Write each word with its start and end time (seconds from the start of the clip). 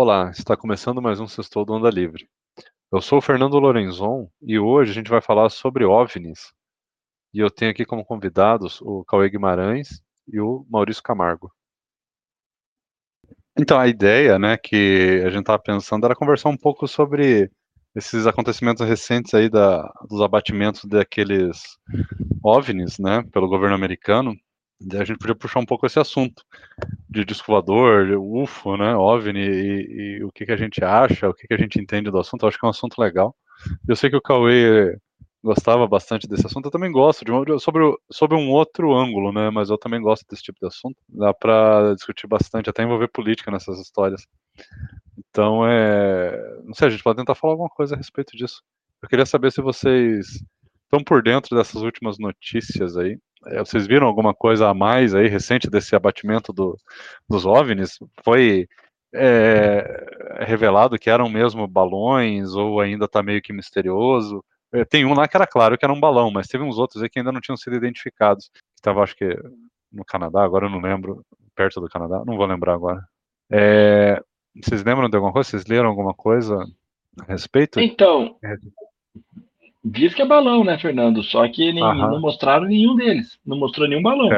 Olá, 0.00 0.30
está 0.30 0.56
começando 0.56 1.02
mais 1.02 1.18
um 1.18 1.26
Sextou 1.26 1.64
do 1.64 1.72
Onda 1.72 1.90
Livre. 1.90 2.28
Eu 2.92 3.00
sou 3.00 3.18
o 3.18 3.20
Fernando 3.20 3.58
Lorenzon 3.58 4.30
e 4.40 4.56
hoje 4.56 4.92
a 4.92 4.94
gente 4.94 5.10
vai 5.10 5.20
falar 5.20 5.50
sobre 5.50 5.84
OVNIs. 5.84 6.52
E 7.34 7.40
eu 7.40 7.50
tenho 7.50 7.72
aqui 7.72 7.84
como 7.84 8.04
convidados 8.04 8.80
o 8.80 9.04
Cauê 9.04 9.28
Guimarães 9.28 10.00
e 10.32 10.38
o 10.38 10.64
Maurício 10.70 11.02
Camargo. 11.02 11.52
Então, 13.58 13.76
a 13.76 13.88
ideia 13.88 14.38
né, 14.38 14.56
que 14.56 15.20
a 15.26 15.30
gente 15.30 15.40
estava 15.40 15.60
pensando 15.60 16.04
era 16.06 16.14
conversar 16.14 16.48
um 16.48 16.56
pouco 16.56 16.86
sobre 16.86 17.50
esses 17.92 18.24
acontecimentos 18.24 18.86
recentes 18.86 19.34
aí 19.34 19.50
da, 19.50 19.82
dos 20.08 20.20
abatimentos 20.20 20.84
daqueles 20.84 21.76
OVNIs 22.40 23.00
né, 23.00 23.24
pelo 23.32 23.48
governo 23.48 23.74
americano 23.74 24.32
a 24.92 25.04
gente 25.04 25.18
podia 25.18 25.34
puxar 25.34 25.60
um 25.60 25.66
pouco 25.66 25.86
esse 25.86 25.98
assunto 25.98 26.44
de 27.08 27.24
disco 27.24 27.50
voador, 27.50 28.10
UFO, 28.18 28.76
né, 28.76 28.94
OVNI, 28.94 29.40
e, 29.40 30.18
e, 30.20 30.24
o 30.24 30.30
que, 30.30 30.46
que 30.46 30.52
a 30.52 30.56
gente 30.56 30.82
acha, 30.84 31.28
o 31.28 31.34
que, 31.34 31.46
que 31.46 31.54
a 31.54 31.58
gente 31.58 31.80
entende 31.80 32.10
do 32.10 32.18
assunto, 32.18 32.42
eu 32.42 32.48
acho 32.48 32.58
que 32.58 32.64
é 32.64 32.68
um 32.68 32.70
assunto 32.70 33.00
legal. 33.00 33.34
Eu 33.88 33.96
sei 33.96 34.08
que 34.08 34.16
o 34.16 34.22
Cauê 34.22 34.96
gostava 35.42 35.86
bastante 35.86 36.28
desse 36.28 36.46
assunto, 36.46 36.66
eu 36.66 36.70
também 36.70 36.92
gosto, 36.92 37.24
de, 37.24 37.58
sobre, 37.60 37.82
sobre 38.10 38.36
um 38.36 38.50
outro 38.50 38.94
ângulo, 38.94 39.32
né, 39.32 39.50
mas 39.50 39.70
eu 39.70 39.78
também 39.78 40.00
gosto 40.00 40.24
desse 40.28 40.42
tipo 40.42 40.58
de 40.60 40.66
assunto, 40.66 40.96
dá 41.08 41.34
para 41.34 41.94
discutir 41.94 42.26
bastante, 42.26 42.70
até 42.70 42.82
envolver 42.82 43.08
política 43.08 43.50
nessas 43.50 43.80
histórias. 43.80 44.26
Então, 45.16 45.66
é, 45.66 46.60
não 46.64 46.74
sei, 46.74 46.88
a 46.88 46.90
gente 46.90 47.02
pode 47.02 47.18
tentar 47.18 47.34
falar 47.34 47.54
alguma 47.54 47.68
coisa 47.68 47.94
a 47.94 47.98
respeito 47.98 48.36
disso. 48.36 48.62
Eu 49.02 49.08
queria 49.08 49.26
saber 49.26 49.52
se 49.52 49.60
vocês 49.60 50.42
estão 50.84 51.04
por 51.04 51.22
dentro 51.22 51.56
dessas 51.56 51.82
últimas 51.82 52.18
notícias 52.18 52.96
aí, 52.96 53.18
vocês 53.64 53.86
viram 53.86 54.06
alguma 54.06 54.34
coisa 54.34 54.68
a 54.68 54.74
mais 54.74 55.14
aí 55.14 55.28
recente 55.28 55.70
desse 55.70 55.94
abatimento 55.94 56.52
do, 56.52 56.76
dos 57.28 57.46
OVNIs? 57.46 57.98
Foi 58.22 58.68
é, 59.14 60.44
revelado 60.44 60.98
que 60.98 61.10
eram 61.10 61.28
mesmo 61.28 61.66
balões 61.66 62.54
ou 62.54 62.80
ainda 62.80 63.04
está 63.04 63.22
meio 63.22 63.40
que 63.40 63.52
misterioso? 63.52 64.44
É, 64.72 64.84
tem 64.84 65.04
um 65.04 65.14
lá 65.14 65.26
que 65.26 65.36
era 65.36 65.46
claro 65.46 65.78
que 65.78 65.84
era 65.84 65.92
um 65.92 66.00
balão, 66.00 66.30
mas 66.30 66.46
teve 66.46 66.62
uns 66.62 66.78
outros 66.78 67.02
aí 67.02 67.08
que 67.08 67.18
ainda 67.18 67.32
não 67.32 67.40
tinham 67.40 67.56
sido 67.56 67.76
identificados. 67.76 68.50
Estava, 68.76 69.02
acho 69.02 69.16
que, 69.16 69.36
no 69.90 70.04
Canadá, 70.04 70.42
agora 70.44 70.66
eu 70.66 70.70
não 70.70 70.80
lembro, 70.80 71.24
perto 71.54 71.80
do 71.80 71.88
Canadá, 71.88 72.22
não 72.26 72.36
vou 72.36 72.46
lembrar 72.46 72.74
agora. 72.74 73.02
É, 73.50 74.22
vocês 74.62 74.84
lembram 74.84 75.08
de 75.08 75.16
alguma 75.16 75.32
coisa? 75.32 75.50
Vocês 75.50 75.64
leram 75.66 75.88
alguma 75.88 76.12
coisa 76.12 76.56
a 77.20 77.24
respeito? 77.24 77.80
Então, 77.80 78.36
é. 78.44 78.54
Diz 79.90 80.14
que 80.14 80.22
é 80.22 80.26
balão, 80.26 80.64
né, 80.64 80.78
Fernando? 80.78 81.22
Só 81.22 81.46
que 81.48 81.72
nem, 81.72 81.82
não 81.82 82.20
mostraram 82.20 82.66
nenhum 82.66 82.94
deles. 82.94 83.38
Não 83.44 83.56
mostrou 83.56 83.88
nenhum 83.88 84.02
balão. 84.02 84.30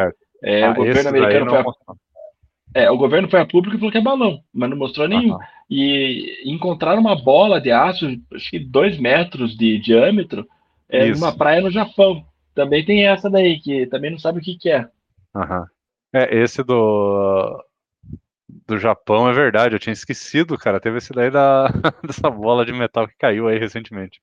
É, 0.43 0.65
ah, 0.65 0.71
o 0.71 0.75
governo 0.75 1.09
americano 1.09 1.51
foi 1.51 1.59
a... 1.59 1.65
É, 2.73 2.91
o 2.91 2.97
governo 2.97 3.29
foi 3.29 3.41
a 3.41 3.47
público 3.47 3.77
e 3.77 3.79
falou 3.79 3.91
que 3.91 3.99
é 3.99 4.03
balão, 4.03 4.41
mas 4.55 4.71
não 4.71 4.77
mostrou 4.77 5.09
nenhum. 5.09 5.37
E 5.69 6.43
encontraram 6.45 7.01
uma 7.01 7.21
bola 7.21 7.61
de 7.61 7.71
aço, 7.73 8.07
acho 8.33 8.51
que 8.51 8.61
dois 8.61 8.97
metros 8.99 9.57
de 9.57 9.79
diâmetro, 9.79 10.47
é, 10.89 11.07
numa 11.07 11.37
praia 11.37 11.61
no 11.61 11.71
Japão. 11.71 12.25
Também 12.55 12.85
tem 12.85 13.07
essa 13.07 13.29
daí, 13.29 13.59
que 13.61 13.87
também 13.87 14.11
não 14.13 14.19
sabe 14.19 14.39
o 14.39 14.43
que, 14.43 14.57
que 14.57 14.71
é. 14.71 14.87
Aham. 15.35 15.67
É, 16.13 16.43
esse 16.43 16.63
do, 16.63 17.65
do 18.67 18.79
Japão 18.79 19.29
é 19.29 19.33
verdade, 19.33 19.75
eu 19.75 19.79
tinha 19.81 19.93
esquecido, 19.93 20.57
cara. 20.57 20.81
Teve 20.81 20.99
esse 20.99 21.13
daí 21.13 21.31
da, 21.31 21.69
dessa 22.07 22.31
bola 22.31 22.65
de 22.65 22.73
metal 22.73 23.07
que 23.07 23.17
caiu 23.19 23.49
aí 23.49 23.59
recentemente. 23.59 24.21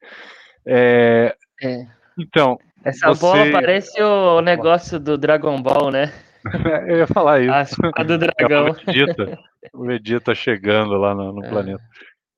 É, 0.67 1.35
é. 1.61 1.87
Então. 2.17 2.59
Essa 2.83 3.07
você... 3.07 3.21
bola 3.21 3.51
parece 3.51 4.01
o 4.01 4.41
negócio 4.41 4.99
do 4.99 5.17
Dragon 5.17 5.61
Ball, 5.61 5.91
né? 5.91 6.13
Eu 6.87 6.97
ia 6.97 7.07
falar 7.07 7.41
isso. 7.41 7.51
A 7.51 7.61
espada 7.61 8.17
do 8.17 8.17
dragão. 8.17 8.67
É 8.67 8.71
o, 8.71 8.73
Vegeta, 8.73 9.39
o 9.73 9.85
Vegeta 9.85 10.35
chegando 10.35 10.97
lá 10.97 11.13
no, 11.13 11.33
no 11.33 11.45
é. 11.45 11.49
planeta. 11.49 11.83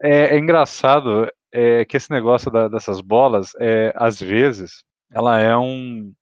É, 0.02 0.36
é 0.36 0.38
engraçado 0.38 1.30
é, 1.52 1.84
que 1.86 1.98
esse 1.98 2.10
negócio 2.10 2.50
da, 2.50 2.68
dessas 2.68 3.02
bolas, 3.02 3.52
é, 3.60 3.94
às 3.96 4.20
vezes, 4.20 4.84
ela 5.12 5.40
é 5.40 5.56
um, 5.58 6.14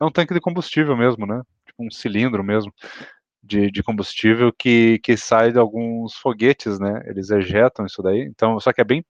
é 0.00 0.04
um 0.04 0.10
tanque 0.10 0.34
de 0.34 0.40
combustível 0.40 0.96
mesmo, 0.96 1.26
né? 1.26 1.42
Tipo 1.66 1.84
um 1.84 1.90
cilindro 1.90 2.42
mesmo 2.42 2.72
de, 3.42 3.70
de 3.70 3.82
combustível 3.82 4.52
que, 4.52 4.98
que 5.00 5.16
sai 5.16 5.52
de 5.52 5.58
alguns 5.58 6.14
foguetes, 6.14 6.78
né? 6.78 7.02
Eles 7.06 7.30
ejetam 7.30 7.86
isso 7.86 8.02
daí. 8.02 8.22
Então, 8.22 8.58
só 8.60 8.72
que 8.72 8.80
é 8.80 8.84
bem 8.84 9.04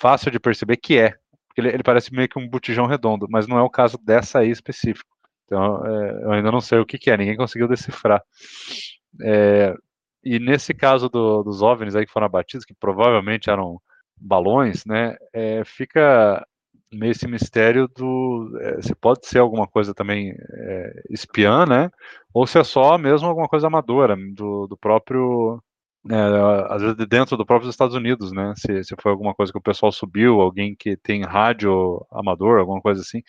fácil 0.00 0.30
de 0.30 0.40
perceber 0.40 0.76
que 0.76 0.98
é 0.98 1.14
ele, 1.60 1.68
ele, 1.68 1.82
parece 1.82 2.12
meio 2.12 2.28
que 2.28 2.38
um 2.38 2.48
botijão 2.48 2.86
redondo, 2.86 3.26
mas 3.30 3.46
não 3.46 3.58
é 3.58 3.62
o 3.62 3.70
caso 3.70 3.98
dessa 3.98 4.40
aí 4.40 4.50
específico. 4.50 5.10
Então, 5.44 5.86
é, 5.86 6.24
eu 6.24 6.32
ainda 6.32 6.50
não 6.50 6.60
sei 6.60 6.78
o 6.78 6.86
que, 6.86 6.98
que 6.98 7.10
é, 7.10 7.16
ninguém 7.16 7.36
conseguiu 7.36 7.68
decifrar. 7.68 8.22
É, 9.20 9.74
e 10.24 10.38
nesse 10.38 10.72
caso 10.72 11.08
do, 11.08 11.42
dos 11.42 11.62
OVNIs 11.62 11.96
aí 11.96 12.06
que 12.06 12.12
foram 12.12 12.26
abatidos, 12.26 12.64
que 12.64 12.74
provavelmente 12.74 13.50
eram 13.50 13.80
balões, 14.16 14.84
né, 14.86 15.16
é, 15.32 15.64
fica 15.64 16.46
meio 16.92 17.10
esse 17.10 17.26
mistério 17.26 17.88
do 17.88 18.56
é, 18.60 18.82
se 18.82 18.94
pode 18.94 19.26
ser 19.26 19.38
alguma 19.38 19.66
coisa 19.66 19.94
também 19.94 20.30
é, 20.30 21.02
espiã, 21.10 21.66
né, 21.66 21.90
ou 22.32 22.46
se 22.46 22.58
é 22.58 22.64
só 22.64 22.96
mesmo 22.96 23.28
alguma 23.28 23.48
coisa 23.48 23.66
amadora 23.66 24.16
do, 24.34 24.66
do 24.68 24.76
próprio 24.76 25.62
é, 26.10 26.72
às 26.74 26.82
vezes 26.82 26.96
dentro 27.08 27.36
do 27.36 27.46
próprio 27.46 27.70
Estados 27.70 27.94
Unidos, 27.94 28.32
né? 28.32 28.54
Se, 28.56 28.84
se 28.84 28.94
foi 29.00 29.12
alguma 29.12 29.34
coisa 29.34 29.52
que 29.52 29.58
o 29.58 29.62
pessoal 29.62 29.92
subiu, 29.92 30.40
alguém 30.40 30.74
que 30.74 30.96
tem 30.96 31.22
rádio 31.22 32.04
amador, 32.10 32.58
alguma 32.58 32.80
coisa 32.80 33.02
assim, 33.02 33.22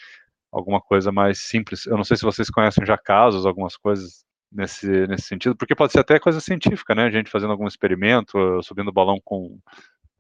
alguma 0.52 0.82
coisa 0.82 1.12
mais 1.12 1.40
simples. 1.40 1.86
Eu 1.86 1.98
não 1.98 2.04
sei 2.04 2.18
se 2.18 2.24
vocês 2.24 2.50
conhecem 2.50 2.86
já 2.86 2.98
casos, 2.98 3.46
algumas 3.46 3.78
coisas 3.78 4.24
nesse, 4.52 4.88
nesse 5.08 5.28
sentido, 5.28 5.56
porque 5.56 5.76
pode 5.76 5.92
ser 5.92 6.00
até 6.00 6.20
coisa 6.20 6.40
científica, 6.40 6.96
né? 6.96 7.06
A 7.06 7.12
gente 7.12 7.30
fazendo 7.30 7.52
algum 7.52 7.68
experimento, 7.68 8.38
subindo 8.64 8.92
balão 8.92 9.20
com 9.24 9.60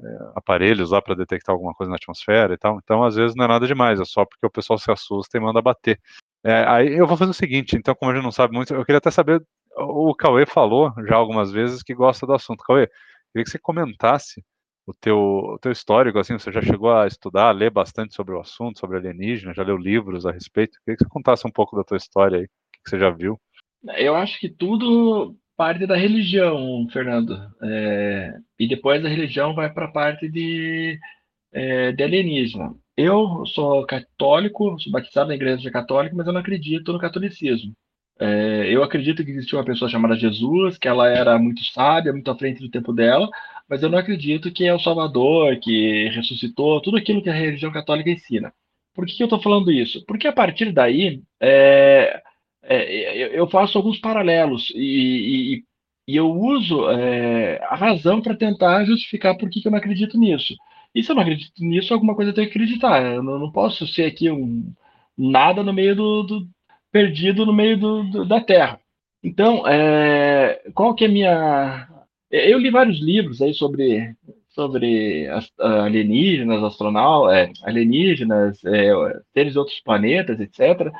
é, 0.01 0.05
aparelhos 0.35 0.91
lá 0.91 1.01
para 1.01 1.15
detectar 1.15 1.53
alguma 1.53 1.73
coisa 1.73 1.89
na 1.89 1.95
atmosfera 1.95 2.53
e 2.53 2.57
tal. 2.57 2.79
Então, 2.83 3.03
às 3.03 3.15
vezes 3.15 3.35
não 3.35 3.45
é 3.45 3.47
nada 3.47 3.67
demais, 3.67 3.99
é 3.99 4.05
só 4.05 4.25
porque 4.25 4.45
o 4.45 4.51
pessoal 4.51 4.77
se 4.77 4.91
assusta 4.91 5.37
e 5.37 5.41
manda 5.41 5.61
bater. 5.61 5.99
É, 6.43 6.65
aí 6.67 6.97
eu 6.97 7.07
vou 7.07 7.15
fazer 7.15 7.31
o 7.31 7.33
seguinte, 7.33 7.75
então, 7.77 7.95
como 7.95 8.11
a 8.11 8.15
gente 8.15 8.23
não 8.23 8.31
sabe 8.31 8.53
muito, 8.53 8.73
eu 8.73 8.83
queria 8.83 8.97
até 8.97 9.09
saber 9.09 9.41
o 9.77 10.13
Cauê 10.15 10.45
falou 10.45 10.93
já 11.07 11.15
algumas 11.15 11.51
vezes 11.51 11.83
que 11.83 11.93
gosta 11.93 12.25
do 12.25 12.33
assunto. 12.33 12.63
Cauê, 12.63 12.87
queria 13.31 13.43
que 13.43 13.49
você 13.49 13.59
comentasse 13.59 14.43
o 14.85 14.93
teu, 14.93 15.17
o 15.17 15.59
teu 15.59 15.71
histórico, 15.71 16.19
assim, 16.19 16.37
você 16.37 16.51
já 16.51 16.61
chegou 16.61 16.91
a 16.91 17.07
estudar, 17.07 17.49
a 17.49 17.51
ler 17.51 17.71
bastante 17.71 18.13
sobre 18.13 18.33
o 18.33 18.39
assunto, 18.39 18.79
sobre 18.79 18.97
alienígena, 18.97 19.53
já 19.53 19.63
leu 19.63 19.77
livros 19.77 20.25
a 20.25 20.31
respeito. 20.31 20.77
Queria 20.83 20.97
que 20.97 21.03
você 21.03 21.09
contasse 21.09 21.47
um 21.47 21.51
pouco 21.51 21.75
da 21.75 21.83
tua 21.83 21.97
história 21.97 22.39
aí, 22.39 22.45
o 22.45 22.47
que 22.83 22.89
você 22.89 22.99
já 22.99 23.09
viu. 23.09 23.39
Eu 23.97 24.15
acho 24.15 24.39
que 24.39 24.49
tudo 24.49 25.35
parte 25.55 25.85
da 25.85 25.95
religião, 25.95 26.87
Fernando. 26.91 27.37
É, 27.61 28.33
e 28.59 28.67
depois 28.67 29.01
da 29.01 29.09
religião 29.09 29.53
vai 29.53 29.71
para 29.71 29.85
a 29.85 29.91
parte 29.91 30.29
de, 30.29 30.99
é, 31.51 31.91
de 31.91 32.03
alienígena. 32.03 32.75
Eu 32.95 33.45
sou 33.47 33.85
católico, 33.85 34.79
sou 34.79 34.91
batizado 34.91 35.29
na 35.29 35.35
igreja 35.35 35.71
católica, 35.71 36.15
mas 36.15 36.27
eu 36.27 36.33
não 36.33 36.41
acredito 36.41 36.93
no 36.93 36.99
catolicismo. 36.99 37.73
É, 38.19 38.67
eu 38.69 38.83
acredito 38.83 39.23
que 39.23 39.31
existia 39.31 39.57
uma 39.57 39.65
pessoa 39.65 39.89
chamada 39.89 40.15
Jesus, 40.15 40.77
que 40.77 40.87
ela 40.87 41.09
era 41.09 41.37
muito 41.39 41.63
sábia, 41.65 42.13
muito 42.13 42.29
à 42.29 42.37
frente 42.37 42.61
do 42.61 42.69
tempo 42.69 42.93
dela, 42.93 43.29
mas 43.67 43.81
eu 43.81 43.89
não 43.89 43.97
acredito 43.97 44.51
que 44.51 44.65
é 44.65 44.73
o 44.73 44.79
Salvador, 44.79 45.59
que 45.59 46.09
ressuscitou, 46.09 46.81
tudo 46.81 46.97
aquilo 46.97 47.21
que 47.21 47.29
a 47.29 47.33
religião 47.33 47.71
católica 47.71 48.09
ensina. 48.09 48.53
Por 48.93 49.05
que, 49.05 49.15
que 49.15 49.23
eu 49.23 49.25
estou 49.25 49.41
falando 49.41 49.71
isso? 49.71 50.05
Porque 50.05 50.27
a 50.27 50.33
partir 50.33 50.71
daí 50.71 51.21
é, 51.41 52.21
é, 52.63 53.37
eu 53.39 53.47
faço 53.47 53.77
alguns 53.77 53.99
paralelos 53.99 54.71
e, 54.75 55.55
e, 55.55 55.63
e 56.07 56.15
eu 56.15 56.31
uso 56.31 56.89
é, 56.91 57.59
a 57.63 57.75
razão 57.75 58.21
para 58.21 58.35
tentar 58.35 58.85
justificar 58.85 59.37
por 59.37 59.49
que, 59.49 59.61
que 59.61 59.67
eu 59.67 59.71
não 59.71 59.79
acredito 59.79 60.17
nisso. 60.17 60.55
E 60.93 61.03
se 61.03 61.11
eu 61.11 61.15
não 61.15 61.23
acredito 61.23 61.53
nisso, 61.59 61.93
alguma 61.93 62.15
coisa 62.15 62.31
eu 62.31 62.35
tenho 62.35 62.49
que 62.49 62.57
acreditar. 62.57 63.01
Eu 63.03 63.23
não, 63.23 63.39
não 63.39 63.51
posso 63.51 63.87
ser 63.87 64.05
aqui 64.05 64.29
um 64.29 64.71
nada 65.17 65.63
no 65.63 65.73
meio 65.73 65.95
do, 65.95 66.23
do 66.23 66.47
perdido 66.93 67.43
no 67.45 67.51
meio 67.51 67.75
do, 67.75 68.03
do, 68.03 68.25
da 68.25 68.39
Terra. 68.39 68.79
Então, 69.23 69.67
é, 69.67 70.61
qual 70.75 70.93
que 70.93 71.05
é 71.05 71.07
a 71.07 71.11
minha... 71.11 71.87
Eu 72.29 72.59
li 72.59 72.69
vários 72.69 72.99
livros 73.01 73.41
aí 73.41 73.53
sobre, 73.53 74.15
sobre 74.49 75.27
alienígenas, 75.59 76.63
astronautas, 76.63 77.35
é, 77.35 77.51
alienígenas, 77.63 78.63
é, 78.63 78.91
seres 79.33 79.53
de 79.53 79.59
outros 79.59 79.79
planetas, 79.81 80.39
etc. 80.39 80.91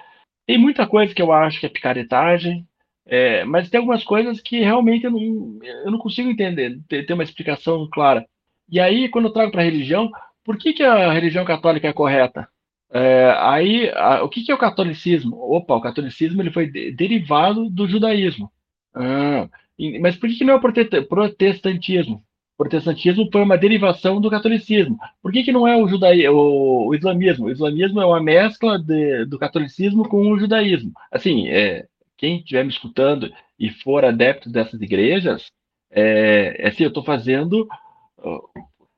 Tem 0.48 0.58
muita 0.58 0.88
coisa 0.88 1.14
que 1.14 1.22
eu 1.22 1.32
acho 1.32 1.60
que 1.60 1.66
é 1.66 1.70
picaretagem, 1.70 2.66
é, 3.06 3.44
mas 3.44 3.70
tem 3.70 3.80
algumas 3.80 4.04
coisas 4.04 4.42
que 4.42 4.60
realmente 4.60 5.06
eu 5.06 5.12
não, 5.12 5.60
eu 5.62 5.92
não 5.92 6.00
consigo 6.00 6.30
entender, 6.30 6.80
ter, 6.88 7.06
ter 7.06 7.14
uma 7.14 7.24
explicação 7.24 7.88
clara. 7.92 8.26
E 8.70 8.80
aí, 8.80 9.10
quando 9.10 9.26
eu 9.26 9.34
trago 9.34 9.52
para 9.52 9.62
a 9.62 9.66
religião, 9.66 10.10
por 10.44 10.58
que, 10.58 10.74
que 10.74 10.84
a 10.84 11.12
religião 11.12 11.46
católica 11.46 11.88
é 11.88 11.94
correta? 11.94 12.48
É, 12.94 13.32
aí, 13.40 13.90
a, 13.96 14.24
o 14.24 14.30
que, 14.30 14.44
que, 14.44 14.52
é 14.52 14.56
o 14.56 14.58
catolicismo? 14.58 15.36
Opa, 15.38 15.76
o 15.76 15.82
catolicismo 15.82 16.42
ele 16.42 16.52
foi 16.52 16.68
de, 16.70 16.92
derivado 16.92 17.70
do 17.70 17.88
judaísmo. 17.88 18.52
Ah, 18.94 19.50
e, 19.78 20.00
mas 20.00 20.16
por 20.16 20.30
que, 20.30 20.36
que 20.36 20.44
não 20.44 20.54
é 20.54 20.58
o 20.58 20.62
protestantismo? 21.08 22.24
O 22.54 22.58
protestantismo 22.64 23.28
foi 23.32 23.42
uma 23.42 23.58
derivação 23.58 24.22
do 24.22 24.30
catolicismo. 24.30 24.98
Por 25.22 25.32
que, 25.32 25.44
que 25.44 25.52
não 25.52 25.68
é 25.68 25.76
o, 25.76 25.88
judaí 25.88 26.28
o, 26.30 26.88
o 26.88 26.96
islamismo? 26.96 27.48
O 27.48 27.52
islamismo 27.52 28.00
é 28.02 28.06
uma 28.06 28.22
mescla 28.22 28.78
de, 28.80 29.26
do 29.26 29.40
catolicismo 29.40 30.08
com 30.08 30.32
o 30.32 30.40
judaísmo. 30.40 30.92
Assim, 31.12 31.48
é, 31.50 31.88
quem 32.18 32.38
estiver 32.38 32.64
me 32.64 32.70
escutando 32.72 33.34
e 33.60 33.70
for 33.72 34.06
adepto 34.06 34.50
dessas 34.52 34.82
igrejas, 34.82 35.52
É, 35.92 36.56
é 36.66 36.68
assim, 36.70 36.84
eu 36.84 36.90
estou 36.90 37.04
fazendo 37.04 37.68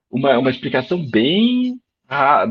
uma, 0.09 0.37
uma 0.37 0.49
explicação 0.49 1.05
bem, 1.09 1.79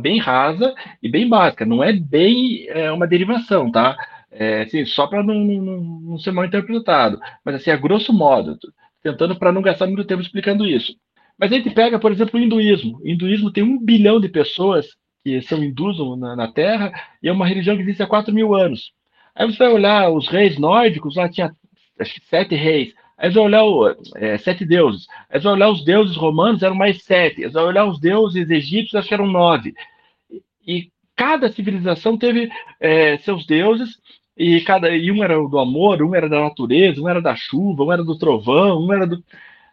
bem 0.00 0.18
rasa 0.18 0.74
e 1.02 1.08
bem 1.08 1.28
básica. 1.28 1.64
Não 1.64 1.82
é 1.82 1.92
bem 1.92 2.66
é, 2.68 2.90
uma 2.92 3.06
derivação, 3.06 3.70
tá? 3.70 3.96
É, 4.30 4.62
assim, 4.62 4.84
só 4.84 5.06
para 5.06 5.22
não, 5.22 5.34
não, 5.34 5.80
não, 5.80 6.18
ser 6.18 6.32
mal 6.32 6.44
interpretado. 6.44 7.20
Mas, 7.44 7.56
assim, 7.56 7.70
a 7.70 7.76
grosso 7.76 8.12
modo, 8.12 8.58
tentando 9.02 9.36
para 9.36 9.52
não 9.52 9.62
gastar 9.62 9.86
muito 9.86 10.04
tempo 10.04 10.22
explicando 10.22 10.66
isso. 10.66 10.94
Mas 11.38 11.52
a 11.52 11.56
gente 11.56 11.70
pega, 11.70 11.98
por 11.98 12.12
exemplo, 12.12 12.38
o 12.38 12.42
hinduísmo. 12.42 12.98
O 13.02 13.08
hinduísmo 13.08 13.52
tem 13.52 13.62
um 13.62 13.78
bilhão 13.78 14.20
de 14.20 14.28
pessoas 14.28 14.86
que 15.24 15.40
são 15.42 15.62
hindus 15.62 15.98
na, 16.18 16.36
na 16.36 16.52
Terra 16.52 16.92
e 17.22 17.28
é 17.28 17.32
uma 17.32 17.46
religião 17.46 17.76
que 17.76 17.82
existe 17.82 18.02
há 18.02 18.06
4 18.06 18.32
mil 18.32 18.54
anos. 18.54 18.92
Aí 19.34 19.46
você 19.46 19.58
vai 19.58 19.72
olhar 19.72 20.10
os 20.10 20.28
reis 20.28 20.58
nórdicos, 20.58 21.16
lá 21.16 21.28
tinha 21.28 21.54
acho 21.98 22.14
que 22.14 22.26
sete 22.26 22.54
reis. 22.54 22.94
Aí 23.24 23.30
você 23.30 23.38
vai 23.38 23.44
olhar 23.46 23.64
o, 23.64 23.96
é, 24.16 24.36
sete 24.36 24.66
deuses. 24.66 25.06
Aí 25.30 25.40
você 25.40 25.44
vai 25.44 25.54
olhar 25.54 25.70
os 25.70 25.82
deuses 25.82 26.14
romanos, 26.14 26.62
eram 26.62 26.74
mais 26.74 27.02
sete. 27.04 27.42
Aí 27.42 27.50
você 27.50 27.54
vai 27.54 27.64
olhar 27.64 27.86
os 27.86 27.98
deuses 27.98 28.50
egípcios, 28.50 28.94
acho 28.94 29.08
que 29.08 29.14
eram 29.14 29.26
nove. 29.26 29.72
E 30.66 30.90
cada 31.16 31.50
civilização 31.50 32.18
teve 32.18 32.50
é, 32.78 33.16
seus 33.18 33.46
deuses, 33.46 33.98
e 34.36 34.60
cada 34.60 34.94
e 34.94 35.10
um 35.10 35.24
era 35.24 35.36
do 35.36 35.58
amor, 35.58 36.02
um 36.02 36.14
era 36.14 36.28
da 36.28 36.38
natureza, 36.38 37.00
um 37.00 37.08
era 37.08 37.22
da 37.22 37.34
chuva, 37.34 37.84
um 37.84 37.92
era 37.92 38.04
do 38.04 38.18
trovão, 38.18 38.84
um 38.84 38.92
era 38.92 39.06
do, 39.06 39.24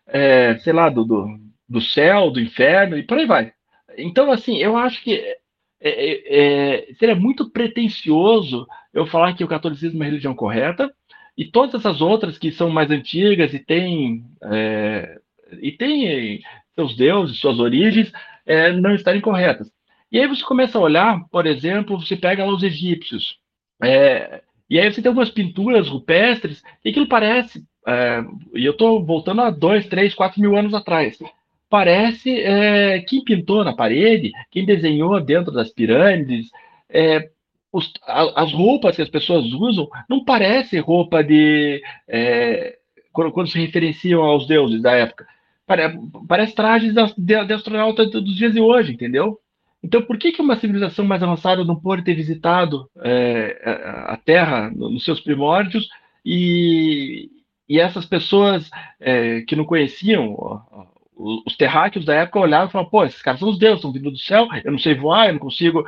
é, 0.07 0.57
sei 0.59 0.71
lá, 0.71 0.87
do, 0.87 1.03
do, 1.03 1.37
do, 1.67 1.81
céu, 1.81 2.31
do 2.31 2.39
inferno, 2.39 2.97
e 2.97 3.03
por 3.03 3.17
aí 3.17 3.25
vai. 3.25 3.51
Então, 3.97 4.31
assim, 4.31 4.59
eu 4.59 4.77
acho 4.77 5.03
que 5.03 5.15
é, 5.15 5.37
é, 5.81 6.85
é 6.89 6.93
seria 6.93 7.15
muito 7.15 7.49
pretensioso 7.49 8.65
eu 8.93 9.05
falar 9.05 9.33
que 9.33 9.43
o 9.43 9.47
catolicismo 9.47 9.97
é 9.97 9.99
uma 9.99 10.05
religião 10.05 10.33
correta, 10.33 10.89
e 11.41 11.45
todas 11.45 11.73
essas 11.73 12.01
outras 12.01 12.37
que 12.37 12.51
são 12.51 12.69
mais 12.69 12.91
antigas 12.91 13.51
e 13.51 13.57
têm, 13.57 14.23
é, 14.43 15.17
e 15.59 15.71
têm 15.71 16.39
seus 16.75 16.95
deuses, 16.95 17.39
suas 17.39 17.59
origens, 17.59 18.13
é, 18.45 18.71
não 18.71 18.93
estarem 18.93 19.19
corretas. 19.19 19.67
E 20.11 20.19
aí 20.19 20.27
você 20.27 20.43
começa 20.43 20.77
a 20.77 20.81
olhar, 20.81 21.19
por 21.31 21.47
exemplo, 21.47 21.99
você 21.99 22.15
pega 22.15 22.45
lá 22.45 22.53
os 22.53 22.61
egípcios, 22.61 23.39
é, 23.81 24.43
e 24.69 24.79
aí 24.79 24.93
você 24.93 25.01
tem 25.01 25.09
algumas 25.09 25.31
pinturas 25.31 25.87
rupestres, 25.87 26.61
e 26.85 26.91
aquilo 26.91 27.07
parece, 27.07 27.63
é, 27.87 28.23
e 28.53 28.63
eu 28.63 28.73
estou 28.73 29.03
voltando 29.03 29.41
a 29.41 29.49
dois, 29.49 29.87
três, 29.87 30.13
quatro 30.13 30.39
mil 30.39 30.55
anos 30.55 30.75
atrás, 30.75 31.17
parece 31.67 32.39
é, 32.39 32.99
quem 32.99 33.23
pintou 33.23 33.63
na 33.63 33.75
parede, 33.75 34.31
quem 34.51 34.63
desenhou 34.63 35.19
dentro 35.19 35.51
das 35.51 35.71
pirâmides, 35.73 36.51
os, 37.71 37.91
as 38.05 38.51
roupas 38.51 38.95
que 38.95 39.01
as 39.01 39.09
pessoas 39.09 39.45
usam 39.53 39.89
não 40.09 40.23
parece 40.23 40.79
roupa 40.79 41.23
de. 41.23 41.81
É, 42.07 42.77
quando, 43.11 43.31
quando, 43.31 43.49
se 43.49 43.59
referenciam 43.59 44.21
aos 44.21 44.47
deuses 44.47 44.81
da 44.81 44.91
época. 44.91 45.25
Parece, 45.65 45.97
parece 46.27 46.55
trajes 46.55 46.93
de, 46.93 47.45
de 47.45 47.53
astronauta 47.53 48.05
dos 48.05 48.35
dias 48.35 48.53
de 48.53 48.59
hoje, 48.59 48.93
entendeu? 48.93 49.39
Então, 49.83 50.01
por 50.01 50.17
que, 50.17 50.31
que 50.31 50.41
uma 50.41 50.57
civilização 50.57 51.05
mais 51.05 51.23
avançada 51.23 51.63
não 51.63 51.75
pode 51.75 52.03
ter 52.03 52.13
visitado 52.13 52.89
é, 53.03 53.59
a 54.07 54.17
Terra 54.17 54.69
nos 54.69 55.03
seus 55.03 55.19
primórdios 55.19 55.89
e, 56.23 57.29
e 57.67 57.79
essas 57.79 58.05
pessoas 58.05 58.69
é, 58.99 59.41
que 59.41 59.55
não 59.55 59.65
conheciam 59.65 60.35
os 61.45 61.55
terráqueos 61.55 62.05
da 62.05 62.15
época 62.15 62.39
olhavam 62.39 62.67
e 62.67 62.71
falavam: 62.71 62.89
pô, 62.91 63.03
esses 63.03 63.21
caras 63.21 63.39
são 63.39 63.49
os 63.49 63.57
deuses, 63.57 63.77
estão 63.77 63.91
vindo 63.91 64.11
do 64.11 64.17
céu, 64.17 64.47
eu 64.63 64.71
não 64.71 64.79
sei 64.79 64.95
voar, 64.95 65.27
eu 65.27 65.33
não 65.33 65.39
consigo 65.39 65.85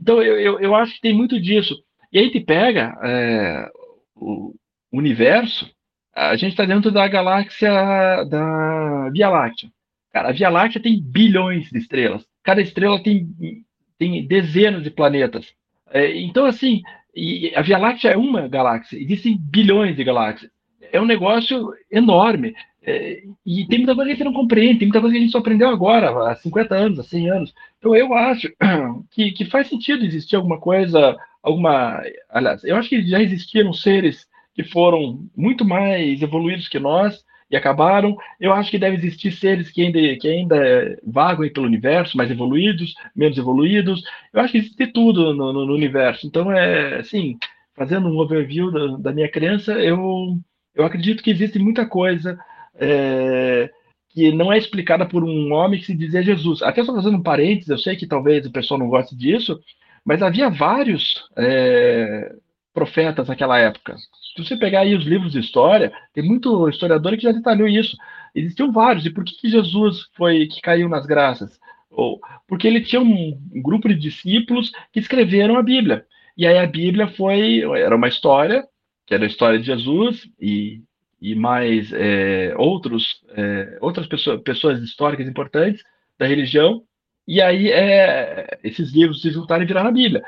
então, 0.00 0.22
eu, 0.22 0.38
eu, 0.38 0.60
eu 0.60 0.74
acho 0.74 0.94
que 0.94 1.00
tem 1.00 1.14
muito 1.14 1.40
disso. 1.40 1.74
E 2.12 2.18
aí, 2.18 2.24
gente 2.26 2.40
pega 2.40 2.96
é, 3.02 3.68
o 4.14 4.54
universo, 4.92 5.70
a 6.14 6.36
gente 6.36 6.52
está 6.52 6.64
dentro 6.64 6.90
da 6.90 7.08
galáxia 7.08 7.70
da 8.24 9.10
Via 9.10 9.28
Láctea. 9.28 9.68
Cara, 10.12 10.28
a 10.28 10.32
Via 10.32 10.48
Láctea 10.48 10.80
tem 10.80 11.02
bilhões 11.02 11.68
de 11.70 11.78
estrelas. 11.78 12.24
Cada 12.44 12.60
estrela 12.60 13.02
tem, 13.02 13.28
tem 13.98 14.26
dezenas 14.26 14.84
de 14.84 14.90
planetas. 14.90 15.52
É, 15.90 16.16
então, 16.20 16.46
assim, 16.46 16.82
a 17.56 17.62
Via 17.62 17.78
Láctea 17.78 18.10
é 18.10 18.16
uma 18.16 18.46
galáxia, 18.46 18.96
existem 18.96 19.36
bilhões 19.38 19.96
de 19.96 20.04
galáxias. 20.04 20.50
É 20.92 21.00
um 21.00 21.06
negócio 21.06 21.72
enorme. 21.90 22.54
É, 22.86 23.22
e 23.46 23.66
tem 23.66 23.78
muita 23.78 23.94
coisa 23.94 24.08
que 24.08 24.12
a 24.12 24.16
gente 24.16 24.24
não 24.24 24.32
compreende, 24.32 24.80
tem 24.80 24.88
muita 24.88 25.00
coisa 25.00 25.14
que 25.14 25.18
a 25.18 25.22
gente 25.22 25.32
só 25.32 25.38
aprendeu 25.38 25.68
agora, 25.68 26.30
há 26.30 26.36
50 26.36 26.74
anos, 26.74 26.98
há 26.98 27.02
100 27.02 27.30
anos. 27.30 27.54
Então 27.78 27.96
eu 27.96 28.12
acho 28.14 28.52
que, 29.10 29.32
que 29.32 29.44
faz 29.46 29.68
sentido 29.68 30.04
existir 30.04 30.36
alguma 30.36 30.58
coisa, 30.58 31.16
alguma. 31.42 32.02
Aliás, 32.28 32.62
eu 32.64 32.76
acho 32.76 32.88
que 32.88 33.06
já 33.06 33.22
existiram 33.22 33.72
seres 33.72 34.26
que 34.54 34.62
foram 34.62 35.26
muito 35.36 35.64
mais 35.64 36.20
evoluídos 36.22 36.68
que 36.68 36.78
nós 36.78 37.24
e 37.50 37.56
acabaram. 37.56 38.16
Eu 38.38 38.52
acho 38.52 38.70
que 38.70 38.78
deve 38.78 38.96
existir 38.96 39.32
seres 39.32 39.70
que 39.70 39.82
ainda, 39.82 40.16
que 40.16 40.28
ainda 40.28 40.98
vagam 41.06 41.48
pelo 41.50 41.66
universo, 41.66 42.16
mais 42.16 42.30
evoluídos, 42.30 42.94
menos 43.16 43.38
evoluídos. 43.38 44.02
Eu 44.32 44.40
acho 44.40 44.52
que 44.52 44.58
existe 44.58 44.86
tudo 44.88 45.34
no, 45.34 45.52
no, 45.52 45.66
no 45.66 45.74
universo. 45.74 46.26
Então, 46.26 46.52
é 46.52 46.98
assim, 46.98 47.38
fazendo 47.74 48.08
um 48.08 48.18
overview 48.18 48.70
da, 48.70 48.96
da 48.98 49.12
minha 49.12 49.28
crença, 49.28 49.72
eu, 49.72 50.38
eu 50.74 50.84
acredito 50.84 51.22
que 51.22 51.30
existe 51.30 51.58
muita 51.58 51.86
coisa 51.86 52.38
é, 52.76 53.70
que 54.10 54.32
não 54.32 54.52
é 54.52 54.58
explicada 54.58 55.06
por 55.06 55.24
um 55.24 55.52
homem 55.52 55.80
que 55.80 55.86
se 55.86 55.96
dizia 55.96 56.22
Jesus. 56.22 56.62
Até 56.62 56.84
só 56.84 56.94
fazendo 56.94 57.16
um 57.16 57.22
parênteses, 57.22 57.68
eu 57.68 57.78
sei 57.78 57.96
que 57.96 58.06
talvez 58.06 58.46
o 58.46 58.52
pessoal 58.52 58.78
não 58.78 58.88
goste 58.88 59.16
disso, 59.16 59.60
mas 60.04 60.22
havia 60.22 60.50
vários 60.50 61.24
é, 61.36 62.34
profetas 62.72 63.28
naquela 63.28 63.58
época. 63.58 63.96
Se 64.34 64.44
você 64.44 64.56
pegar 64.56 64.80
aí 64.80 64.94
os 64.94 65.04
livros 65.04 65.32
de 65.32 65.40
história, 65.40 65.92
tem 66.12 66.24
muito 66.24 66.68
historiador 66.68 67.16
que 67.16 67.22
já 67.22 67.32
detalhou 67.32 67.68
isso. 67.68 67.96
Existiam 68.34 68.72
vários. 68.72 69.06
E 69.06 69.10
por 69.10 69.24
que, 69.24 69.34
que 69.36 69.48
Jesus 69.48 70.08
foi 70.16 70.46
que 70.46 70.60
caiu 70.60 70.88
nas 70.88 71.06
graças? 71.06 71.58
Ou 71.90 72.20
porque 72.48 72.66
ele 72.66 72.80
tinha 72.80 73.00
um, 73.00 73.40
um 73.54 73.62
grupo 73.62 73.88
de 73.88 73.94
discípulos 73.94 74.72
que 74.92 74.98
escreveram 74.98 75.56
a 75.56 75.62
Bíblia. 75.62 76.04
E 76.36 76.46
aí 76.46 76.58
a 76.58 76.66
Bíblia 76.66 77.06
foi 77.08 77.60
era 77.78 77.94
uma 77.94 78.08
história 78.08 78.66
que 79.06 79.14
era 79.14 79.24
a 79.24 79.26
história 79.26 79.58
de 79.58 79.66
Jesus 79.66 80.28
e 80.40 80.82
e 81.24 81.34
mais 81.34 81.90
é, 81.94 82.54
outros, 82.58 83.24
é, 83.30 83.78
outras 83.80 84.06
pessoas, 84.06 84.42
pessoas 84.42 84.82
históricas 84.82 85.26
importantes 85.26 85.82
da 86.18 86.26
religião, 86.26 86.82
e 87.26 87.40
aí 87.40 87.72
é, 87.72 88.58
esses 88.62 88.92
livros 88.92 89.22
se 89.22 89.30
juntaram 89.30 89.62
e 89.62 89.66
viraram 89.66 89.88
a 89.88 89.92
Bíblia. 89.92 90.22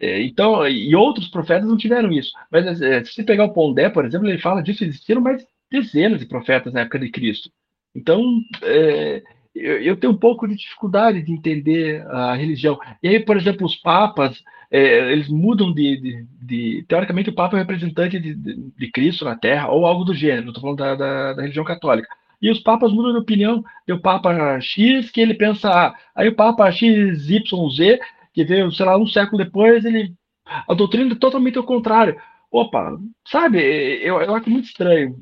É, 0.00 0.22
então, 0.22 0.66
e 0.66 0.96
outros 0.96 1.28
profetas 1.28 1.68
não 1.68 1.76
tiveram 1.76 2.10
isso. 2.10 2.32
Mas 2.50 2.80
é, 2.80 3.04
se 3.04 3.12
você 3.12 3.22
pegar 3.22 3.44
o 3.44 3.52
Pondé, 3.52 3.90
por 3.90 4.06
exemplo, 4.06 4.26
ele 4.26 4.38
fala 4.38 4.62
disso, 4.62 4.84
existiram 4.84 5.20
mais 5.20 5.44
dezenas 5.70 6.18
de 6.18 6.24
profetas 6.24 6.72
na 6.72 6.80
época 6.80 6.98
de 6.98 7.10
Cristo. 7.10 7.50
Então, 7.94 8.24
é, 8.62 9.22
eu, 9.54 9.82
eu, 9.82 9.96
tenho 9.98 10.14
um 10.14 10.18
pouco 10.18 10.48
de 10.48 10.56
dificuldade 10.56 11.20
de 11.20 11.30
entender 11.30 12.06
a 12.06 12.34
religião. 12.34 12.78
E 13.02 13.08
aí, 13.08 13.20
por 13.20 13.36
exemplo, 13.36 13.66
os 13.66 13.76
papas, 13.76 14.42
é, 14.70 15.12
eles 15.12 15.28
mudam 15.28 15.72
de, 15.72 15.96
de, 15.96 16.26
de, 16.42 16.84
Teoricamente, 16.86 17.30
o 17.30 17.34
Papa 17.34 17.56
é 17.56 17.56
o 17.56 17.60
representante 17.60 18.18
de, 18.20 18.34
de, 18.34 18.90
Cristo 18.92 19.24
na 19.24 19.34
Terra, 19.34 19.68
ou 19.68 19.86
algo 19.86 20.04
do 20.04 20.14
gênero, 20.14 20.48
estou 20.48 20.60
falando 20.60 20.78
da, 20.78 20.94
da, 20.94 21.32
da, 21.34 21.42
religião 21.42 21.64
católica. 21.64 22.08
E 22.40 22.50
os 22.50 22.60
papas 22.60 22.92
mudam 22.92 23.12
de 23.12 23.18
opinião. 23.18 23.64
Tem 23.84 23.94
o 23.94 24.00
Papa 24.00 24.60
X, 24.60 25.10
que 25.10 25.20
ele 25.20 25.34
pensa 25.34 25.70
A. 25.70 25.96
Aí 26.14 26.28
o 26.28 26.36
Papa 26.36 26.70
XYZ, 26.70 27.98
que 28.32 28.44
veio, 28.44 28.70
sei 28.70 28.86
lá, 28.86 28.96
um 28.96 29.06
século 29.06 29.42
depois, 29.42 29.84
ele. 29.84 30.14
A 30.46 30.74
doutrina 30.74 31.12
é 31.12 31.16
totalmente 31.16 31.58
ao 31.58 31.64
contrário. 31.64 32.16
Opa, 32.50 32.96
sabe, 33.26 33.58
eu, 34.02 34.20
eu 34.20 34.34
acho 34.34 34.48
muito 34.48 34.66
estranho. 34.66 35.16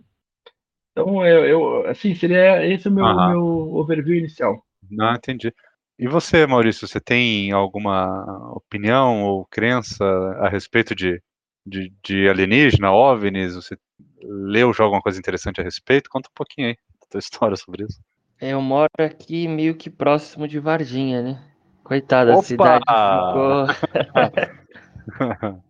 Então, 0.92 1.26
eu, 1.26 1.44
eu 1.44 1.86
assim, 1.88 2.14
seria 2.14 2.64
esse 2.66 2.86
é 2.86 2.90
o 2.90 2.94
meu, 2.94 3.04
meu 3.04 3.74
overview 3.74 4.16
inicial. 4.16 4.64
Não, 4.90 5.14
entendi. 5.14 5.52
E 5.98 6.06
você, 6.06 6.46
Maurício, 6.46 6.86
você 6.86 7.00
tem 7.00 7.52
alguma 7.52 8.52
opinião 8.52 9.24
ou 9.24 9.46
crença 9.46 10.04
a 10.40 10.48
respeito 10.48 10.94
de, 10.94 11.22
de, 11.64 11.90
de 12.04 12.28
alienígena, 12.28 12.92
OVNIs? 12.92 13.54
Você 13.54 13.78
leu 14.22 14.74
já 14.74 14.84
alguma 14.84 15.00
coisa 15.00 15.18
interessante 15.18 15.60
a 15.60 15.64
respeito? 15.64 16.10
Conta 16.10 16.28
um 16.28 16.34
pouquinho 16.34 16.68
aí 16.68 16.76
da 17.00 17.06
tua 17.10 17.18
história 17.20 17.56
sobre 17.56 17.84
isso. 17.84 17.98
Eu 18.38 18.60
moro 18.60 18.90
aqui 18.98 19.48
meio 19.48 19.74
que 19.74 19.88
próximo 19.88 20.46
de 20.46 20.58
Varginha, 20.58 21.22
né? 21.22 21.42
Coitada, 21.82 22.34
a 22.34 22.42
cidade 22.42 22.84
ficou. 22.84 23.66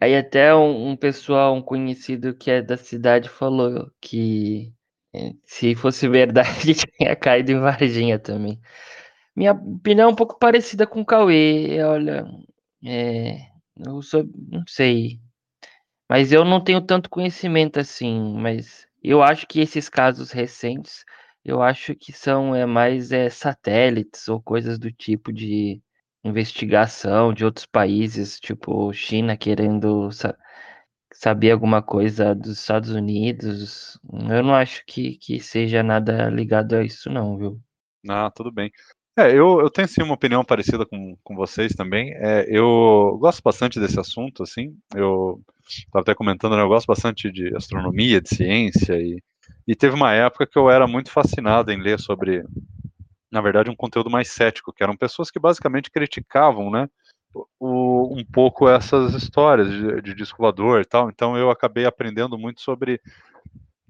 aí 0.00 0.16
até 0.16 0.54
um, 0.54 0.90
um, 0.90 0.96
pessoal, 0.96 1.54
um 1.54 1.60
conhecido 1.60 2.34
que 2.34 2.50
é 2.50 2.62
da 2.62 2.78
cidade, 2.78 3.28
falou 3.28 3.90
que 4.00 4.72
eh, 5.12 5.32
se 5.44 5.74
fosse 5.74 6.08
verdade 6.08 6.72
tinha 6.96 7.14
caído 7.14 7.52
em 7.52 7.60
Varginha 7.60 8.18
também. 8.18 8.58
Minha 9.36 9.52
opinião 9.52 10.08
é 10.10 10.12
um 10.12 10.14
pouco 10.14 10.38
parecida 10.38 10.86
com 10.86 11.00
o 11.00 11.06
Cauê. 11.06 11.82
Olha, 11.82 12.24
é, 12.84 13.48
eu 13.84 14.00
sou, 14.02 14.24
não 14.48 14.64
sei. 14.66 15.20
Mas 16.08 16.32
eu 16.32 16.44
não 16.44 16.62
tenho 16.62 16.80
tanto 16.80 17.10
conhecimento 17.10 17.78
assim. 17.80 18.34
Mas 18.38 18.86
eu 19.02 19.22
acho 19.22 19.46
que 19.46 19.60
esses 19.60 19.88
casos 19.88 20.30
recentes, 20.30 21.04
eu 21.44 21.62
acho 21.62 21.94
que 21.94 22.12
são 22.12 22.54
é, 22.54 22.66
mais 22.66 23.12
é, 23.12 23.28
satélites 23.30 24.28
ou 24.28 24.40
coisas 24.42 24.78
do 24.78 24.92
tipo 24.92 25.32
de 25.32 25.82
investigação 26.24 27.34
de 27.34 27.44
outros 27.44 27.66
países, 27.66 28.40
tipo 28.40 28.92
China 28.92 29.36
querendo 29.36 30.08
saber 31.12 31.50
alguma 31.50 31.82
coisa 31.82 32.34
dos 32.34 32.58
Estados 32.58 32.90
Unidos. 32.90 33.98
Eu 34.30 34.42
não 34.42 34.54
acho 34.54 34.84
que, 34.86 35.16
que 35.18 35.40
seja 35.40 35.82
nada 35.82 36.28
ligado 36.30 36.74
a 36.74 36.84
isso, 36.84 37.10
não, 37.10 37.36
viu? 37.36 37.60
Ah, 38.08 38.30
tudo 38.30 38.52
bem. 38.52 38.70
É, 39.16 39.30
eu, 39.30 39.60
eu 39.60 39.70
tenho 39.70 39.86
sim 39.86 40.02
uma 40.02 40.14
opinião 40.14 40.44
parecida 40.44 40.84
com, 40.84 41.16
com 41.22 41.36
vocês 41.36 41.72
também. 41.72 42.12
É, 42.14 42.46
eu 42.48 43.16
gosto 43.20 43.40
bastante 43.42 43.78
desse 43.78 43.98
assunto, 43.98 44.42
assim. 44.42 44.76
Eu 44.92 45.40
estava 45.68 46.02
até 46.02 46.14
comentando, 46.14 46.56
né, 46.56 46.62
eu 46.62 46.68
gosto 46.68 46.86
bastante 46.86 47.30
de 47.30 47.54
astronomia, 47.56 48.20
de 48.20 48.28
ciência, 48.28 48.94
e, 49.00 49.22
e 49.66 49.74
teve 49.76 49.94
uma 49.94 50.12
época 50.12 50.46
que 50.46 50.58
eu 50.58 50.68
era 50.68 50.86
muito 50.86 51.10
fascinado 51.10 51.70
em 51.70 51.80
ler 51.80 51.98
sobre, 52.00 52.44
na 53.30 53.40
verdade, 53.40 53.70
um 53.70 53.76
conteúdo 53.76 54.10
mais 54.10 54.28
cético, 54.30 54.72
que 54.72 54.82
eram 54.82 54.96
pessoas 54.96 55.30
que 55.30 55.38
basicamente 55.38 55.92
criticavam, 55.92 56.68
né, 56.68 56.88
o, 57.58 58.16
um 58.18 58.24
pouco 58.24 58.68
essas 58.68 59.14
histórias 59.14 59.68
de, 59.70 60.14
de 60.14 60.22
e 60.22 60.84
tal. 60.84 61.08
Então 61.08 61.36
eu 61.36 61.50
acabei 61.50 61.86
aprendendo 61.86 62.36
muito 62.36 62.60
sobre 62.60 63.00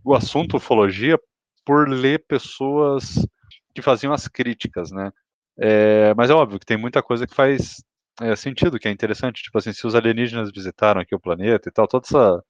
o 0.05 0.15
assunto 0.15 0.59
ufologia 0.59 1.19
por 1.65 1.89
ler 1.89 2.25
pessoas 2.27 3.27
que 3.75 3.83
faziam 3.83 4.13
as 4.13 4.29
críticas, 4.29 4.91
né? 4.93 5.13
É, 5.59 6.15
mas 6.15 6.31
é 6.31 6.35
óbvio 6.35 6.59
que 6.59 6.67
tem 6.67 6.77
muita 6.77 7.03
coisa 7.03 7.27
que 7.27 7.35
faz 7.35 7.83
é, 8.21 8.37
sentido, 8.37 8.79
que 8.79 8.89
é 8.89 8.91
interessante. 8.91 9.43
Tipo 9.43 9.59
assim, 9.59 9.73
se 9.73 9.87
os 9.87 9.95
alienígenas 9.95 10.51
visitaram 10.53 11.01
aqui 11.01 11.15
o 11.15 11.21
planeta 11.21 11.69
e 11.69 11.73
tal, 11.73 11.87
toda 11.89 12.07
essa, 12.07 12.43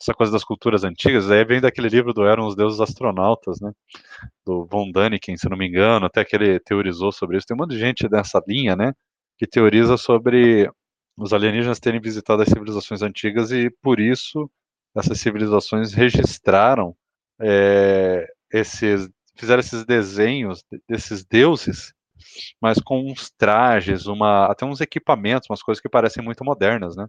essa 0.00 0.14
coisa 0.14 0.32
das 0.32 0.44
culturas 0.44 0.84
antigas, 0.84 1.30
aí 1.30 1.44
vem 1.44 1.60
daquele 1.60 1.88
livro 1.88 2.12
do 2.14 2.24
Eram 2.26 2.46
os 2.46 2.56
Deuses 2.56 2.80
Astronautas, 2.80 3.60
né? 3.60 3.72
Do 4.46 4.66
Von 4.66 4.90
Däniken, 4.92 5.36
se 5.36 5.48
não 5.48 5.56
me 5.56 5.68
engano, 5.68 6.06
até 6.06 6.24
que 6.24 6.36
ele 6.36 6.60
teorizou 6.60 7.12
sobre 7.12 7.38
isso. 7.38 7.46
Tem 7.46 7.56
um 7.56 7.60
monte 7.60 7.70
de 7.72 7.78
gente 7.78 8.08
nessa 8.10 8.42
linha, 8.46 8.76
né? 8.76 8.92
que 9.38 9.46
teoriza 9.46 9.96
sobre 9.96 10.70
os 11.16 11.32
alienígenas 11.32 11.80
terem 11.80 12.00
visitado 12.00 12.42
as 12.42 12.48
civilizações 12.48 13.02
antigas 13.02 13.52
e 13.52 13.70
por 13.82 14.00
isso 14.00 14.50
essas 14.96 15.20
civilizações 15.20 15.92
registraram 15.92 16.96
é, 17.40 18.26
esses 18.52 19.08
fizeram 19.36 19.60
esses 19.60 19.84
desenhos 19.84 20.64
desses 20.88 21.24
deuses 21.24 21.92
mas 22.60 22.78
com 22.80 23.00
uns 23.10 23.30
trajes 23.38 24.06
uma 24.06 24.46
até 24.46 24.64
uns 24.64 24.80
equipamentos 24.80 25.48
umas 25.50 25.62
coisas 25.62 25.80
que 25.82 25.88
parecem 25.88 26.24
muito 26.24 26.44
modernas 26.44 26.96
né? 26.96 27.06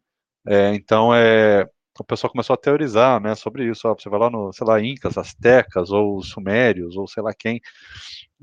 É, 0.48 0.74
então 0.76 1.14
é 1.16 1.68
o 2.00 2.04
pessoal 2.04 2.32
começou 2.32 2.54
a 2.54 2.58
teorizar 2.58 3.22
né 3.22 3.36
sobre 3.36 3.70
isso. 3.70 3.88
Ó, 3.88 3.94
você 3.96 4.10
vai 4.10 4.20
lá 4.20 4.30
no 4.30 4.52
sei 4.54 4.68
lá 4.68 4.82
incas 4.82 5.18
astecas 5.18 5.92
ou 5.92 6.22
sumérios 6.22 6.98
ou 6.98 7.08
sei 7.08 7.24
lá 7.24 7.34
quem. 7.34 7.62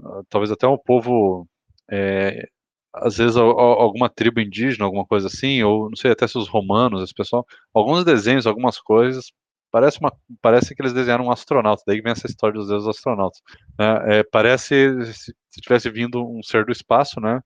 Ah, 0.05 0.23
talvez 0.29 0.51
até 0.53 0.67
o 0.67 0.79
povo 0.79 1.47
é, 1.91 2.49
às 2.95 3.17
vezes 3.19 3.37
alguma 3.37 4.09
tribo 4.11 4.41
indígena, 4.41 4.85
alguma 4.85 5.07
coisa 5.07 5.29
assim, 5.29 5.63
ou 5.63 5.89
não 5.91 5.97
sei 5.97 6.13
até 6.13 6.27
se 6.27 6.39
os 6.39 6.49
romanos, 6.49 7.03
esse 7.03 7.15
pessoal, 7.15 7.47
alguns 7.75 8.05
desenhos, 8.05 8.47
algumas 8.47 8.79
coisas, 8.81 9.33
parece 9.73 9.99
uma, 9.99 10.13
parece 10.41 10.75
que 10.75 10.83
eles 10.83 10.93
desenharam 10.93 11.27
um 11.27 11.33
astronauta, 11.33 11.83
daí 11.87 12.01
vem 12.01 12.13
essa 12.13 12.27
história 12.27 12.55
dos 12.55 12.69
deuses 12.69 12.89
astronautas. 12.89 13.41
Né? 13.79 14.19
É, 14.19 14.23
parece 14.23 15.03
se 15.15 15.61
tivesse 15.61 15.91
vindo 15.91 16.25
um 16.25 16.43
ser 16.43 16.65
do 16.65 16.73
espaço, 16.73 17.21
né, 17.21 17.41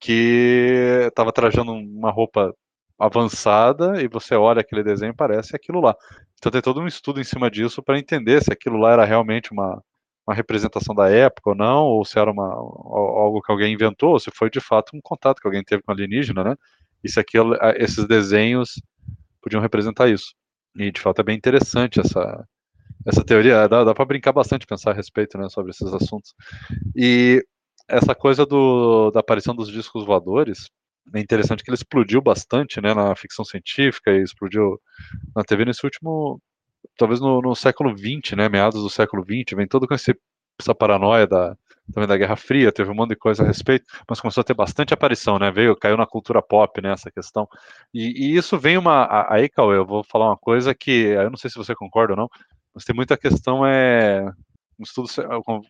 que 0.00 1.06
estava 1.08 1.32
trajando 1.32 1.72
uma 1.72 2.10
roupa 2.10 2.54
avançada 2.98 4.02
e 4.02 4.08
você 4.08 4.34
olha 4.34 4.60
aquele 4.60 4.82
desenho 4.82 5.14
parece 5.14 5.54
aquilo 5.54 5.80
lá. 5.80 5.94
Então 6.38 6.50
tem 6.52 6.62
todo 6.62 6.80
um 6.80 6.86
estudo 6.86 7.20
em 7.20 7.24
cima 7.24 7.50
disso 7.50 7.82
para 7.82 7.98
entender 7.98 8.42
se 8.42 8.52
aquilo 8.52 8.78
lá 8.78 8.92
era 8.92 9.04
realmente 9.04 9.52
uma 9.52 9.82
uma 10.26 10.34
representação 10.34 10.94
da 10.94 11.08
época 11.08 11.50
ou 11.50 11.56
não, 11.56 11.84
ou 11.84 12.04
se 12.04 12.18
era 12.18 12.30
uma, 12.30 12.52
algo 12.52 13.40
que 13.40 13.52
alguém 13.52 13.72
inventou, 13.72 14.10
ou 14.10 14.18
se 14.18 14.30
foi 14.34 14.50
de 14.50 14.60
fato 14.60 14.96
um 14.96 15.00
contato 15.00 15.40
que 15.40 15.46
alguém 15.46 15.62
teve 15.62 15.82
com 15.84 15.92
alienígena, 15.92 16.42
né? 16.42 16.56
E 17.04 17.08
se 17.08 17.20
aquilo, 17.20 17.54
esses 17.76 18.04
desenhos 18.08 18.82
podiam 19.40 19.62
representar 19.62 20.08
isso. 20.08 20.34
E 20.78 20.90
de 20.90 21.00
fato 21.00 21.20
é 21.20 21.24
bem 21.24 21.36
interessante 21.36 22.00
essa, 22.00 22.46
essa 23.06 23.24
teoria, 23.24 23.66
dá, 23.68 23.84
dá 23.84 23.94
para 23.94 24.04
brincar 24.04 24.32
bastante, 24.32 24.66
pensar 24.66 24.90
a 24.90 24.94
respeito 24.94 25.38
né, 25.38 25.48
sobre 25.48 25.70
esses 25.70 25.92
assuntos. 25.92 26.34
E 26.94 27.44
essa 27.88 28.14
coisa 28.14 28.44
do, 28.44 29.10
da 29.10 29.20
aparição 29.20 29.54
dos 29.54 29.68
discos 29.68 30.04
voadores, 30.04 30.68
é 31.14 31.20
interessante 31.20 31.62
que 31.62 31.70
ele 31.70 31.76
explodiu 31.76 32.20
bastante 32.20 32.80
né, 32.80 32.92
na 32.92 33.14
ficção 33.14 33.44
científica 33.44 34.10
e 34.10 34.22
explodiu 34.22 34.80
na 35.34 35.44
TV 35.44 35.64
nesse 35.64 35.84
último 35.84 36.40
talvez 36.96 37.20
no, 37.20 37.40
no 37.40 37.54
século 37.54 37.96
XX, 37.96 38.36
né, 38.36 38.48
meados 38.48 38.82
do 38.82 38.90
século 38.90 39.24
XX, 39.24 39.56
vem 39.56 39.66
todo 39.66 39.86
com 39.86 39.94
esse, 39.94 40.14
essa 40.60 40.74
paranoia 40.74 41.26
da, 41.26 41.56
também 41.92 42.08
da 42.08 42.16
Guerra 42.16 42.36
Fria, 42.36 42.72
teve 42.72 42.90
um 42.90 42.94
monte 42.94 43.10
de 43.10 43.16
coisa 43.16 43.42
a 43.42 43.46
respeito, 43.46 43.84
mas 44.08 44.20
começou 44.20 44.40
a 44.40 44.44
ter 44.44 44.54
bastante 44.54 44.92
aparição, 44.92 45.38
né? 45.38 45.50
Veio, 45.50 45.76
caiu 45.76 45.96
na 45.96 46.06
cultura 46.06 46.42
pop, 46.42 46.80
né? 46.82 46.92
Essa 46.92 47.10
questão. 47.10 47.48
E, 47.92 48.26
e 48.26 48.36
isso 48.36 48.58
vem 48.58 48.76
uma. 48.76 49.26
Aí, 49.30 49.48
Cauê, 49.48 49.76
eu 49.76 49.86
vou 49.86 50.04
falar 50.04 50.26
uma 50.26 50.36
coisa 50.36 50.74
que 50.74 50.90
eu 50.90 51.30
não 51.30 51.36
sei 51.36 51.50
se 51.50 51.56
você 51.56 51.74
concorda 51.74 52.12
ou 52.12 52.16
não, 52.16 52.28
mas 52.74 52.84
tem 52.84 52.94
muita 52.94 53.16
questão 53.16 53.66
é 53.66 54.30
um 54.78 54.82
estudo 54.82 55.08
como, 55.44 55.62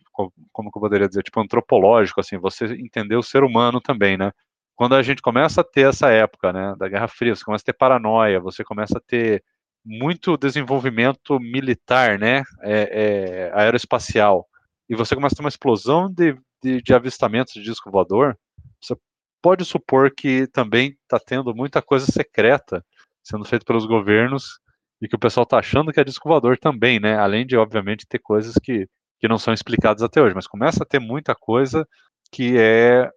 como 0.51 0.71
que 0.71 0.77
eu 0.77 0.81
poderia 0.81 1.07
dizer, 1.07 1.23
tipo 1.23 1.39
antropológico, 1.39 2.19
assim, 2.19 2.37
você 2.37 2.65
entender 2.73 3.15
o 3.15 3.23
ser 3.23 3.43
humano 3.43 3.79
também, 3.79 4.17
né? 4.17 4.31
Quando 4.75 4.95
a 4.95 5.01
gente 5.01 5.21
começa 5.21 5.61
a 5.61 5.63
ter 5.63 5.89
essa 5.89 6.09
época, 6.11 6.53
né, 6.53 6.75
da 6.77 6.87
Guerra 6.87 7.07
Fria, 7.07 7.35
você 7.35 7.43
começa 7.43 7.63
a 7.63 7.65
ter 7.65 7.73
paranoia, 7.73 8.39
você 8.39 8.63
começa 8.63 8.97
a 8.97 9.01
ter 9.01 9.43
muito 9.83 10.37
desenvolvimento 10.37 11.39
militar, 11.39 12.19
né, 12.19 12.43
é, 12.61 13.49
é, 13.51 13.59
aeroespacial, 13.59 14.45
e 14.89 14.95
você 14.95 15.15
começa 15.15 15.35
a 15.35 15.37
ter 15.37 15.43
uma 15.43 15.49
explosão 15.49 16.11
de, 16.11 16.37
de, 16.63 16.81
de 16.81 16.93
avistamentos 16.93 17.53
de 17.53 17.61
disco 17.61 17.91
voador, 17.91 18.37
você 18.81 18.95
pode 19.41 19.65
supor 19.65 20.11
que 20.11 20.47
também 20.47 20.97
está 21.03 21.19
tendo 21.19 21.53
muita 21.53 21.81
coisa 21.81 22.05
secreta 22.05 22.83
sendo 23.23 23.45
feita 23.45 23.65
pelos 23.65 23.85
governos 23.85 24.59
e 25.01 25.07
que 25.07 25.15
o 25.15 25.19
pessoal 25.19 25.43
está 25.43 25.59
achando 25.59 25.91
que 25.91 25.99
é 25.99 26.03
disco 26.03 26.29
voador 26.29 26.57
também, 26.57 26.99
né? 26.99 27.17
Além 27.17 27.45
de, 27.45 27.57
obviamente, 27.57 28.07
ter 28.07 28.19
coisas 28.19 28.55
que, 28.55 28.87
que 29.19 29.27
não 29.27 29.37
são 29.37 29.53
explicadas 29.53 30.01
até 30.01 30.21
hoje, 30.21 30.33
mas 30.33 30.47
começa 30.47 30.83
a 30.83 30.85
ter 30.85 30.99
muita 30.99 31.35
coisa 31.35 31.87
que 32.31 32.57
é, 32.57 33.09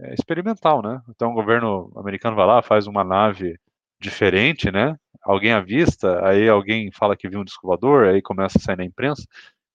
é 0.00 0.14
experimental, 0.14 0.82
né? 0.82 1.00
Então 1.10 1.30
o 1.30 1.34
governo 1.34 1.92
americano 1.96 2.34
vai 2.34 2.46
lá, 2.46 2.62
faz 2.62 2.86
uma 2.86 3.04
nave 3.04 3.58
diferente, 4.00 4.70
né? 4.70 4.96
alguém 5.28 5.52
avista, 5.52 6.26
aí 6.26 6.48
alguém 6.48 6.90
fala 6.90 7.16
que 7.16 7.28
viu 7.28 7.40
um 7.40 7.44
disco 7.44 7.66
voador, 7.66 8.06
aí 8.06 8.22
começa 8.22 8.58
a 8.58 8.60
sair 8.60 8.76
na 8.78 8.84
imprensa, 8.84 9.22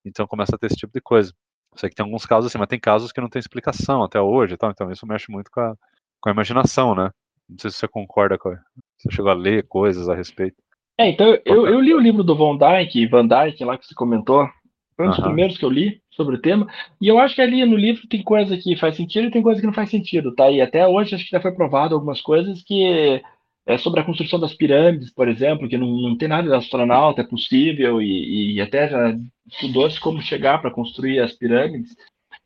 então 0.05 0.27
começa 0.27 0.55
a 0.55 0.59
ter 0.59 0.67
esse 0.67 0.75
tipo 0.75 0.93
de 0.93 1.01
coisa. 1.01 1.33
Sei 1.75 1.89
que 1.89 1.95
tem 1.95 2.05
alguns 2.05 2.25
casos 2.25 2.49
assim, 2.49 2.57
mas 2.57 2.67
tem 2.67 2.79
casos 2.79 3.11
que 3.11 3.21
não 3.21 3.29
tem 3.29 3.39
explicação 3.39 4.03
até 4.03 4.21
hoje, 4.21 4.57
tal, 4.57 4.71
então 4.71 4.91
isso 4.91 5.07
mexe 5.07 5.31
muito 5.31 5.49
com 5.51 5.59
a, 5.59 5.75
com 6.21 6.29
a 6.29 6.31
imaginação, 6.31 6.93
né? 6.93 7.09
Não 7.49 7.57
sei 7.57 7.71
se 7.71 7.77
você 7.77 7.87
concorda 7.87 8.37
com. 8.37 8.49
Você 8.97 9.11
chegou 9.11 9.31
a 9.31 9.35
ler 9.35 9.67
coisas 9.67 10.07
a 10.07 10.15
respeito. 10.15 10.55
É, 10.97 11.09
então 11.09 11.37
eu, 11.45 11.67
eu 11.67 11.81
li 11.81 11.93
o 11.93 11.99
livro 11.99 12.23
do 12.23 12.35
Von 12.35 12.57
Dyke, 12.57 13.07
Van 13.07 13.27
Dyke, 13.27 13.65
lá 13.65 13.77
que 13.77 13.85
você 13.85 13.95
comentou. 13.95 14.47
Foi 14.95 15.07
um 15.07 15.09
dos 15.09 15.17
uhum. 15.17 15.25
primeiros 15.25 15.57
que 15.57 15.65
eu 15.65 15.69
li 15.69 16.01
sobre 16.11 16.35
o 16.35 16.41
tema. 16.41 16.67
E 17.01 17.07
eu 17.07 17.17
acho 17.17 17.35
que 17.35 17.41
ali 17.41 17.65
no 17.65 17.75
livro 17.75 18.07
tem 18.07 18.21
coisa 18.21 18.55
que 18.55 18.75
faz 18.75 18.95
sentido 18.95 19.27
e 19.27 19.31
tem 19.31 19.41
coisa 19.41 19.59
que 19.59 19.65
não 19.65 19.73
faz 19.73 19.89
sentido, 19.89 20.33
tá? 20.35 20.51
E 20.51 20.61
até 20.61 20.87
hoje 20.87 21.15
acho 21.15 21.25
que 21.25 21.31
já 21.31 21.41
foi 21.41 21.51
provado 21.51 21.95
algumas 21.95 22.21
coisas 22.21 22.61
que 22.63 23.21
é 23.65 23.77
sobre 23.77 24.01
a 24.01 24.03
construção 24.03 24.39
das 24.39 24.53
pirâmides, 24.53 25.11
por 25.13 25.27
exemplo, 25.27 25.69
que 25.69 25.77
não, 25.77 25.87
não 25.87 26.17
tem 26.17 26.27
nada 26.27 26.49
de 26.49 26.55
astronauta, 26.55 27.21
é 27.21 27.25
possível, 27.25 28.01
e, 28.01 28.55
e 28.55 28.61
até 28.61 28.89
já 28.89 29.17
estudou-se 29.47 29.99
como 29.99 30.21
chegar 30.21 30.61
para 30.61 30.71
construir 30.71 31.19
as 31.19 31.31
pirâmides. 31.31 31.95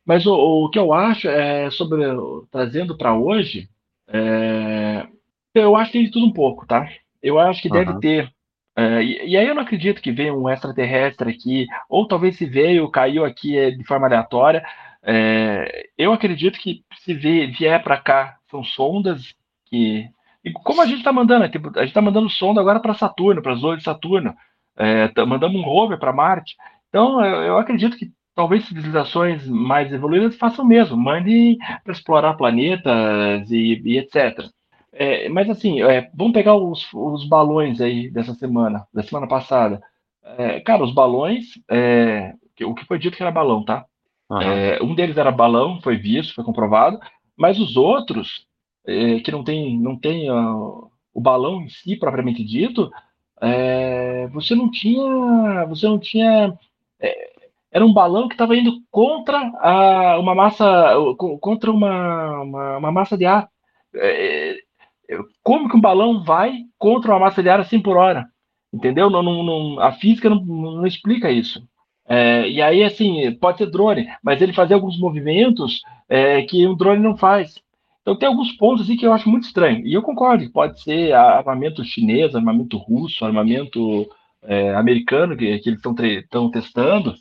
Mas 0.06 0.26
o, 0.26 0.34
o, 0.34 0.70
que 0.70 0.78
eu 0.78 0.92
acho 0.92 1.28
é 1.28 1.70
sobre, 1.70 2.02
trazendo 2.50 2.96
para 2.96 3.14
hoje, 3.14 3.68
é, 4.06 5.06
eu 5.54 5.76
acho 5.76 5.90
que 5.90 5.98
tem 5.98 6.06
de 6.06 6.12
tudo 6.12 6.26
um 6.26 6.32
pouco, 6.32 6.66
tá? 6.66 6.88
Eu 7.22 7.38
acho 7.38 7.60
que 7.60 7.68
uhum. 7.68 7.74
deve 7.74 7.98
ter. 7.98 8.32
É, 8.76 9.02
e, 9.02 9.30
e, 9.30 9.36
aí 9.36 9.46
eu 9.46 9.54
não 9.54 9.62
acredito 9.62 10.00
que 10.00 10.12
veio 10.12 10.40
um 10.40 10.48
extraterrestre 10.48 11.30
aqui, 11.30 11.66
ou 11.88 12.06
talvez 12.06 12.36
se 12.36 12.46
veio, 12.46 12.88
caiu 12.90 13.24
aqui 13.24 13.58
é, 13.58 13.72
de 13.72 13.84
forma 13.84 14.06
aleatória. 14.06 14.64
É, 15.02 15.88
eu 15.98 16.12
acredito 16.12 16.58
que 16.58 16.84
se 17.04 17.12
vier 17.12 17.82
para 17.82 17.98
cá, 17.98 18.38
são 18.48 18.62
sondas 18.62 19.34
que 19.66 20.08
e 20.44 20.52
como 20.52 20.80
a 20.80 20.86
gente 20.86 20.98
está 20.98 21.12
mandando, 21.12 21.40
né? 21.40 21.48
tipo, 21.48 21.68
a 21.76 21.80
gente 21.80 21.88
está 21.88 22.00
mandando 22.00 22.30
sonda 22.30 22.60
agora 22.60 22.80
para 22.80 22.94
Saturno, 22.94 23.42
para 23.42 23.52
as 23.52 23.60
luas 23.60 23.78
de 23.78 23.84
Saturno, 23.84 24.34
é, 24.76 25.08
tá, 25.08 25.26
mandamos 25.26 25.60
um 25.60 25.64
rover 25.64 25.98
para 25.98 26.12
Marte. 26.12 26.56
Então, 26.88 27.24
eu, 27.24 27.42
eu, 27.42 27.58
acredito 27.58 27.96
que 27.96 28.10
talvez 28.34 28.64
civilizações 28.66 29.46
mais 29.48 29.92
evoluídas 29.92 30.36
façam 30.36 30.64
o 30.64 30.68
mesmo, 30.68 30.96
mandem 30.96 31.58
para 31.82 31.92
explorar 31.92 32.34
planetas 32.34 33.50
e, 33.50 33.82
e 33.84 33.98
etc. 33.98 34.48
É, 34.92 35.28
mas 35.28 35.50
assim, 35.50 35.82
é, 35.82 36.08
vamos 36.14 36.32
pegar 36.32 36.54
os, 36.54 36.88
os, 36.94 37.28
balões 37.28 37.80
aí 37.80 38.10
dessa 38.10 38.34
semana, 38.34 38.86
da 38.94 39.02
semana 39.02 39.26
passada. 39.26 39.80
É, 40.24 40.60
cara, 40.60 40.84
os 40.84 40.94
balões, 40.94 41.46
é, 41.70 42.32
o 42.62 42.74
que 42.74 42.84
foi 42.84 42.98
dito 42.98 43.16
que 43.16 43.22
era 43.22 43.32
balão, 43.32 43.64
tá? 43.64 43.84
Uhum. 44.30 44.90
um 44.90 44.94
deles 44.94 45.16
era 45.16 45.32
balão, 45.32 45.80
foi 45.80 45.96
visto, 45.96 46.34
foi 46.34 46.44
comprovado, 46.44 47.00
mas 47.34 47.58
os 47.58 47.78
outros 47.78 48.46
é, 48.86 49.20
que 49.20 49.30
não 49.30 49.44
tem, 49.44 49.78
não 49.78 49.98
tem 49.98 50.30
uh, 50.30 50.90
o 51.12 51.20
balão 51.20 51.62
em 51.62 51.68
si 51.68 51.96
propriamente 51.96 52.44
dito, 52.44 52.90
é, 53.40 54.26
você 54.28 54.54
não 54.54 54.70
tinha, 54.70 55.64
você 55.66 55.86
não 55.86 55.98
tinha, 55.98 56.56
é, 57.00 57.30
era 57.70 57.84
um 57.84 57.92
balão 57.92 58.28
que 58.28 58.34
estava 58.34 58.56
indo 58.56 58.80
contra 58.90 59.38
a, 59.60 60.18
uma 60.18 60.34
massa, 60.34 60.94
contra 61.40 61.70
uma, 61.70 62.42
uma, 62.42 62.78
uma 62.78 62.92
massa 62.92 63.16
de 63.16 63.26
ar. 63.26 63.48
É, 63.94 64.58
é, 65.10 65.18
como 65.42 65.68
que 65.68 65.76
um 65.76 65.80
balão 65.80 66.22
vai 66.24 66.64
contra 66.78 67.12
uma 67.12 67.20
massa 67.20 67.42
de 67.42 67.48
ar 67.48 67.60
a 67.60 67.64
100 67.64 67.82
por 67.82 67.96
hora? 67.96 68.28
entendeu? 68.72 69.10
Não, 69.10 69.22
não, 69.22 69.42
não 69.42 69.80
a 69.80 69.92
física 69.92 70.28
não, 70.28 70.44
não 70.44 70.86
explica 70.86 71.30
isso. 71.30 71.66
É, 72.06 72.48
e 72.48 72.62
aí, 72.62 72.82
assim, 72.82 73.32
pode 73.34 73.58
ser 73.58 73.70
drone, 73.70 74.08
mas 74.22 74.40
ele 74.40 74.52
fazia 74.52 74.76
alguns 74.76 74.98
movimentos 74.98 75.82
é, 76.08 76.42
que 76.42 76.66
um 76.66 76.76
drone 76.76 77.02
não 77.02 77.16
faz. 77.16 77.54
Então 78.08 78.16
tem 78.16 78.26
alguns 78.26 78.52
pontos 78.52 78.84
assim 78.84 78.96
que 78.96 79.06
eu 79.06 79.12
acho 79.12 79.28
muito 79.28 79.44
estranho. 79.44 79.86
E 79.86 79.92
eu 79.92 80.00
concordo, 80.00 80.50
pode 80.50 80.82
ser 80.82 81.12
armamento 81.12 81.84
chinês, 81.84 82.34
armamento 82.34 82.78
russo, 82.78 83.22
armamento 83.22 84.08
é, 84.44 84.74
americano 84.74 85.36
que, 85.36 85.58
que 85.58 85.68
eles 85.68 85.82
estão 85.84 86.50
testando. 86.50 87.14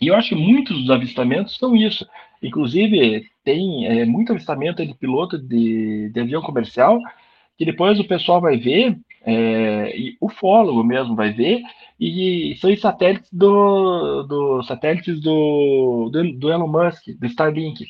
E 0.00 0.06
eu 0.06 0.14
acho 0.14 0.30
que 0.30 0.34
muitos 0.34 0.78
dos 0.80 0.88
avistamentos 0.88 1.58
são 1.58 1.76
isso. 1.76 2.06
Inclusive, 2.42 3.26
tem 3.44 3.84
é, 3.84 4.06
muito 4.06 4.32
avistamento 4.32 4.84
de 4.86 4.94
piloto 4.94 5.36
de, 5.36 6.08
de 6.08 6.20
avião 6.20 6.40
comercial 6.40 6.98
que 7.58 7.66
depois 7.66 8.00
o 8.00 8.08
pessoal 8.08 8.40
vai 8.40 8.56
ver, 8.56 8.96
é, 9.26 9.94
e 9.94 10.16
o 10.22 10.30
fólogo 10.30 10.82
mesmo 10.82 11.14
vai 11.14 11.32
ver, 11.32 11.60
e 12.00 12.56
são 12.62 12.72
os 12.72 12.80
satélites 12.80 13.28
do, 13.30 14.22
do 14.22 14.62
satélites 14.62 15.20
do, 15.20 16.08
do, 16.10 16.32
do 16.32 16.50
Elon 16.50 16.68
Musk, 16.68 17.08
do 17.18 17.26
Starlink. 17.26 17.84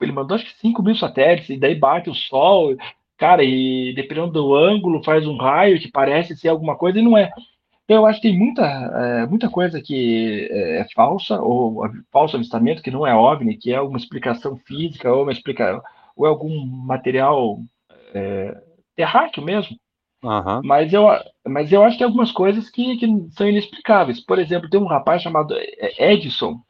Ele 0.00 0.12
mandou 0.12 0.34
acho 0.34 0.44
que 0.44 0.58
5 0.60 0.82
mil 0.82 0.94
satélites, 0.94 1.48
e 1.48 1.58
daí 1.58 1.74
bate 1.74 2.10
o 2.10 2.14
sol, 2.14 2.76
cara, 3.16 3.42
e 3.42 3.94
dependendo 3.94 4.32
do 4.32 4.54
ângulo, 4.54 5.02
faz 5.02 5.26
um 5.26 5.36
raio 5.36 5.80
que 5.80 5.90
parece 5.90 6.36
ser 6.36 6.48
alguma 6.48 6.76
coisa 6.76 6.98
e 6.98 7.02
não 7.02 7.16
é. 7.16 7.30
Então, 7.86 7.98
eu 7.98 8.06
acho 8.06 8.20
que 8.20 8.28
tem 8.28 8.36
muita, 8.36 8.64
é, 8.64 9.26
muita 9.26 9.48
coisa 9.48 9.80
que 9.80 10.48
é, 10.50 10.80
é 10.80 10.86
falsa, 10.92 11.40
ou 11.40 11.88
falso 12.12 12.34
avistamento, 12.34 12.82
que 12.82 12.90
não 12.90 13.06
é 13.06 13.14
OVNI, 13.14 13.56
que 13.56 13.72
é 13.72 13.80
uma 13.80 13.96
explicação 13.96 14.56
física, 14.56 15.12
ou 15.12 15.22
uma 15.22 15.30
explicação, 15.30 15.80
ou 16.16 16.26
é 16.26 16.28
algum 16.28 16.66
material 16.66 17.60
é, 18.12 18.60
terráqueo 18.96 19.42
mesmo. 19.42 19.76
Uhum. 20.20 20.62
Mas, 20.64 20.92
eu, 20.92 21.06
mas 21.46 21.72
eu 21.72 21.84
acho 21.84 21.92
que 21.92 21.98
tem 21.98 22.06
algumas 22.06 22.32
coisas 22.32 22.68
que, 22.68 22.96
que 22.96 23.06
são 23.30 23.48
inexplicáveis. 23.48 24.18
Por 24.20 24.40
exemplo, 24.40 24.68
tem 24.68 24.80
um 24.80 24.86
rapaz 24.86 25.22
chamado 25.22 25.54
Edson, 25.98 26.60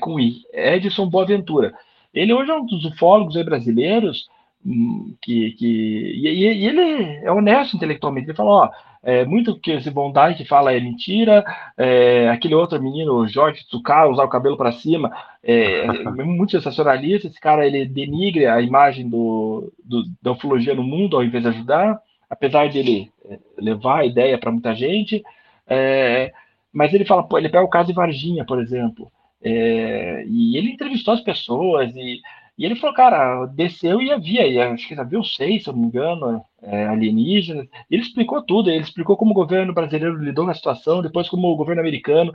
com 0.00 0.18
I, 0.18 0.36
Edson 0.54 1.10
Boaventura. 1.10 1.74
Ele 2.14 2.32
hoje 2.32 2.50
é 2.50 2.54
um 2.54 2.64
dos 2.64 2.84
ufólogos 2.84 3.34
brasileiros 3.44 4.28
hum, 4.64 5.14
que, 5.20 5.52
que 5.52 5.66
e, 5.66 6.28
e, 6.28 6.66
ele 6.66 7.24
é 7.24 7.30
honesto 7.30 7.76
intelectualmente. 7.76 8.28
Ele 8.28 8.36
falou, 8.36 8.62
ó, 8.62 8.70
é, 9.02 9.24
muito 9.24 9.58
que 9.58 9.72
esse 9.72 9.90
bondade 9.90 10.36
que 10.36 10.48
fala 10.48 10.72
é 10.72 10.80
mentira, 10.80 11.44
é, 11.76 12.28
aquele 12.30 12.54
outro 12.54 12.80
menino, 12.82 13.28
Jorge 13.28 13.66
Tsukara, 13.66 14.08
usar 14.08 14.24
o 14.24 14.28
cabelo 14.28 14.56
para 14.56 14.72
cima, 14.72 15.12
é, 15.42 15.80
é, 15.86 15.92
muito 16.24 16.52
sensacionalista, 16.52 17.26
esse 17.26 17.40
cara 17.40 17.66
ele 17.66 17.84
denigre 17.84 18.46
a 18.46 18.60
imagem 18.62 19.08
do, 19.08 19.72
do, 19.84 20.04
da 20.22 20.32
ufologia 20.32 20.74
no 20.74 20.82
mundo 20.82 21.16
ao 21.16 21.24
invés 21.24 21.42
de 21.42 21.50
ajudar 21.50 22.00
apesar 22.34 22.68
de 22.68 22.78
ele 22.78 23.12
é, 23.26 23.38
levar 23.58 24.00
a 24.00 24.06
ideia 24.06 24.38
para 24.38 24.50
muita 24.50 24.74
gente, 24.74 25.22
é, 25.66 26.32
mas 26.72 26.92
ele 26.92 27.04
fala, 27.04 27.26
ele 27.38 27.48
pega 27.48 27.64
o 27.64 27.68
caso 27.68 27.88
de 27.88 27.94
Varginha, 27.94 28.44
por 28.44 28.60
exemplo, 28.60 29.10
é, 29.44 30.24
e 30.26 30.56
ele 30.56 30.70
entrevistou 30.70 31.12
as 31.12 31.20
pessoas 31.20 31.94
e, 31.94 32.20
e, 32.56 32.64
ele 32.64 32.76
falou, 32.76 32.96
cara, 32.96 33.44
desceu 33.46 34.00
e 34.00 34.10
havia, 34.10 34.46
e 34.46 34.58
acho 34.58 34.88
que 34.88 34.94
havia 34.94 35.22
seis, 35.22 35.64
se 35.64 35.68
eu 35.68 35.74
não 35.74 35.82
me 35.82 35.88
engano, 35.88 36.42
é, 36.62 36.86
alienígenas. 36.86 37.68
Ele 37.90 38.02
explicou 38.02 38.42
tudo, 38.42 38.70
ele 38.70 38.82
explicou 38.82 39.16
como 39.18 39.32
o 39.32 39.34
governo 39.34 39.74
brasileiro 39.74 40.16
lidou 40.16 40.46
com 40.46 40.50
a 40.50 40.54
situação, 40.54 41.02
depois 41.02 41.28
como 41.28 41.46
o 41.48 41.56
governo 41.56 41.82
americano, 41.82 42.32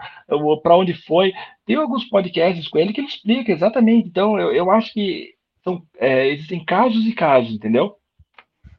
para 0.61 0.77
onde 0.77 0.93
foi. 0.93 1.33
Tem 1.65 1.77
alguns 1.77 2.05
podcasts 2.05 2.67
com 2.67 2.77
ele 2.77 2.93
que 2.93 3.01
ele 3.01 3.07
explica 3.07 3.51
exatamente. 3.51 4.07
Então, 4.07 4.39
eu, 4.39 4.51
eu 4.51 4.69
acho 4.69 4.93
que 4.93 5.33
são, 5.63 5.81
é, 5.97 6.27
existem 6.27 6.63
casos 6.63 7.05
e 7.07 7.13
casos, 7.13 7.53
entendeu? 7.53 7.95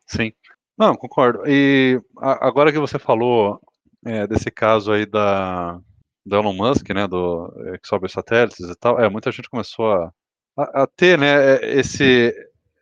Sim. 0.06 0.32
Não, 0.78 0.94
concordo. 0.94 1.42
E 1.46 2.00
agora 2.16 2.72
que 2.72 2.78
você 2.78 2.98
falou 2.98 3.60
é, 4.04 4.26
desse 4.26 4.50
caso 4.50 4.92
aí 4.92 5.04
da, 5.04 5.80
do 6.24 6.36
Elon 6.36 6.52
Musk, 6.52 6.88
né, 6.90 7.06
do, 7.06 7.52
é, 7.66 7.78
que 7.78 7.88
sobe 7.88 8.08
satélites 8.10 8.68
e 8.68 8.74
tal, 8.76 9.00
é, 9.00 9.08
muita 9.08 9.32
gente 9.32 9.48
começou 9.48 9.92
a, 9.92 10.12
a, 10.56 10.82
a 10.82 10.86
ter, 10.86 11.18
né, 11.18 11.56
é, 11.56 11.78
esse, 11.78 12.34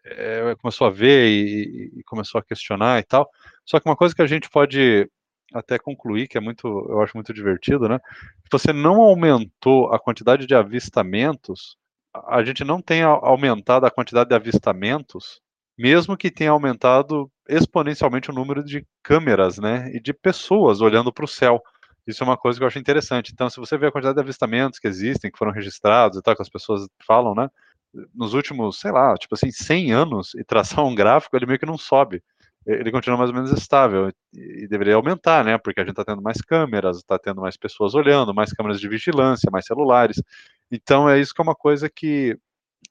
é, 0.05 0.55
começou 0.57 0.87
a 0.87 0.91
ver 0.91 1.29
e, 1.29 1.99
e, 1.99 2.03
começou 2.05 2.39
a 2.39 2.45
questionar 2.45 2.99
e 2.99 3.05
tal. 3.05 3.29
Só 3.65 3.79
que 3.79 3.89
uma 3.89 3.97
coisa 3.97 4.15
que 4.15 4.23
a 4.23 4.27
gente 4.27 4.51
pode 4.51 5.09
até 5.53 5.79
concluir, 5.79 6.29
que 6.29 6.37
é 6.37 6.41
muito, 6.41 6.67
eu 6.91 7.01
acho 7.01 7.17
muito 7.17 7.33
divertido, 7.33 7.89
né, 7.89 7.99
se 8.43 8.51
você 8.51 8.73
não 8.73 9.01
aumentou 9.01 9.93
a 9.93 9.99
quantidade 9.99 10.47
de 10.47 10.55
avistamentos, 10.55 11.77
a 12.27 12.43
gente 12.43 12.65
não 12.65 12.83
tem 12.83 13.03
aumentado 13.03 13.87
a 13.87 13.91
quantidade 13.91 14.29
de 14.29 14.35
avistamentos 14.35 15.41
mesmo 15.79 16.17
que 16.17 16.31
tenha 16.31 16.51
aumentado 16.51 17.31
exponencialmente 17.49 18.31
o 18.31 18.35
número 18.35 18.65
de 18.65 18.85
câmeras, 19.03 19.59
né, 19.59 19.89
e 19.95 20.01
de 20.01 20.13
pessoas 20.13 20.81
olhando 20.81 21.13
para 21.13 21.25
o 21.25 21.29
céu. 21.29 21.63
Isso 22.09 22.25
é 22.25 22.27
uma 22.27 22.39
coisa 22.39 22.59
que 22.59 22.65
eu 22.65 22.67
acho 22.67 22.79
interessante. 22.79 23.33
Então, 23.35 23.51
se 23.51 23.61
você 23.61 23.77
vê 23.77 23.87
a 23.87 23.93
quantidade 23.93 24.15
de 24.15 24.23
avistamentos 24.23 24.79
que 24.79 24.89
existem, 24.89 25.31
que 25.31 25.37
foram 25.37 25.53
registrados 25.53 26.17
e 26.17 26.23
tal, 26.23 26.35
que 26.35 26.41
as 26.41 26.49
pessoas 26.49 26.89
falam, 27.07 27.35
né, 27.35 27.51
nos 28.15 28.33
últimos, 28.33 28.81
sei 28.81 28.91
lá, 28.91 29.15
tipo 29.17 29.35
assim, 29.35 29.51
100 29.51 29.93
anos, 29.93 30.35
e 30.35 30.43
traçar 30.43 30.85
um 30.87 30.95
gráfico, 30.95 31.37
ele 31.37 31.45
meio 31.45 31.59
que 31.59 31.67
não 31.67 31.77
sobe. 31.77 32.23
Ele 32.67 32.91
continua 32.91 33.19
mais 33.19 33.31
ou 33.31 33.37
menos 33.37 33.53
estável 33.53 34.11
e 34.35 34.67
deveria 34.69 34.95
aumentar, 34.95 35.45
né? 35.45 35.57
Porque 35.59 35.81
a 35.81 35.85
gente 35.85 35.93
está 35.93 36.05
tendo 36.05 36.23
mais 36.23 36.41
câmeras, 36.41 36.99
está 36.99 37.19
tendo 37.19 37.41
mais 37.41 37.57
pessoas 37.57 37.95
olhando, 37.95 38.35
mais 38.35 38.53
câmeras 38.53 38.81
de 38.81 38.89
vigilância, 38.89 39.51
mais 39.51 39.65
celulares. 39.67 40.23
Então 40.71 41.09
é 41.09 41.19
isso 41.19 41.33
que 41.35 41.41
é 41.41 41.45
uma 41.45 41.55
coisa 41.55 41.89
que 41.89 42.39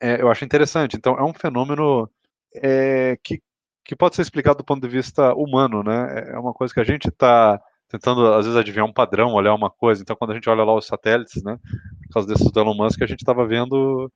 é, 0.01 0.21
eu 0.21 0.31
acho 0.31 0.45
interessante. 0.45 0.95
Então 0.97 1.15
é 1.17 1.23
um 1.23 1.33
fenômeno 1.33 2.09
é, 2.55 3.17
que, 3.23 3.41
que 3.85 3.95
pode 3.95 4.15
ser 4.15 4.23
explicado 4.23 4.57
do 4.59 4.63
ponto 4.63 4.81
de 4.81 4.87
vista 4.87 5.33
humano, 5.35 5.83
né? 5.83 6.31
É 6.33 6.39
uma 6.39 6.53
coisa 6.53 6.73
que 6.73 6.79
a 6.79 6.83
gente 6.83 7.09
está 7.09 7.61
tentando, 7.87 8.33
às 8.33 8.45
vezes, 8.45 8.59
adivinhar 8.59 8.85
um 8.85 8.93
padrão, 8.93 9.33
olhar 9.33 9.53
uma 9.53 9.69
coisa. 9.69 10.01
Então, 10.01 10.15
quando 10.15 10.31
a 10.31 10.33
gente 10.33 10.49
olha 10.49 10.63
lá 10.63 10.73
os 10.75 10.85
satélites, 10.85 11.43
né? 11.43 11.57
Por 12.03 12.13
causa 12.13 12.27
desses 12.27 12.51
do 12.51 12.59
Elon 12.59 12.75
Musk, 12.75 13.01
a 13.01 13.07
gente 13.07 13.21
estava 13.21 13.45
vendo. 13.45 14.11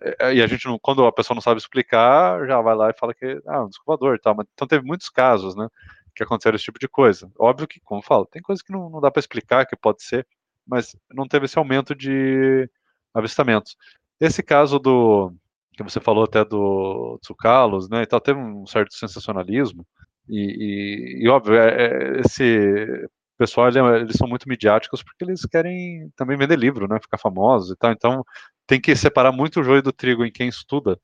É, 0.00 0.34
e 0.34 0.42
a 0.42 0.46
gente, 0.46 0.66
não, 0.66 0.78
quando 0.78 1.04
a 1.04 1.12
pessoa 1.12 1.34
não 1.34 1.42
sabe 1.42 1.60
explicar, 1.60 2.46
já 2.46 2.60
vai 2.60 2.74
lá 2.74 2.90
e 2.90 2.98
fala 2.98 3.14
que 3.14 3.40
ah, 3.46 3.64
um 3.64 3.68
descovador 3.68 4.14
e 4.14 4.18
tal. 4.18 4.34
Mas, 4.34 4.46
então, 4.52 4.68
teve 4.68 4.84
muitos 4.84 5.08
casos, 5.08 5.54
né? 5.56 5.68
Que 6.14 6.22
aconteceram 6.22 6.56
esse 6.56 6.64
tipo 6.64 6.78
de 6.78 6.88
coisa. 6.88 7.30
Óbvio 7.38 7.68
que, 7.68 7.80
como 7.80 8.00
eu 8.00 8.04
falo, 8.04 8.26
tem 8.26 8.42
coisas 8.42 8.62
que 8.62 8.72
não, 8.72 8.90
não 8.90 9.00
dá 9.00 9.10
para 9.10 9.20
explicar, 9.20 9.66
que 9.66 9.76
pode 9.76 10.02
ser, 10.02 10.26
mas 10.66 10.96
não 11.12 11.26
teve 11.26 11.46
esse 11.46 11.58
aumento 11.58 11.94
de 11.94 12.68
avistamentos. 13.14 13.76
Esse 14.20 14.42
caso 14.42 14.78
do, 14.78 15.32
que 15.78 15.82
você 15.82 16.00
falou 16.00 16.24
até 16.24 16.44
do 16.44 17.18
Tsukalos, 17.22 17.88
né, 17.88 18.02
e 18.02 18.06
tal, 18.06 18.20
teve 18.20 18.38
um 18.40 18.66
certo 18.66 18.92
sensacionalismo, 18.94 19.86
e, 20.28 21.20
e, 21.20 21.24
e 21.24 21.28
óbvio, 21.28 21.56
é, 21.56 21.68
é, 21.68 22.20
esse 22.20 23.08
pessoal, 23.36 23.68
é, 23.68 24.00
eles 24.00 24.16
são 24.16 24.28
muito 24.28 24.48
midiáticos 24.48 25.02
porque 25.02 25.24
eles 25.24 25.44
querem 25.46 26.10
também 26.16 26.36
vender 26.36 26.58
livro, 26.58 26.88
né, 26.88 26.98
ficar 27.00 27.18
famosos 27.18 27.70
e 27.70 27.76
tal, 27.76 27.92
então 27.92 28.24
tem 28.66 28.80
que 28.80 28.94
separar 28.94 29.32
muito 29.32 29.60
o 29.60 29.62
joio 29.62 29.82
do 29.82 29.92
trigo 29.92 30.24
em 30.24 30.32
quem 30.32 30.48
estuda 30.48 30.98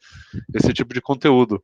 esse 0.54 0.72
tipo 0.72 0.92
de 0.92 1.00
conteúdo. 1.00 1.62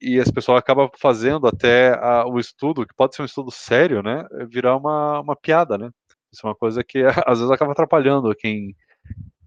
E 0.00 0.16
esse 0.16 0.32
pessoal 0.32 0.58
acaba 0.58 0.90
fazendo 0.98 1.46
até 1.46 1.94
a, 1.98 2.26
o 2.26 2.38
estudo, 2.38 2.86
que 2.86 2.94
pode 2.94 3.14
ser 3.14 3.22
um 3.22 3.26
estudo 3.26 3.50
sério, 3.50 4.02
né, 4.02 4.26
virar 4.48 4.76
uma, 4.76 5.20
uma 5.20 5.36
piada, 5.36 5.78
né, 5.78 5.90
isso 6.32 6.46
é 6.46 6.48
uma 6.48 6.56
coisa 6.56 6.84
que 6.84 6.98
às 7.26 7.38
vezes 7.38 7.50
acaba 7.50 7.72
atrapalhando 7.72 8.34
quem 8.34 8.74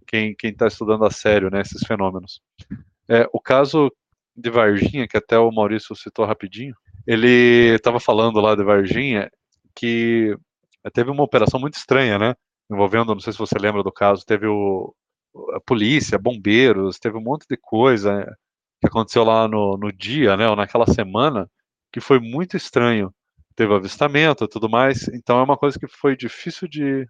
quem 0.06 0.36
está 0.44 0.68
estudando 0.68 1.06
a 1.06 1.10
sério 1.10 1.50
né, 1.50 1.62
esses 1.62 1.82
fenômenos. 1.88 2.40
É, 3.10 3.28
o 3.34 3.40
caso 3.40 3.92
de 4.36 4.50
Varginha, 4.50 5.08
que 5.08 5.18
até 5.18 5.40
o 5.40 5.52
Maurício 5.52 5.96
citou 5.96 6.26
rapidinho, 6.26 6.76
ele 7.06 7.76
estava 7.76 8.00
falando 8.00 8.40
lá 8.40 8.56
de 8.56 8.64
Varginha 8.64 9.30
que 9.76 10.36
teve 10.94 11.10
uma 11.12 11.24
operação 11.24 11.60
muito 11.60 11.76
estranha, 11.76 12.18
né? 12.18 12.36
Envolvendo, 12.70 13.14
não 13.14 13.20
sei 13.20 13.34
se 13.34 13.40
você 13.40 13.58
lembra 13.60 13.84
do 13.84 13.92
caso, 13.92 14.26
teve 14.26 14.48
o, 14.48 14.94
a 15.56 15.60
polícia, 15.60 16.18
bombeiros, 16.18 17.00
teve 17.00 17.18
um 17.18 17.22
monte 17.24 17.46
de 17.48 17.58
coisa 17.58 18.26
que 18.80 18.88
aconteceu 18.88 19.24
lá 19.24 19.48
no, 19.48 19.78
no 19.78 19.92
dia, 19.92 20.38
né? 20.38 20.48
Ou 20.50 20.56
naquela 20.56 20.86
semana, 20.86 21.50
que 21.92 22.02
foi 22.02 22.20
muito 22.20 22.58
estranho. 22.58 23.14
Teve 23.56 23.74
avistamento 23.74 24.44
e 24.46 24.48
tudo 24.48 24.70
mais, 24.70 25.08
então 25.10 25.40
é 25.40 25.44
uma 25.44 25.58
coisa 25.58 25.78
que 25.80 25.88
foi 25.88 26.18
difícil 26.18 26.68
de, 26.68 27.06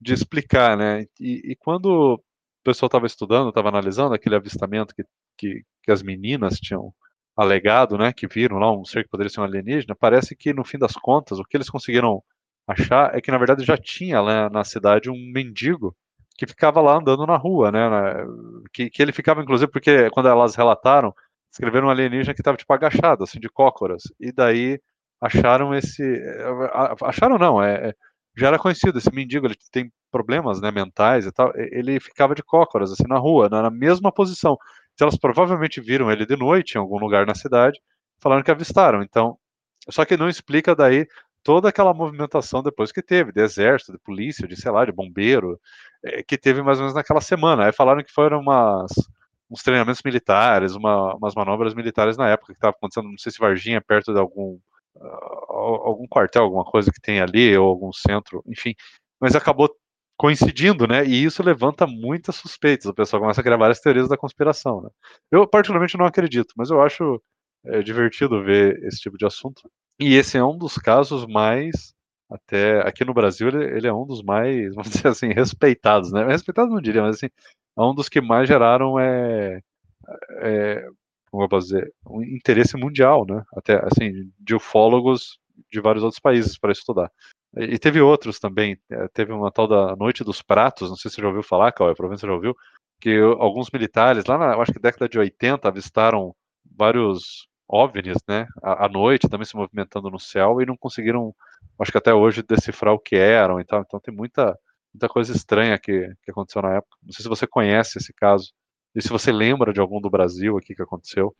de 0.00 0.14
explicar, 0.14 0.76
né? 0.76 1.06
E, 1.20 1.52
e 1.52 1.56
quando 1.56 2.14
o 2.14 2.22
pessoal 2.64 2.86
estava 2.86 3.06
estudando, 3.06 3.48
estava 3.48 3.68
analisando 3.68 4.14
aquele 4.14 4.36
avistamento 4.36 4.94
que, 4.94 5.04
que, 5.36 5.62
que, 5.82 5.90
as 5.92 6.02
meninas 6.02 6.58
tinham 6.60 6.92
alegado, 7.36 7.98
né, 7.98 8.12
que 8.12 8.26
viram 8.26 8.58
lá 8.58 8.72
um 8.72 8.84
ser 8.84 9.04
que 9.04 9.10
poderia 9.10 9.30
ser 9.30 9.40
um 9.40 9.44
alienígena, 9.44 9.94
parece 9.94 10.34
que 10.34 10.54
no 10.54 10.64
fim 10.64 10.78
das 10.78 10.94
contas 10.94 11.38
o 11.38 11.44
que 11.44 11.56
eles 11.56 11.68
conseguiram 11.68 12.22
achar 12.66 13.14
é 13.14 13.20
que 13.20 13.30
na 13.30 13.38
verdade 13.38 13.64
já 13.64 13.76
tinha 13.76 14.20
lá 14.20 14.48
na 14.50 14.64
cidade 14.64 15.10
um 15.10 15.32
mendigo 15.32 15.94
que 16.38 16.46
ficava 16.46 16.80
lá 16.80 16.96
andando 16.96 17.26
na 17.26 17.36
rua, 17.36 17.70
né, 17.70 17.80
que, 18.72 18.90
que 18.90 19.02
ele 19.02 19.12
ficava 19.12 19.42
inclusive 19.42 19.70
porque 19.70 20.10
quando 20.10 20.28
elas 20.28 20.54
relataram 20.54 21.14
escreveram 21.52 21.88
um 21.88 21.90
alienígena 21.90 22.34
que 22.34 22.40
estava 22.40 22.56
tipo 22.56 22.72
agachado, 22.72 23.24
assim, 23.24 23.40
de 23.40 23.48
cócoras, 23.48 24.02
e 24.20 24.30
daí 24.30 24.78
acharam 25.20 25.74
esse, 25.74 26.02
acharam 27.02 27.38
não, 27.38 27.62
é, 27.62 27.88
é 27.88 27.94
já 28.36 28.48
era 28.48 28.58
conhecido, 28.58 28.98
esse 28.98 29.10
mendigo, 29.14 29.46
ele 29.46 29.56
tem 29.72 29.90
problemas 30.10 30.60
né, 30.60 30.70
mentais 30.70 31.24
e 31.24 31.32
tal, 31.32 31.52
ele 31.56 31.98
ficava 31.98 32.34
de 32.34 32.42
cócoras, 32.42 32.92
assim, 32.92 33.06
na 33.08 33.18
rua, 33.18 33.48
na 33.48 33.70
mesma 33.70 34.12
posição. 34.12 34.58
Elas 35.00 35.16
provavelmente 35.16 35.80
viram 35.80 36.10
ele 36.10 36.24
de 36.26 36.36
noite 36.36 36.74
em 36.74 36.78
algum 36.78 36.98
lugar 36.98 37.26
na 37.26 37.34
cidade, 37.34 37.80
falaram 38.18 38.42
que 38.42 38.50
avistaram. 38.50 39.02
Então, 39.02 39.38
só 39.88 40.04
que 40.04 40.16
não 40.16 40.28
explica 40.28 40.74
daí 40.74 41.06
toda 41.42 41.68
aquela 41.68 41.94
movimentação 41.94 42.62
depois 42.62 42.90
que 42.90 43.02
teve, 43.02 43.30
de 43.30 43.40
exército, 43.40 43.92
de 43.92 43.98
polícia, 43.98 44.48
de 44.48 44.56
sei 44.56 44.70
lá, 44.70 44.84
de 44.84 44.92
bombeiro, 44.92 45.60
é, 46.04 46.22
que 46.22 46.36
teve 46.36 46.62
mais 46.62 46.78
ou 46.78 46.84
menos 46.84 46.94
naquela 46.94 47.20
semana. 47.20 47.66
Aí 47.66 47.72
falaram 47.72 48.02
que 48.02 48.12
foram 48.12 48.40
umas, 48.40 48.90
uns 49.50 49.62
treinamentos 49.62 50.02
militares, 50.04 50.74
uma, 50.74 51.14
umas 51.14 51.34
manobras 51.34 51.74
militares 51.74 52.16
na 52.16 52.28
época 52.28 52.52
que 52.52 52.58
estava 52.58 52.74
acontecendo, 52.76 53.08
não 53.08 53.18
sei 53.18 53.30
se 53.30 53.38
Varginha, 53.38 53.80
perto 53.80 54.12
de 54.12 54.18
algum, 54.18 54.58
uh, 54.96 55.62
algum 55.84 56.06
quartel, 56.08 56.42
alguma 56.42 56.64
coisa 56.64 56.90
que 56.92 57.00
tem 57.00 57.20
ali, 57.20 57.56
ou 57.56 57.68
algum 57.68 57.92
centro, 57.92 58.42
enfim. 58.46 58.74
Mas 59.20 59.36
acabou 59.36 59.70
coincidindo, 60.16 60.86
né? 60.86 61.04
E 61.04 61.24
isso 61.24 61.42
levanta 61.42 61.86
muitas 61.86 62.36
suspeitas. 62.36 62.86
O 62.86 62.94
pessoal 62.94 63.20
começa 63.20 63.40
a 63.40 63.44
criar 63.44 63.56
várias 63.56 63.80
teorias 63.80 64.08
da 64.08 64.16
conspiração, 64.16 64.80
né? 64.82 64.90
Eu 65.30 65.46
particularmente 65.46 65.96
não 65.96 66.06
acredito, 66.06 66.54
mas 66.56 66.70
eu 66.70 66.80
acho 66.82 67.22
é, 67.64 67.82
divertido 67.82 68.42
ver 68.42 68.82
esse 68.84 68.98
tipo 68.98 69.18
de 69.18 69.26
assunto. 69.26 69.70
E 70.00 70.14
esse 70.14 70.36
é 70.38 70.44
um 70.44 70.56
dos 70.56 70.76
casos 70.76 71.26
mais 71.26 71.94
até 72.28 72.80
aqui 72.80 73.04
no 73.04 73.14
Brasil 73.14 73.48
ele, 73.48 73.64
ele, 73.76 73.86
é 73.86 73.92
um 73.92 74.04
dos 74.04 74.22
mais, 74.22 74.74
vamos 74.74 74.90
dizer 74.90 75.08
assim, 75.08 75.28
respeitados, 75.28 76.12
né? 76.12 76.26
Respeitados 76.26 76.72
não 76.72 76.80
diria, 76.80 77.02
mas 77.02 77.16
assim, 77.16 77.28
é 77.78 77.82
um 77.82 77.94
dos 77.94 78.08
que 78.08 78.20
mais 78.20 78.48
geraram 78.48 78.98
é, 78.98 79.60
é 80.40 80.88
como 81.30 81.44
eu 81.44 81.48
posso 81.48 81.68
dizer, 81.68 81.92
um 82.08 82.22
interesse 82.22 82.76
mundial, 82.76 83.26
né? 83.26 83.44
Até 83.54 83.76
assim, 83.84 84.30
de 84.38 84.54
ufólogos 84.54 85.38
de 85.70 85.80
vários 85.80 86.02
outros 86.02 86.20
países 86.20 86.58
para 86.58 86.72
estudar. 86.72 87.10
E 87.56 87.78
teve 87.78 88.00
outros 88.00 88.38
também. 88.38 88.78
É, 88.90 89.08
teve 89.08 89.32
uma 89.32 89.50
tal 89.50 89.66
da 89.66 89.96
Noite 89.96 90.22
dos 90.22 90.42
Pratos, 90.42 90.90
não 90.90 90.96
sei 90.96 91.10
se 91.10 91.16
você 91.16 91.22
já 91.22 91.28
ouviu 91.28 91.42
falar, 91.42 91.72
Cauê, 91.72 91.94
provavelmente 91.94 92.20
você 92.20 92.26
já 92.26 92.32
ouviu, 92.34 92.54
que 93.00 93.18
alguns 93.38 93.70
militares, 93.72 94.24
lá 94.26 94.36
na, 94.38 94.56
acho 94.56 94.72
que 94.72 94.78
década 94.78 95.08
de 95.08 95.18
80, 95.18 95.68
avistaram 95.68 96.34
vários 96.76 97.48
OVNIs, 97.68 98.18
né, 98.28 98.46
à, 98.62 98.88
noite, 98.88 99.28
também 99.28 99.46
se 99.46 99.56
movimentando 99.56 100.10
no 100.10 100.18
céu, 100.20 100.60
e 100.60 100.66
não 100.66 100.76
conseguiram, 100.76 101.34
acho 101.80 101.90
que 101.90 101.98
até 101.98 102.14
hoje, 102.14 102.42
decifrar 102.42 102.94
o 102.94 102.98
que 102.98 103.16
eram 103.16 103.60
e 103.60 103.64
tal. 103.64 103.80
Então 103.80 104.00
tem 104.00 104.14
muita, 104.14 104.56
muita 104.94 105.08
coisa 105.08 105.32
estranha 105.32 105.78
que, 105.78 106.12
que 106.22 106.30
aconteceu 106.30 106.62
na 106.62 106.74
época. 106.76 106.96
Não 107.02 107.12
sei 107.12 107.22
se 107.22 107.28
você 107.28 107.46
conhece 107.46 107.98
esse 107.98 108.12
caso, 108.12 108.52
e 108.94 109.02
se 109.02 109.08
você 109.08 109.32
lembra 109.32 109.72
de 109.72 109.80
algum 109.80 110.00
do 110.00 110.10
Brasil 110.10 110.56
aqui 110.58 110.74
que 110.74 110.82
aconteceu. 110.82 111.34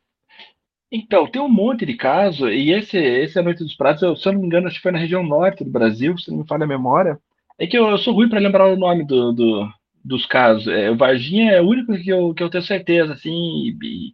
Então, 0.91 1.27
tem 1.27 1.41
um 1.41 1.49
monte 1.49 1.85
de 1.85 1.95
caso, 1.95 2.49
e 2.49 2.71
esse, 2.71 2.97
esse 2.97 3.37
A 3.37 3.43
Noite 3.43 3.63
dos 3.63 3.75
Pratos, 3.75 4.01
eu, 4.01 4.15
se 4.15 4.27
eu 4.27 4.33
não 4.33 4.39
me 4.39 4.47
engano, 4.47 4.67
acho 4.67 4.77
que 4.77 4.81
foi 4.81 4.91
na 4.91 4.99
região 4.99 5.21
norte 5.21 5.63
do 5.63 5.69
Brasil, 5.69 6.17
se 6.17 6.31
não 6.31 6.39
me 6.39 6.47
falha 6.47 6.63
a 6.63 6.67
memória. 6.67 7.19
É 7.59 7.67
que 7.67 7.77
eu, 7.77 7.87
eu 7.89 7.97
sou 7.97 8.13
ruim 8.13 8.29
para 8.29 8.39
lembrar 8.39 8.67
o 8.67 8.77
nome 8.77 9.05
do, 9.05 9.33
do, 9.33 9.69
dos 10.03 10.25
casos. 10.25 10.67
É, 10.67 10.89
o 10.89 10.95
Varginha 10.95 11.51
é 11.51 11.61
o 11.61 11.67
único 11.67 11.93
que 11.97 12.09
eu, 12.09 12.33
que 12.33 12.41
eu 12.41 12.49
tenho 12.49 12.63
certeza, 12.63 13.13
assim, 13.13 13.77
e, 13.83 14.13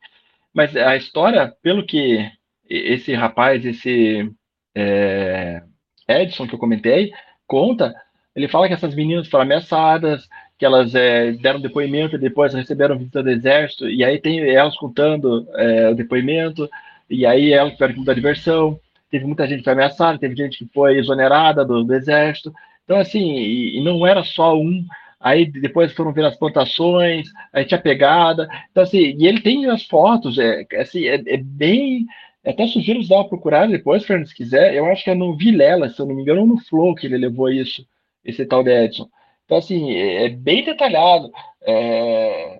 mas 0.53 0.75
a 0.75 0.95
história, 0.95 1.53
pelo 1.61 1.85
que 1.85 2.27
esse 2.67 3.13
rapaz, 3.13 3.63
esse 3.65 4.31
é, 4.75 5.61
Edson 6.07 6.47
que 6.47 6.55
eu 6.55 6.59
comentei, 6.59 7.11
conta, 7.45 7.93
ele 8.35 8.47
fala 8.47 8.67
que 8.67 8.73
essas 8.73 8.95
meninas 8.95 9.27
foram 9.27 9.43
ameaçadas, 9.43 10.27
que 10.57 10.65
elas 10.65 10.93
é, 10.95 11.31
deram 11.33 11.59
depoimento 11.59 12.15
e 12.15 12.19
depois 12.19 12.53
receberam 12.53 12.97
visita 12.97 13.23
do 13.23 13.29
exército, 13.29 13.89
e 13.89 14.03
aí 14.03 14.19
tem 14.19 14.39
elas 14.49 14.75
contando 14.75 15.47
é, 15.55 15.89
o 15.89 15.95
depoimento, 15.95 16.69
e 17.09 17.25
aí 17.25 17.51
elas 17.51 17.73
tiveram 17.73 17.93
que 17.93 17.99
mudar 17.99 18.13
de 18.13 18.21
versão. 18.21 18.79
Teve 19.09 19.25
muita 19.25 19.47
gente 19.47 19.59
que 19.59 19.65
foi 19.65 19.73
ameaçada, 19.73 20.17
teve 20.17 20.35
gente 20.35 20.57
que 20.57 20.73
foi 20.73 20.97
exonerada 20.97 21.63
do, 21.63 21.83
do 21.83 21.93
exército. 21.93 22.53
Então, 22.83 22.97
assim, 22.97 23.35
e, 23.35 23.77
e, 23.77 23.83
não 23.83 24.05
era 24.05 24.23
só 24.23 24.57
um. 24.57 24.85
Aí 25.19 25.45
depois 25.45 25.93
foram 25.93 26.11
ver 26.11 26.25
as 26.25 26.35
plantações, 26.35 27.27
aí 27.51 27.65
tinha 27.65 27.79
pegada. 27.79 28.47
Então, 28.71 28.83
assim, 28.83 29.15
e 29.17 29.27
ele 29.27 29.41
tem 29.41 29.69
as 29.69 29.83
fotos, 29.85 30.37
é, 30.37 30.65
assim, 30.79 31.05
é, 31.05 31.21
é 31.27 31.37
bem. 31.37 32.05
Até 32.45 32.67
sugiro 32.67 33.07
dar 33.07 33.17
uma 33.17 33.29
procurada 33.29 33.71
depois, 33.71 34.03
Fernando, 34.03 34.27
se 34.27 34.35
quiser. 34.35 34.73
Eu 34.73 34.85
acho 34.87 35.03
que 35.03 35.11
é 35.11 35.15
no 35.15 35.37
Vilela, 35.37 35.89
se 35.89 35.99
eu 36.01 36.05
não 36.05 36.15
me 36.15 36.21
engano, 36.23 36.41
ou 36.41 36.47
no 36.47 36.57
Flow 36.57 36.93
que 36.95 37.05
ele 37.07 37.17
levou 37.17 37.49
isso, 37.49 37.85
esse 38.25 38.45
tal 38.45 38.63
de 38.63 38.71
Edson. 38.71 39.07
Então, 39.45 39.57
assim, 39.57 39.91
é, 39.91 40.25
é 40.25 40.29
bem 40.29 40.63
detalhado. 40.63 41.31
É, 41.61 42.59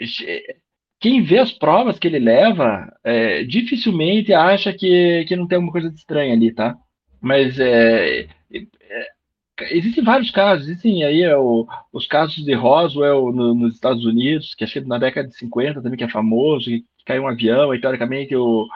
é, 0.00 0.56
quem 1.00 1.22
vê 1.22 1.38
as 1.38 1.52
provas 1.52 1.98
que 1.98 2.06
ele 2.08 2.18
leva, 2.18 2.92
é, 3.04 3.44
dificilmente 3.44 4.32
acha 4.32 4.72
que, 4.72 5.24
que 5.26 5.36
não 5.36 5.46
tem 5.46 5.56
alguma 5.56 5.72
coisa 5.72 5.90
de 5.90 5.96
estranha 5.96 6.34
ali, 6.34 6.52
tá? 6.52 6.76
Mas 7.20 7.58
é, 7.58 8.28
é, 8.52 9.76
existem 9.76 10.02
vários 10.04 10.30
casos. 10.30 10.68
Existem 10.68 11.04
aí 11.04 11.22
é, 11.22 11.36
o, 11.36 11.66
os 11.92 12.06
casos 12.06 12.44
de 12.44 12.54
Roswell 12.54 13.32
no, 13.32 13.54
nos 13.54 13.74
Estados 13.74 14.04
Unidos, 14.04 14.54
que 14.54 14.64
acho 14.64 14.74
que 14.74 14.80
na 14.80 14.98
década 14.98 15.28
de 15.28 15.36
50 15.36 15.82
também, 15.82 15.98
que 15.98 16.04
é 16.04 16.08
famoso, 16.08 16.66
que 16.66 16.84
caiu 17.04 17.22
um 17.22 17.28
avião 17.28 17.74
e, 17.74 17.80
teoricamente, 17.80 18.34
o, 18.34 18.66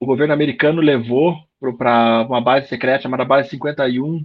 o 0.00 0.06
governo 0.06 0.34
americano 0.34 0.80
levou 0.80 1.36
para 1.78 2.26
uma 2.28 2.40
base 2.40 2.68
secreta 2.68 3.02
chamada 3.02 3.24
Base 3.24 3.50
51, 3.50 4.24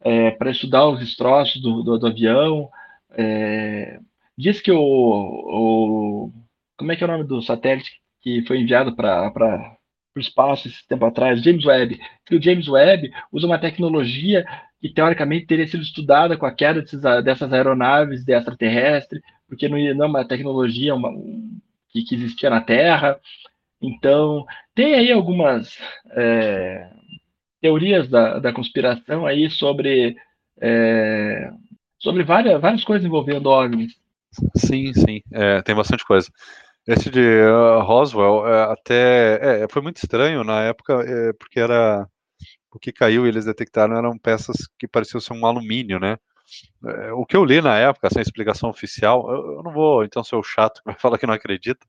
é, 0.00 0.30
para 0.32 0.50
estudar 0.50 0.88
os 0.88 1.00
destroços 1.00 1.60
do, 1.60 1.82
do, 1.82 1.98
do 1.98 2.06
avião. 2.06 2.68
É, 3.12 3.98
diz 4.36 4.60
que 4.60 4.70
o, 4.70 4.78
o, 4.78 6.32
Como 6.76 6.92
é 6.92 6.96
que 6.96 7.04
é 7.04 7.06
o 7.06 7.10
nome 7.10 7.24
do 7.24 7.42
satélite 7.42 7.90
que 8.20 8.42
foi 8.46 8.60
enviado 8.60 8.94
para 8.94 9.76
o 10.16 10.20
espaço 10.20 10.68
esse 10.68 10.86
tempo 10.86 11.04
atrás? 11.04 11.42
James 11.42 11.64
Webb. 11.64 11.98
Que 12.26 12.36
o 12.36 12.42
James 12.42 12.68
Webb 12.68 13.10
usa 13.32 13.46
uma 13.46 13.58
tecnologia 13.58 14.44
que 14.80 14.88
teoricamente 14.88 15.46
teria 15.46 15.66
sido 15.66 15.82
estudada 15.82 16.36
com 16.36 16.46
a 16.46 16.52
queda 16.52 16.80
desses, 16.80 17.00
dessas 17.24 17.52
aeronaves 17.52 18.24
de 18.24 18.32
extraterrestre, 18.32 19.20
porque 19.48 19.68
não, 19.68 19.78
não 19.94 20.04
é 20.04 20.08
uma 20.08 20.24
tecnologia 20.24 20.94
uma, 20.94 21.10
que, 21.90 22.02
que 22.02 22.14
existia 22.14 22.50
na 22.50 22.60
Terra. 22.60 23.18
Então, 23.80 24.44
tem 24.74 24.94
aí 24.94 25.12
algumas. 25.12 25.76
É, 26.12 26.90
teorias 27.60 28.08
da, 28.08 28.38
da 28.38 28.52
conspiração 28.52 29.26
aí 29.26 29.50
sobre, 29.50 30.16
é, 30.60 31.50
sobre 31.98 32.22
várias, 32.22 32.60
várias 32.60 32.84
coisas 32.84 33.06
envolvendo 33.06 33.48
OVNIs. 33.48 33.92
Sim, 34.56 34.92
sim, 34.92 35.22
é, 35.32 35.62
tem 35.62 35.74
bastante 35.74 36.04
coisa. 36.04 36.28
Esse 36.86 37.10
de 37.10 37.20
uh, 37.20 37.80
Roswell 37.82 38.46
é, 38.46 38.72
até 38.72 39.62
é, 39.62 39.68
foi 39.68 39.82
muito 39.82 39.98
estranho 39.98 40.42
na 40.42 40.62
época, 40.62 41.04
é, 41.06 41.32
porque 41.34 41.60
era 41.60 42.08
o 42.72 42.78
que 42.78 42.92
caiu 42.92 43.26
e 43.26 43.28
eles 43.28 43.44
detectaram 43.44 43.96
eram 43.96 44.18
peças 44.18 44.56
que 44.78 44.88
pareciam 44.88 45.20
ser 45.20 45.34
um 45.34 45.44
alumínio, 45.44 45.98
né? 45.98 46.16
É, 46.84 47.12
o 47.12 47.26
que 47.26 47.36
eu 47.36 47.44
li 47.44 47.60
na 47.60 47.76
época, 47.76 48.08
sem 48.10 48.22
explicação 48.22 48.70
oficial, 48.70 49.30
eu, 49.30 49.56
eu 49.56 49.62
não 49.62 49.72
vou 49.72 50.02
então 50.02 50.24
ser 50.24 50.36
o 50.36 50.42
chato 50.42 50.80
que 50.80 50.86
vai 50.90 50.94
falar 50.94 51.18
que 51.18 51.26
não 51.26 51.34
acredita, 51.34 51.86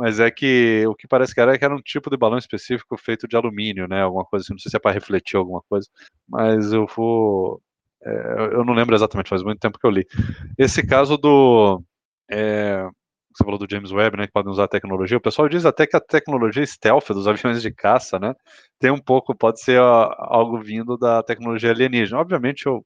mas 0.00 0.18
é 0.18 0.30
que 0.30 0.82
o 0.86 0.94
que 0.94 1.06
parece 1.06 1.34
que 1.34 1.40
era, 1.42 1.54
é 1.54 1.58
que 1.58 1.64
era 1.64 1.76
um 1.76 1.82
tipo 1.82 2.08
de 2.08 2.16
balão 2.16 2.38
específico 2.38 2.96
feito 2.96 3.28
de 3.28 3.36
alumínio, 3.36 3.86
né? 3.86 4.00
Alguma 4.00 4.24
coisa 4.24 4.42
assim, 4.42 4.54
não 4.54 4.58
sei 4.58 4.70
se 4.70 4.76
é 4.78 4.80
para 4.80 4.92
refletir 4.92 5.36
alguma 5.36 5.60
coisa, 5.68 5.86
mas 6.26 6.72
eu 6.72 6.86
vou. 6.86 7.60
É, 8.02 8.54
eu 8.54 8.64
não 8.64 8.72
lembro 8.72 8.94
exatamente, 8.94 9.28
faz 9.28 9.42
muito 9.42 9.60
tempo 9.60 9.78
que 9.78 9.86
eu 9.86 9.90
li. 9.90 10.06
Esse 10.56 10.82
caso 10.86 11.18
do. 11.18 11.82
É, 12.30 12.82
você 13.34 13.44
falou 13.44 13.58
do 13.58 13.66
James 13.70 13.92
Webb, 13.92 14.16
né? 14.16 14.26
Que 14.26 14.32
podem 14.32 14.50
usar 14.50 14.64
a 14.64 14.68
tecnologia. 14.68 15.18
O 15.18 15.20
pessoal 15.20 15.50
diz 15.50 15.66
até 15.66 15.86
que 15.86 15.94
a 15.94 16.00
tecnologia 16.00 16.64
stealth 16.64 17.08
dos 17.08 17.28
aviões 17.28 17.60
de 17.60 17.70
caça, 17.70 18.18
né? 18.18 18.34
Tem 18.78 18.90
um 18.90 18.98
pouco, 18.98 19.36
pode 19.36 19.60
ser 19.60 19.78
algo 19.78 20.62
vindo 20.62 20.96
da 20.96 21.22
tecnologia 21.22 21.72
alienígena. 21.72 22.20
Obviamente, 22.20 22.64
eu, 22.64 22.82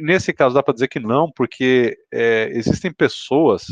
nesse 0.00 0.32
caso 0.32 0.54
dá 0.54 0.62
para 0.62 0.72
dizer 0.72 0.88
que 0.88 1.00
não, 1.00 1.30
porque 1.30 1.98
é, 2.10 2.48
existem 2.54 2.90
pessoas 2.90 3.66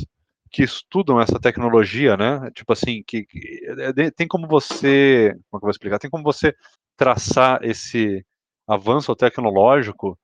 que 0.55 0.62
estudam 0.62 1.21
essa 1.21 1.40
tecnologia, 1.40 2.17
né? 2.17 2.49
Tipo 2.55 2.73
assim, 2.75 3.03
que, 3.05 3.25
que 3.27 3.61
é, 3.99 4.11
tem 4.12 4.29
como 4.29 4.47
você, 4.47 5.31
como 5.33 5.40
é 5.40 5.51
que 5.51 5.57
eu 5.57 5.61
vou 5.61 5.71
explicar? 5.71 5.99
Tem 5.99 6.09
como 6.09 6.23
você 6.23 6.55
traçar 6.97 7.59
esse 7.64 8.25
avanço 8.64 9.17
tecnológico 9.17 10.17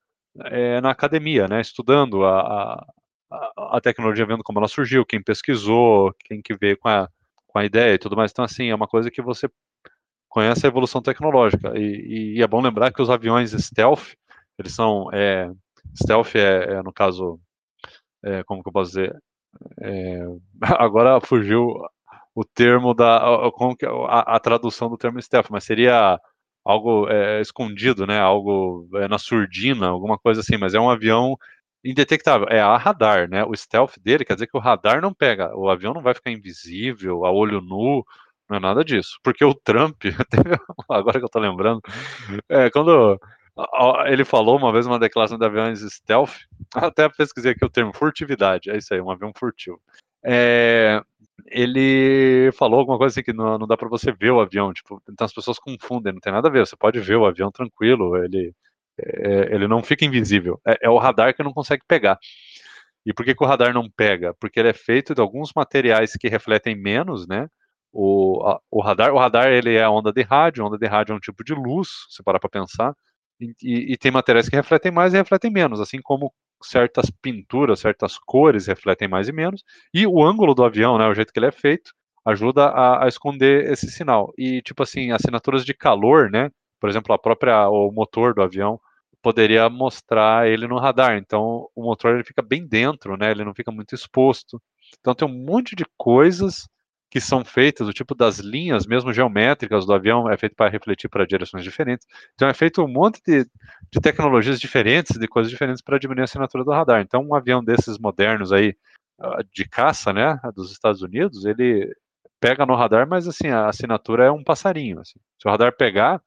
é, 0.45 0.81
na 0.81 0.93
academia, 0.93 1.49
né? 1.49 1.61
Estudando 1.61 2.25
a, 2.25 2.81
a, 3.29 3.77
a, 3.77 3.81
tecnologia, 3.81 4.25
vendo 4.25 4.45
como 4.45 4.61
ela 4.61 4.69
surgiu, 4.69 5.05
quem 5.05 5.21
pesquisou, 5.21 6.15
quem 6.21 6.41
que 6.41 6.57
veio 6.57 6.79
com 6.79 6.89
a, 6.89 7.09
com 7.49 7.59
a 7.59 7.65
ideia 7.65 7.95
e 7.95 7.99
tudo 7.99 8.17
mais. 8.17 8.31
Então, 8.31 8.45
assim, 8.45 8.69
é 8.69 8.75
uma 8.75 8.87
coisa 8.87 9.11
que 9.11 9.21
você 9.21 9.49
conhece 10.29 10.65
a 10.65 10.69
evolução 10.69 11.03
tecnológica. 11.03 11.77
E, 11.77 12.37
e 12.37 12.43
é 12.43 12.47
bom 12.47 12.61
lembrar 12.61 12.93
que 12.93 13.03
os 13.03 13.11
aviões 13.11 13.51
stealth, 13.51 14.15
eles 14.57 14.73
são 14.77 15.11
é, 15.13 15.51
stealth 16.01 16.37
é, 16.37 16.75
é 16.75 16.83
no 16.85 16.93
caso, 16.93 17.41
é, 18.23 18.45
como 18.45 18.63
que 18.63 18.69
eu 18.69 18.73
posso 18.73 18.93
dizer, 18.93 19.21
é, 19.81 20.23
agora 20.79 21.21
fugiu 21.21 21.75
o 22.35 22.45
termo 22.45 22.95
da 22.95 23.21
como 23.55 23.77
que, 23.77 23.87
a, 23.87 24.37
a, 24.37 24.41
tradução 24.41 24.89
do 24.89 24.97
termo 24.97 25.21
stealth, 25.21 25.49
mas 25.51 25.65
seria 25.65 26.19
algo 26.65 27.09
é, 27.09 27.41
escondido, 27.41 28.07
né? 28.07 28.19
Algo 28.21 28.89
é, 28.95 29.09
na 29.09 29.19
surdina, 29.19 29.89
alguma 29.89 30.19
coisa 30.19 30.41
assim. 30.41 30.57
Mas 30.57 30.75
é 30.75 30.81
um 30.81 30.91
avião 30.91 31.37
indetectável. 31.85 32.47
É 32.51 32.61
a 32.61 32.77
radar, 32.77 33.29
né? 33.29 33.45
O 33.45 33.57
stealth 33.57 33.99
dele 33.99 34.25
quer 34.25 34.35
dizer 34.35 34.47
que 34.47 34.57
o 34.57 34.61
radar 34.61 35.01
não 35.01 35.13
pega, 35.15 35.55
o 35.57 35.69
avião 35.69 35.95
não 35.95 36.03
vai 36.03 36.15
ficar 36.15 36.31
invisível, 36.31 37.25
a 37.25 37.33
olho 37.33 37.61
nu. 37.61 38.05
Não 38.49 38.57
é 38.57 38.61
nada 38.61 38.85
disso. 38.85 39.19
Porque 39.23 39.45
o 39.45 39.55
Trump, 39.55 40.03
agora 40.91 41.19
que 41.19 41.25
eu 41.25 41.29
tô 41.29 41.39
lembrando, 41.39 41.81
é, 42.49 42.71
quando 42.71 43.19
ele 44.07 44.25
falou 44.25 44.57
uma 44.57 44.73
vez 44.73 44.87
uma 44.87 44.99
declaração 44.99 45.39
de 45.39 45.45
aviões 45.45 45.81
stealth, 45.81 46.35
até 46.75 47.09
pesquisei 47.09 47.53
aqui 47.53 47.65
o 47.65 47.71
termo 47.71 47.93
furtividade, 47.95 48.71
é 48.71 48.77
isso 48.77 48.93
aí, 48.95 49.01
um 49.01 49.11
avião 49.11 49.33
furtivo. 49.37 49.81
É, 50.23 51.03
ele 51.47 52.51
falou 52.53 52.81
alguma 52.81 52.99
coisa 52.99 53.13
assim 53.13 53.25
que 53.25 53.33
não, 53.33 53.59
não 53.59 53.67
dá 53.67 53.77
para 53.77 53.89
você 53.89 54.13
ver 54.13 54.31
o 54.31 54.41
avião, 54.41 54.73
tipo, 54.73 55.03
então 55.09 55.25
as 55.25 55.33
pessoas 55.33 55.59
confundem, 55.59 56.13
não 56.13 56.21
tem 56.21 56.33
nada 56.33 56.49
a 56.49 56.51
ver, 56.51 56.67
você 56.67 56.77
pode 56.77 57.01
ver 57.01 57.17
o 57.17 57.27
avião 57.27 57.51
tranquilo, 57.51 58.17
ele, 58.17 58.55
é, 58.99 59.55
ele 59.55 59.67
não 59.67 59.83
fica 59.83 60.05
invisível, 60.05 60.61
é, 60.67 60.79
é, 60.83 60.91
o 60.91 60.99
radar 60.99 61.35
que 61.35 61.43
não 61.43 61.53
consegue 61.53 61.83
pegar. 61.87 62.19
E 63.05 63.15
por 63.15 63.25
que, 63.25 63.35
que 63.35 63.43
o 63.43 63.47
radar 63.47 63.73
não 63.73 63.89
pega? 63.91 64.35
Porque 64.35 64.61
ele 64.61 64.69
é 64.69 64.75
feito 64.75 65.15
de 65.15 65.21
alguns 65.21 65.53
materiais 65.57 66.13
que 66.13 66.29
refletem 66.29 66.77
menos, 66.77 67.27
né? 67.27 67.49
O, 67.93 68.43
a, 68.47 68.61
o 68.71 68.81
radar, 68.81 69.13
o 69.13 69.19
radar 69.19 69.49
ele 69.49 69.75
é 69.75 69.89
onda 69.89 70.13
de 70.13 70.23
rádio, 70.23 70.65
onda 70.65 70.79
de 70.79 70.87
rádio 70.87 71.13
é 71.15 71.17
um 71.17 71.21
tipo 71.21 71.43
de 71.43 71.55
luz, 71.55 71.89
se 72.11 72.23
parar 72.23 72.39
para 72.39 72.51
pensar, 72.51 72.95
e, 73.41 73.93
e, 73.93 73.97
tem 73.97 74.11
materiais 74.11 74.49
que 74.49 74.57
refletem 74.57 74.93
mais 74.93 75.15
e 75.15 75.17
refletem 75.17 75.51
menos, 75.51 75.81
assim 75.81 76.01
como 76.03 76.33
certas 76.63 77.11
pinturas, 77.11 77.81
certas 77.81 78.19
cores 78.19 78.67
refletem 78.67 79.09
mais 79.09 79.29
e 79.29 79.33
menos, 79.33 79.65
e 79.95 80.07
o 80.07 80.23
ângulo 80.23 80.55
do 80.55 80.65
avião, 80.65 80.99
né, 80.99 81.07
o 81.07 81.15
jeito 81.15 81.33
que 81.33 81.39
ele 81.39 81.47
é 81.47 81.53
feito, 81.53 81.93
ajuda 82.25 82.67
a, 82.67 83.05
a 83.05 83.09
esconder 83.09 83.71
esse 83.71 83.91
sinal. 83.91 84.33
E 84.37 84.61
tipo 84.63 84.83
assim, 84.83 85.11
assinaturas 85.11 85.65
de 85.65 85.73
calor, 85.73 86.31
né, 86.31 86.51
por 86.81 86.89
exemplo, 86.91 87.15
a 87.15 87.19
própria 87.19 87.69
o 87.69 87.91
motor 87.93 88.35
do 88.35 88.43
avião 88.43 88.81
poderia 89.23 89.69
mostrar 89.69 90.49
ele 90.49 90.67
no 90.67 90.79
radar. 90.79 91.17
Então, 91.17 91.69
o 91.75 91.83
motor 91.83 92.15
ele 92.15 92.25
fica 92.25 92.43
bem 92.43 92.67
dentro, 92.67 93.17
né? 93.17 93.31
Ele 93.31 93.45
não 93.45 93.55
fica 93.55 93.71
muito 93.71 93.95
exposto. 93.95 94.61
Então, 94.99 95.15
tem 95.15 95.29
um 95.29 95.45
monte 95.45 95.77
de 95.77 95.85
coisas 95.97 96.69
que 97.11 97.21
são 97.21 97.45
feitas, 97.45 97.89
o 97.89 97.93
tipo 97.93 98.15
das 98.15 98.39
linhas, 98.39 98.87
mesmo 98.87 99.13
geométricas 99.13 99.85
do 99.85 99.93
avião, 99.93 100.31
é 100.31 100.37
feito 100.37 100.55
para 100.55 100.71
refletir 100.71 101.09
para 101.09 101.27
direções 101.27 101.65
diferentes. 101.65 102.07
Então, 102.35 102.49
é 102.49 102.55
feito 102.55 102.83
um 102.83 102.89
monte 102.89 103.21
de, 103.27 103.45
de 103.91 104.01
tecnologias 104.01 104.61
diferentes, 104.61 105.19
de 105.19 105.27
coisas 105.27 105.51
diferentes 105.51 105.83
para 105.83 105.99
diminuir 105.99 106.23
a 106.23 106.25
assinatura 106.25 106.65
do 106.65 106.71
radar. 106.71 107.01
Então, 107.01 107.23
um 107.23 107.35
avião 107.35 107.65
desses 107.65 107.99
modernos 107.99 108.53
aí, 108.53 108.77
ah, 109.19 109.43
de 109.53 109.69
caça, 109.69 110.13
né, 110.13 110.39
dos 110.55 110.71
Estados 110.71 111.03
Unidos, 111.03 111.45
ele 111.45 111.93
pega 112.41 112.65
no 112.65 112.77
radar, 112.77 113.09
mas 113.09 113.27
assim, 113.27 113.49
a 113.49 113.69
assinatura 113.69 114.27
é 114.27 114.31
um 114.31 114.45
passarinho. 114.45 115.01
Assim. 115.01 115.19
Se 115.39 115.49
o 115.49 115.51
radar 115.51 115.77
pegar, 115.77 116.23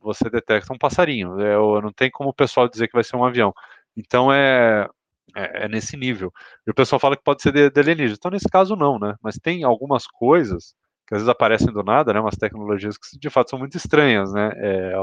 você 0.00 0.28
detecta 0.30 0.72
um 0.72 0.78
passarinho. 0.78 1.40
É, 1.40 1.54
não 1.82 1.92
tem 1.92 2.10
como 2.10 2.30
o 2.30 2.34
pessoal 2.34 2.68
dizer 2.68 2.88
que 2.88 2.94
vai 2.94 3.04
ser 3.04 3.16
um 3.16 3.24
avião. 3.24 3.52
Então 3.96 4.32
é, 4.32 4.88
é, 5.36 5.64
é 5.64 5.68
nesse 5.68 5.96
nível. 5.96 6.32
E 6.66 6.70
o 6.70 6.74
pessoal 6.74 7.00
fala 7.00 7.16
que 7.16 7.24
pode 7.24 7.42
ser 7.42 7.52
de, 7.52 7.70
de 7.70 7.80
alienígena. 7.80 8.16
Então, 8.18 8.30
nesse 8.30 8.48
caso, 8.48 8.76
não, 8.76 8.98
né? 8.98 9.14
Mas 9.22 9.36
tem 9.36 9.64
algumas 9.64 10.06
coisas 10.06 10.74
que 11.06 11.14
às 11.14 11.20
vezes 11.20 11.28
aparecem 11.28 11.72
do 11.72 11.82
nada, 11.82 12.12
né? 12.12 12.20
Umas 12.20 12.36
tecnologias 12.36 12.96
que 12.96 13.18
de 13.18 13.30
fato 13.30 13.50
são 13.50 13.58
muito 13.58 13.76
estranhas, 13.76 14.32
né? 14.32 14.52
É, 14.56 14.94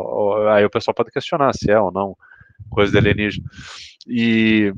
aí 0.54 0.66
o 0.66 0.70
pessoal 0.70 0.96
pode 0.96 1.12
questionar 1.12 1.54
se 1.54 1.70
é 1.72 1.80
ou 1.80 1.92
não 1.92 2.16
coisa 2.70 2.92
de 2.92 2.98
alienígena. 2.98 3.48
E 4.08 4.74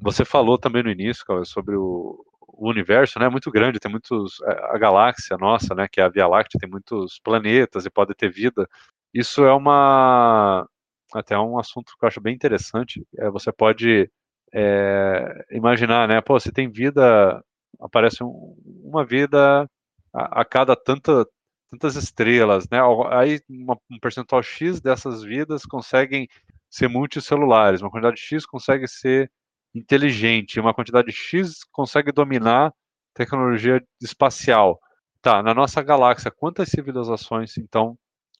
você 0.00 0.24
falou 0.24 0.58
também 0.58 0.82
no 0.82 0.90
início, 0.90 1.24
sobre 1.44 1.76
o, 1.76 2.24
o 2.40 2.68
universo 2.68 3.18
né, 3.18 3.26
é 3.26 3.30
muito 3.30 3.50
grande, 3.50 3.78
tem 3.78 3.90
muitos. 3.90 4.40
É, 4.42 4.74
a 4.74 4.78
galáxia 4.78 5.36
nossa, 5.36 5.74
né, 5.74 5.88
que 5.90 6.00
é 6.00 6.04
a 6.04 6.08
Via 6.08 6.26
Láctea, 6.26 6.60
tem 6.60 6.68
muitos 6.68 7.18
planetas 7.20 7.86
e 7.86 7.90
pode 7.90 8.14
ter 8.14 8.30
vida. 8.30 8.68
Isso 9.12 9.44
é 9.44 9.52
uma. 9.52 10.66
Até 11.12 11.38
um 11.38 11.58
assunto 11.58 11.92
que 11.98 12.04
eu 12.04 12.08
acho 12.08 12.20
bem 12.20 12.34
interessante. 12.34 13.06
É, 13.18 13.30
você 13.30 13.52
pode 13.52 14.10
é, 14.54 15.44
imaginar, 15.50 16.06
né? 16.08 16.20
Pô, 16.20 16.38
se 16.38 16.52
tem 16.52 16.70
vida, 16.70 17.44
aparece 17.80 18.22
um, 18.22 18.56
uma 18.84 19.04
vida 19.04 19.68
a, 20.12 20.42
a 20.42 20.44
cada 20.44 20.76
tanta, 20.76 21.26
tantas 21.70 21.96
estrelas, 21.96 22.68
né? 22.70 22.78
Aí 23.10 23.40
uma, 23.48 23.76
um 23.90 23.98
percentual 23.98 24.42
X 24.42 24.80
dessas 24.80 25.22
vidas 25.22 25.64
conseguem 25.66 26.28
ser 26.70 26.88
multicelulares, 26.88 27.82
uma 27.82 27.90
quantidade 27.90 28.20
X 28.20 28.46
consegue 28.46 28.86
ser 28.86 29.30
inteligente, 29.74 30.60
uma 30.60 30.72
quantidade 30.74 31.10
X 31.12 31.64
consegue 31.72 32.12
dominar 32.12 32.72
tecnologia 33.12 33.82
espacial. 34.00 34.78
Tá, 35.20 35.42
na 35.42 35.54
nossa 35.54 35.82
galáxia, 35.82 36.30
quantas 36.30 36.68
civilizações, 36.68 37.56
então, 37.56 37.96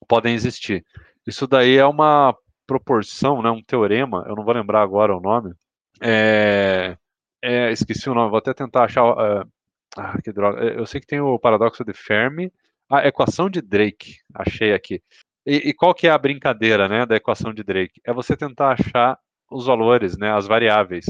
podem 0.07 0.35
existir? 0.35 0.85
Isso 1.27 1.47
daí 1.47 1.77
é 1.77 1.85
uma 1.85 2.35
proporção, 2.67 3.41
né, 3.41 3.49
um 3.49 3.63
teorema, 3.63 4.23
eu 4.27 4.35
não 4.35 4.45
vou 4.45 4.53
lembrar 4.53 4.81
agora 4.83 5.15
o 5.15 5.19
nome. 5.19 5.53
É, 6.01 6.97
é, 7.41 7.71
esqueci 7.71 8.09
o 8.09 8.13
nome, 8.13 8.29
vou 8.29 8.39
até 8.39 8.53
tentar 8.53 8.85
achar. 8.85 9.03
Uh, 9.05 9.49
ah, 9.97 10.21
que 10.21 10.31
droga. 10.31 10.61
Eu 10.63 10.85
sei 10.85 10.99
que 10.99 11.07
tem 11.07 11.19
o 11.19 11.39
paradoxo 11.39 11.83
de 11.83 11.93
Fermi. 11.93 12.51
A 12.89 13.07
equação 13.07 13.49
de 13.49 13.61
Drake, 13.61 14.17
achei 14.33 14.73
aqui. 14.73 15.01
E, 15.45 15.69
e, 15.69 15.73
qual 15.73 15.93
que 15.93 16.07
é 16.07 16.11
a 16.11 16.17
brincadeira, 16.17 16.87
né, 16.87 17.05
da 17.05 17.15
equação 17.15 17.53
de 17.53 17.63
Drake? 17.63 17.99
É 18.05 18.13
você 18.13 18.37
tentar 18.37 18.73
achar 18.73 19.17
os 19.49 19.65
valores, 19.65 20.17
né, 20.17 20.31
as 20.31 20.45
variáveis 20.45 21.05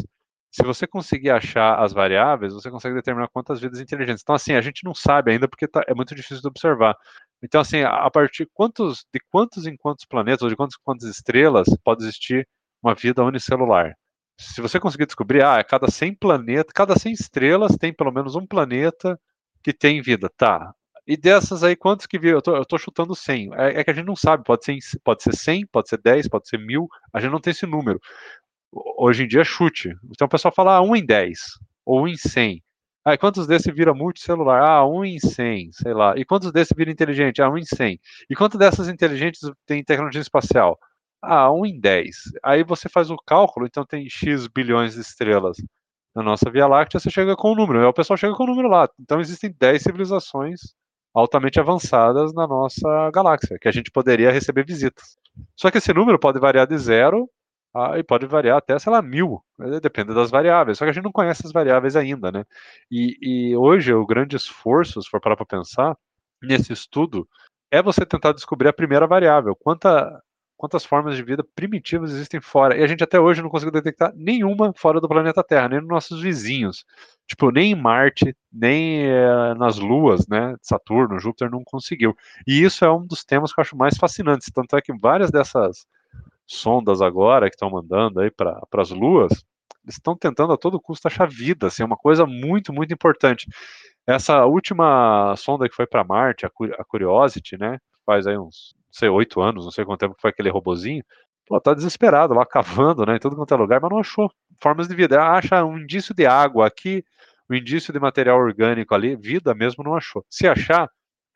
se 0.55 0.63
você 0.63 0.87
conseguir 0.87 1.31
achar 1.31 1.83
as 1.83 1.91
variáveis, 1.91 2.53
você 2.53 2.71
consegue 2.71 2.95
determinar 2.95 3.27
quantas 3.27 3.59
vidas 3.59 3.81
inteligentes. 3.81 4.21
Então, 4.23 4.33
assim, 4.33 4.53
a 4.53 4.61
gente 4.61 4.85
não 4.85 4.95
sabe 4.95 5.31
ainda 5.31 5.49
porque 5.49 5.67
tá, 5.67 5.83
é 5.85 5.93
muito 5.93 6.15
difícil 6.15 6.39
de 6.39 6.47
observar. 6.47 6.95
Então, 7.43 7.59
assim, 7.59 7.81
a 7.81 8.09
partir 8.09 8.49
quantos, 8.53 9.05
de 9.13 9.19
quantos 9.29 9.67
em 9.67 9.75
quantos 9.75 10.05
planetas, 10.05 10.43
ou 10.43 10.49
de 10.49 10.55
quantas 10.55 10.77
quantas 10.77 11.09
estrelas 11.09 11.67
pode 11.83 12.03
existir 12.03 12.47
uma 12.81 12.95
vida 12.95 13.21
unicelular? 13.21 13.97
Se 14.37 14.61
você 14.61 14.79
conseguir 14.79 15.05
descobrir, 15.05 15.43
ah, 15.43 15.63
cada 15.63 15.89
100 15.89 16.13
planetas, 16.15 16.73
cada 16.73 16.97
100 16.97 17.13
estrelas 17.13 17.75
tem 17.77 17.93
pelo 17.93 18.11
menos 18.11 18.35
um 18.35 18.45
planeta 18.45 19.19
que 19.63 19.73
tem 19.73 20.01
vida, 20.01 20.29
tá? 20.37 20.73
E 21.07 21.15
dessas 21.15 21.63
aí, 21.63 21.75
quantos 21.75 22.05
que 22.07 22.17
viram? 22.19 22.37
Eu 22.37 22.41
tô, 22.41 22.55
eu 22.55 22.65
tô 22.65 22.77
chutando 22.77 23.15
100. 23.15 23.53
É, 23.53 23.79
é, 23.79 23.83
que 23.83 23.91
a 23.91 23.93
gente 23.93 24.05
não 24.05 24.15
sabe, 24.15 24.43
pode 24.43 24.65
ser, 24.65 24.77
pode 25.03 25.23
ser 25.23 25.35
100, 25.35 25.65
pode 25.67 25.87
ser 25.89 25.99
10, 26.01 26.27
pode 26.27 26.49
ser 26.49 26.57
1000, 26.57 26.87
a 27.13 27.19
gente 27.21 27.31
não 27.31 27.39
tem 27.39 27.51
esse 27.51 27.65
número 27.65 27.99
hoje 28.97 29.23
em 29.23 29.27
dia 29.27 29.41
é 29.41 29.43
chute. 29.43 29.95
Então 30.11 30.25
o 30.25 30.29
pessoal 30.29 30.53
fala 30.53 30.75
ah, 30.77 30.81
1 30.81 30.95
em 30.95 31.05
10, 31.05 31.39
ou 31.85 32.03
1 32.03 32.07
em 32.09 32.17
100. 32.17 32.63
Ah, 33.03 33.17
quantos 33.17 33.45
desses 33.47 33.73
vira 33.73 33.93
multicelular? 33.93 34.63
Ah, 34.63 34.85
1 34.85 35.05
em 35.05 35.19
100, 35.19 35.71
sei 35.73 35.93
lá. 35.93 36.17
E 36.17 36.25
quantos 36.25 36.51
desses 36.51 36.73
vira 36.75 36.91
inteligente? 36.91 37.41
Ah, 37.41 37.49
1 37.49 37.57
em 37.57 37.63
100. 37.63 37.99
E 38.29 38.35
quantos 38.35 38.57
dessas 38.59 38.87
inteligentes 38.89 39.41
tem 39.65 39.83
tecnologia 39.83 40.21
espacial? 40.21 40.77
Ah, 41.25 41.51
1 41.51 41.65
em 41.65 41.79
10. 41.79 42.15
Aí 42.43 42.63
você 42.63 42.89
faz 42.89 43.09
o 43.09 43.17
cálculo, 43.17 43.65
então 43.65 43.85
tem 43.85 44.09
X 44.09 44.47
bilhões 44.47 44.93
de 44.95 45.01
estrelas 45.01 45.57
na 46.15 46.23
nossa 46.23 46.49
Via 46.49 46.65
Láctea, 46.65 46.99
você 46.99 47.09
chega 47.09 47.35
com 47.35 47.49
o 47.49 47.51
um 47.51 47.55
número. 47.55 47.79
Aí 47.79 47.85
o 47.85 47.93
pessoal 47.93 48.15
chega 48.17 48.33
com 48.33 48.43
o 48.43 48.45
um 48.45 48.49
número 48.49 48.69
lá. 48.69 48.89
Então 48.99 49.19
existem 49.19 49.53
10 49.59 49.81
civilizações 49.83 50.61
altamente 51.13 51.59
avançadas 51.59 52.33
na 52.33 52.47
nossa 52.47 53.09
galáxia, 53.11 53.57
que 53.59 53.67
a 53.67 53.71
gente 53.71 53.91
poderia 53.91 54.31
receber 54.31 54.65
visitas. 54.65 55.17
Só 55.55 55.71
que 55.71 55.77
esse 55.77 55.93
número 55.93 56.19
pode 56.19 56.39
variar 56.39 56.67
de 56.67 56.77
zero 56.77 57.29
e 57.97 58.03
pode 58.03 58.25
variar 58.25 58.57
até, 58.57 58.77
sei 58.79 58.91
lá, 58.91 59.01
mil, 59.01 59.41
né, 59.59 59.79
depende 59.79 60.13
das 60.13 60.31
variáveis. 60.31 60.77
Só 60.77 60.85
que 60.85 60.91
a 60.91 60.93
gente 60.93 61.03
não 61.03 61.11
conhece 61.11 61.45
as 61.45 61.51
variáveis 61.51 61.95
ainda, 61.95 62.31
né? 62.31 62.45
E, 62.89 63.17
e 63.21 63.57
hoje 63.57 63.93
o 63.93 64.05
grande 64.05 64.35
esforço, 64.35 65.01
se 65.01 65.09
for 65.09 65.19
parar 65.19 65.35
para 65.35 65.45
pensar, 65.45 65.97
nesse 66.41 66.71
estudo, 66.71 67.27
é 67.71 67.81
você 67.81 68.05
tentar 68.05 68.33
descobrir 68.33 68.69
a 68.69 68.73
primeira 68.73 69.07
variável. 69.07 69.55
Quanta, 69.55 70.21
quantas 70.57 70.85
formas 70.85 71.15
de 71.15 71.23
vida 71.23 71.43
primitivas 71.55 72.11
existem 72.11 72.39
fora. 72.41 72.77
E 72.77 72.83
a 72.83 72.87
gente 72.87 73.03
até 73.03 73.19
hoje 73.19 73.41
não 73.41 73.49
conseguiu 73.49 73.71
detectar 73.71 74.13
nenhuma 74.15 74.73
fora 74.75 75.01
do 75.01 75.07
planeta 75.07 75.43
Terra, 75.43 75.69
nem 75.69 75.79
nos 75.79 75.89
nossos 75.89 76.21
vizinhos. 76.21 76.85
Tipo, 77.27 77.51
nem 77.51 77.71
em 77.71 77.75
Marte, 77.75 78.35
nem 78.51 79.07
é, 79.07 79.53
nas 79.55 79.77
luas, 79.77 80.27
né? 80.27 80.55
Saturno, 80.61 81.19
Júpiter 81.19 81.49
não 81.49 81.63
conseguiu. 81.63 82.15
E 82.47 82.63
isso 82.63 82.85
é 82.85 82.91
um 82.91 83.05
dos 83.05 83.23
temas 83.23 83.53
que 83.53 83.59
eu 83.59 83.63
acho 83.63 83.77
mais 83.77 83.97
fascinantes. 83.97 84.51
Tanto 84.53 84.75
é 84.75 84.81
que 84.81 84.97
várias 84.97 85.31
dessas 85.31 85.85
sondas 86.47 87.01
agora 87.01 87.49
que 87.49 87.55
estão 87.55 87.69
mandando 87.69 88.19
aí 88.19 88.31
para 88.31 88.61
as 88.77 88.91
luas, 88.91 89.31
estão 89.87 90.15
tentando 90.15 90.53
a 90.53 90.57
todo 90.57 90.79
custo 90.79 91.07
achar 91.07 91.27
vida, 91.29 91.67
assim, 91.67 91.83
é 91.83 91.85
uma 91.85 91.97
coisa 91.97 92.25
muito, 92.25 92.73
muito 92.73 92.93
importante. 92.93 93.47
Essa 94.07 94.45
última 94.45 95.35
sonda 95.37 95.67
que 95.67 95.75
foi 95.75 95.87
para 95.87 96.03
Marte, 96.03 96.45
a, 96.45 96.49
Curiosity, 96.85 97.57
né, 97.57 97.79
faz 98.05 98.27
aí 98.27 98.37
uns, 98.37 98.75
sei, 98.97 99.09
oito 99.09 99.41
anos, 99.41 99.65
não 99.65 99.71
sei 99.71 99.85
quanto 99.85 99.99
tempo 99.99 100.15
que 100.15 100.21
foi 100.21 100.31
aquele 100.31 100.49
robozinho, 100.49 101.03
pô, 101.47 101.59
tá 101.59 101.73
desesperado 101.73 102.33
lá, 102.33 102.45
cavando, 102.45 103.05
né, 103.05 103.15
em 103.15 103.19
todo 103.19 103.35
quanto 103.35 103.53
é 103.53 103.57
lugar, 103.57 103.79
mas 103.81 103.91
não 103.91 103.99
achou 103.99 104.31
formas 104.61 104.87
de 104.87 104.95
vida. 104.95 105.21
Acha 105.21 105.63
um 105.63 105.77
indício 105.79 106.13
de 106.15 106.25
água 106.25 106.67
aqui, 106.67 107.03
um 107.49 107.55
indício 107.55 107.93
de 107.93 107.99
material 107.99 108.39
orgânico 108.39 108.95
ali, 108.95 109.15
vida 109.15 109.53
mesmo 109.53 109.83
não 109.83 109.95
achou. 109.95 110.25
Se 110.29 110.47
achar, 110.47 110.89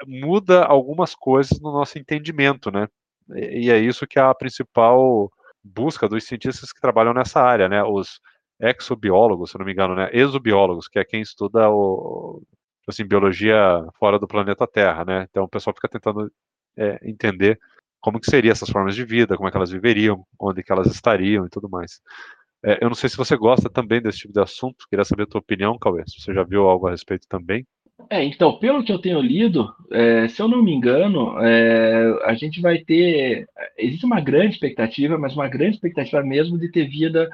muda 0.08 0.63
algumas 0.63 1.15
coisas 1.15 1.60
no 1.60 1.72
nosso 1.72 1.98
entendimento, 2.00 2.72
né? 2.72 2.88
E 3.36 3.69
é 3.69 3.78
isso 3.80 4.08
que 4.08 4.17
é 4.19 4.22
a 4.22 4.34
principal 4.34 5.32
busca 5.63 6.08
dos 6.08 6.24
cientistas 6.24 6.72
que 6.72 6.82
trabalham 6.82 7.13
nessa 7.13 7.41
área, 7.41 7.69
né? 7.69 7.84
Os 7.84 8.19
exobiólogos, 8.60 9.52
se 9.52 9.58
não 9.58 9.65
me 9.65 9.72
engano, 9.74 9.95
né? 9.95 10.10
Exobiólogos, 10.13 10.88
que 10.88 11.00
é 11.00 11.06
quem 11.06 11.22
estuda 11.22 11.69
o, 11.69 12.41
assim, 12.88 13.06
biologia 13.06 13.86
fora 14.00 14.17
do 14.19 14.28
planeta 14.28 14.67
Terra, 14.67 15.06
né? 15.06 15.28
Então 15.30 15.43
o 15.43 15.50
pessoal 15.50 15.74
fica 15.76 15.88
tentando 15.89 16.32
é, 16.80 17.00
entender 17.04 17.60
como 18.00 18.20
que 18.20 18.30
seriam 18.30 18.52
essas 18.52 18.70
formas 18.70 18.96
de 18.96 19.04
vida, 19.04 19.36
como 19.36 19.48
é 19.48 19.52
que 19.52 19.58
elas 19.58 19.72
viveriam, 19.72 20.26
onde 20.39 20.63
que 20.63 20.72
elas 20.72 20.88
estariam 20.88 21.46
e 21.46 21.50
tudo 21.50 21.70
mais. 21.70 22.00
É, 22.63 22.84
eu 22.84 22.89
não 22.89 22.96
sei 22.96 23.10
se 23.10 23.18
você 23.18 23.36
gosta 23.38 23.70
também 23.70 24.02
desse 24.02 24.20
tipo 24.20 24.34
de 24.34 24.42
assunto, 24.42 24.88
queria 24.89 25.06
saber 25.06 25.24
a 25.24 25.28
tua 25.28 25.39
opinião, 25.39 25.78
Cauê, 25.78 26.04
se 26.08 26.22
você 26.22 26.34
já 26.34 26.44
viu 26.44 26.68
algo 26.68 26.88
a 26.88 26.92
respeito 26.92 27.28
também. 27.28 27.65
É, 28.10 28.24
então, 28.24 28.58
pelo 28.60 28.84
que 28.84 28.92
eu 28.92 29.00
tenho 29.00 29.22
lido, 29.22 29.68
é, 29.92 30.28
se 30.30 30.42
eu 30.42 30.48
não 30.48 30.63
me 30.63 30.74
engano, 30.74 31.38
é, 31.39 32.26
a 32.26 32.34
gente 32.34 32.62
vai 32.62 32.78
ter. 32.80 33.46
Existe 33.78 34.06
uma 34.06 34.22
grande 34.22 34.54
expectativa, 34.54 35.18
mas 35.18 35.34
uma 35.36 35.50
grande 35.50 35.76
expectativa 35.76 36.24
mesmo 36.24 36.58
de 36.58 36.72
ter 36.72 36.88
vida 36.88 37.30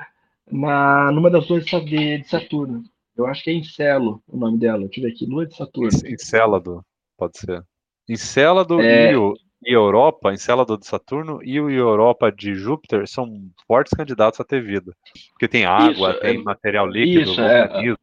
na, 0.51 1.11
numa 1.11 1.29
das 1.29 1.45
duas 1.45 1.63
de, 1.65 2.17
de 2.17 2.23
Saturno. 2.27 2.83
Eu 3.15 3.27
acho 3.27 3.43
que 3.43 3.51
é 3.51 3.53
Encelo 3.53 4.21
o 4.27 4.37
nome 4.37 4.57
dela. 4.57 4.85
Deixa 4.85 4.99
eu 4.99 5.03
ver 5.03 5.11
aqui. 5.11 5.25
Lua 5.25 5.45
de 5.45 5.55
Saturno. 5.55 5.89
Encélado, 6.07 6.83
pode 7.15 7.37
ser. 7.37 7.63
Encélado 8.07 8.81
é... 8.81 9.11
e, 9.11 9.15
o, 9.15 9.33
e 9.65 9.73
Europa, 9.73 10.33
Encélado 10.33 10.77
de 10.77 10.85
Saturno 10.85 11.39
e 11.43 11.59
o 11.59 11.69
Europa 11.69 12.31
de 12.31 12.53
Júpiter 12.53 13.07
são 13.07 13.27
fortes 13.67 13.93
candidatos 13.93 14.39
a 14.39 14.43
ter 14.43 14.61
vida. 14.61 14.91
Porque 15.31 15.47
tem 15.47 15.65
água, 15.65 16.11
isso, 16.11 16.19
tem 16.21 16.39
é... 16.39 16.43
material 16.43 16.87
líquido, 16.87 17.31
isso, 17.31 17.41
é... 17.41 17.95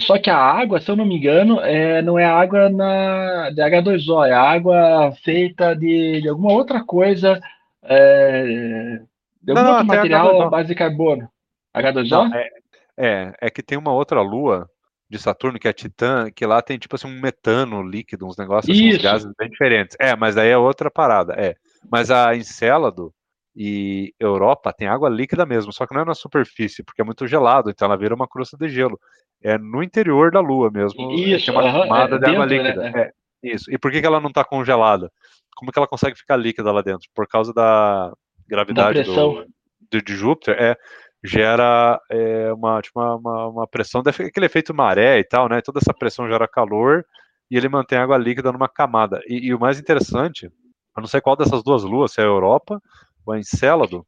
Só 0.00 0.16
que 0.16 0.30
a 0.30 0.36
água, 0.36 0.80
se 0.80 0.88
eu 0.90 0.96
não 0.96 1.04
me 1.04 1.16
engano, 1.16 1.60
é, 1.60 2.00
não 2.02 2.18
é 2.18 2.24
água 2.24 2.68
na, 2.68 3.50
de 3.50 3.60
H2O, 3.60 4.26
é 4.26 4.32
água 4.32 5.12
feita 5.24 5.74
de, 5.74 6.20
de 6.20 6.28
alguma 6.28 6.52
outra 6.52 6.84
coisa, 6.84 7.40
é, 7.82 9.00
de 9.42 9.50
algum 9.50 9.62
não, 9.62 9.70
outro 9.72 9.86
material 9.86 10.42
à 10.42 10.50
base 10.50 10.68
de 10.68 10.74
carbono. 10.76 11.28
H2O? 11.76 12.10
Não, 12.10 12.34
é, 12.34 12.48
é, 12.96 13.34
é 13.40 13.50
que 13.50 13.62
tem 13.62 13.76
uma 13.76 13.92
outra 13.92 14.20
lua 14.20 14.70
de 15.08 15.18
Saturno, 15.18 15.58
que 15.58 15.68
é 15.68 15.72
Titã, 15.72 16.30
que 16.30 16.44
lá 16.44 16.60
tem 16.60 16.78
tipo 16.78 16.94
assim 16.94 17.08
um 17.08 17.20
metano 17.20 17.82
líquido, 17.82 18.26
uns 18.26 18.36
negócios, 18.36 18.76
assim, 18.76 18.90
uns 18.90 18.98
gases 18.98 19.32
bem 19.38 19.48
diferentes. 19.48 19.96
É, 19.98 20.14
mas 20.14 20.34
daí 20.34 20.50
é 20.50 20.58
outra 20.58 20.90
parada, 20.90 21.34
é. 21.34 21.54
Mas 21.90 22.10
a 22.10 22.36
Encélado 22.36 23.12
e 23.56 24.12
Europa 24.20 24.72
tem 24.72 24.86
água 24.86 25.08
líquida 25.08 25.46
mesmo, 25.46 25.72
só 25.72 25.86
que 25.86 25.94
não 25.94 26.02
é 26.02 26.04
na 26.04 26.14
superfície, 26.14 26.82
porque 26.84 27.00
é 27.00 27.04
muito 27.04 27.26
gelado, 27.26 27.70
então 27.70 27.86
ela 27.86 27.96
vira 27.96 28.14
uma 28.14 28.28
crosta 28.28 28.56
de 28.56 28.68
gelo. 28.68 28.98
É 29.42 29.56
no 29.56 29.82
interior 29.82 30.30
da 30.30 30.40
Lua 30.40 30.70
mesmo. 30.70 31.12
Isso, 31.12 31.50
é 31.50 31.52
uma 31.52 31.62
camada 31.62 32.16
é, 32.16 32.18
de 32.18 32.26
água 32.26 32.46
né, 32.46 32.56
líquida. 32.56 32.90
Né? 32.90 32.92
É, 33.00 33.12
isso. 33.42 33.72
E 33.72 33.78
por 33.78 33.90
que, 33.90 34.00
que 34.00 34.06
ela 34.06 34.20
não 34.20 34.28
está 34.28 34.44
congelada? 34.44 35.10
Como 35.56 35.72
que 35.72 35.78
ela 35.78 35.88
consegue 35.88 36.18
ficar 36.18 36.36
líquida 36.36 36.70
lá 36.70 36.82
dentro? 36.82 37.08
Por 37.14 37.26
causa 37.26 37.52
da 37.52 38.12
gravidade 38.46 39.04
da 39.04 39.12
do, 39.12 39.46
do, 39.90 40.02
de 40.02 40.14
Júpiter, 40.14 40.56
é, 40.60 40.76
gera 41.24 42.00
é, 42.10 42.52
uma, 42.52 42.80
tipo, 42.80 43.00
uma, 43.00 43.48
uma, 43.48 43.66
pressão, 43.66 44.02
aquele 44.06 44.46
efeito 44.46 44.74
maré 44.74 45.18
e 45.18 45.24
tal, 45.24 45.48
né? 45.48 45.60
Toda 45.60 45.80
essa 45.80 45.92
pressão 45.92 46.28
gera 46.28 46.46
calor 46.46 47.04
e 47.50 47.56
ele 47.56 47.68
mantém 47.68 47.98
a 47.98 48.02
água 48.02 48.16
líquida 48.16 48.52
numa 48.52 48.68
camada. 48.68 49.20
E, 49.26 49.48
e 49.48 49.54
o 49.54 49.58
mais 49.58 49.80
interessante, 49.80 50.46
eu 50.46 51.00
não 51.00 51.06
sei 51.06 51.20
qual 51.20 51.36
dessas 51.36 51.62
duas 51.62 51.82
luas, 51.82 52.12
se 52.12 52.20
é 52.20 52.24
a 52.24 52.26
Europa 52.26 52.80
ou 53.26 53.34
a 53.34 53.38
Encélado, 53.38 54.06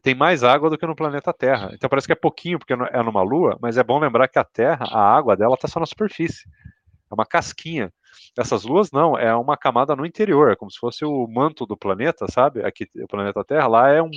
tem 0.00 0.14
mais 0.14 0.42
água 0.42 0.70
do 0.70 0.78
que 0.78 0.86
no 0.86 0.96
planeta 0.96 1.32
Terra. 1.32 1.70
Então 1.74 1.88
parece 1.88 2.06
que 2.06 2.12
é 2.12 2.16
pouquinho 2.16 2.58
porque 2.58 2.72
é 2.72 3.02
numa 3.02 3.22
lua, 3.22 3.58
mas 3.60 3.76
é 3.76 3.82
bom 3.82 3.98
lembrar 3.98 4.28
que 4.28 4.38
a 4.38 4.44
Terra, 4.44 4.86
a 4.90 5.16
água 5.16 5.36
dela 5.36 5.54
está 5.54 5.68
só 5.68 5.80
na 5.80 5.86
superfície. 5.86 6.44
É 7.10 7.14
uma 7.14 7.26
casquinha. 7.26 7.92
Essas 8.38 8.64
luas 8.64 8.90
não, 8.90 9.18
é 9.18 9.34
uma 9.34 9.56
camada 9.56 9.94
no 9.94 10.06
interior, 10.06 10.50
é 10.50 10.56
como 10.56 10.70
se 10.70 10.78
fosse 10.78 11.04
o 11.04 11.26
manto 11.26 11.66
do 11.66 11.76
planeta, 11.76 12.26
sabe? 12.30 12.64
Aqui 12.64 12.88
o 12.96 13.06
planeta 13.06 13.44
Terra, 13.44 13.66
lá 13.66 13.90
é 13.90 14.02
um 14.02 14.10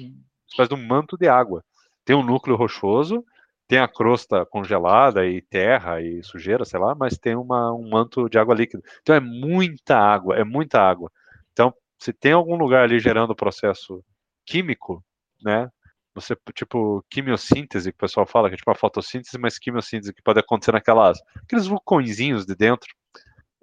espécie 0.48 0.70
de 0.70 0.76
um 0.76 0.88
manto 0.88 1.18
de 1.18 1.28
água. 1.28 1.64
Tem 2.06 2.16
um 2.16 2.24
núcleo 2.24 2.56
rochoso, 2.56 3.26
tem 3.68 3.80
a 3.80 3.88
crosta 3.88 4.46
congelada 4.46 5.26
e 5.26 5.42
terra 5.42 6.00
e 6.00 6.24
sujeira, 6.24 6.64
sei 6.64 6.80
lá, 6.80 6.94
mas 6.96 7.18
tem 7.18 7.36
uma, 7.36 7.74
um 7.74 7.90
manto 7.90 8.30
de 8.30 8.38
água 8.38 8.54
líquida. 8.54 8.84
Então 9.02 9.16
é 9.16 9.20
muita 9.20 9.98
água, 9.98 10.36
é 10.36 10.44
muita 10.44 10.80
água. 10.80 11.12
Então, 11.52 11.74
se 11.98 12.14
tem 12.14 12.34
algum 12.34 12.56
lugar 12.56 12.84
ali 12.84 13.00
gerando 13.00 13.36
processo 13.36 14.04
químico, 14.46 15.04
né? 15.44 15.70
Você, 16.14 16.38
tipo, 16.54 17.04
quimiossíntese, 17.10 17.92
que 17.92 17.98
o 17.98 18.00
pessoal 18.00 18.26
fala, 18.26 18.48
que 18.50 18.54
é 18.56 18.58
tipo 18.58 18.72
a 18.72 18.76
fotossíntese, 18.76 19.38
mas 19.38 19.58
quimiossíntese, 19.58 20.14
que 20.14 20.22
pode 20.22 20.40
acontecer 20.40 20.72
naquelas, 20.72 21.20
aqueles 21.44 21.68
vulcõezinhos 21.68 22.46
de 22.46 22.56
dentro, 22.56 22.88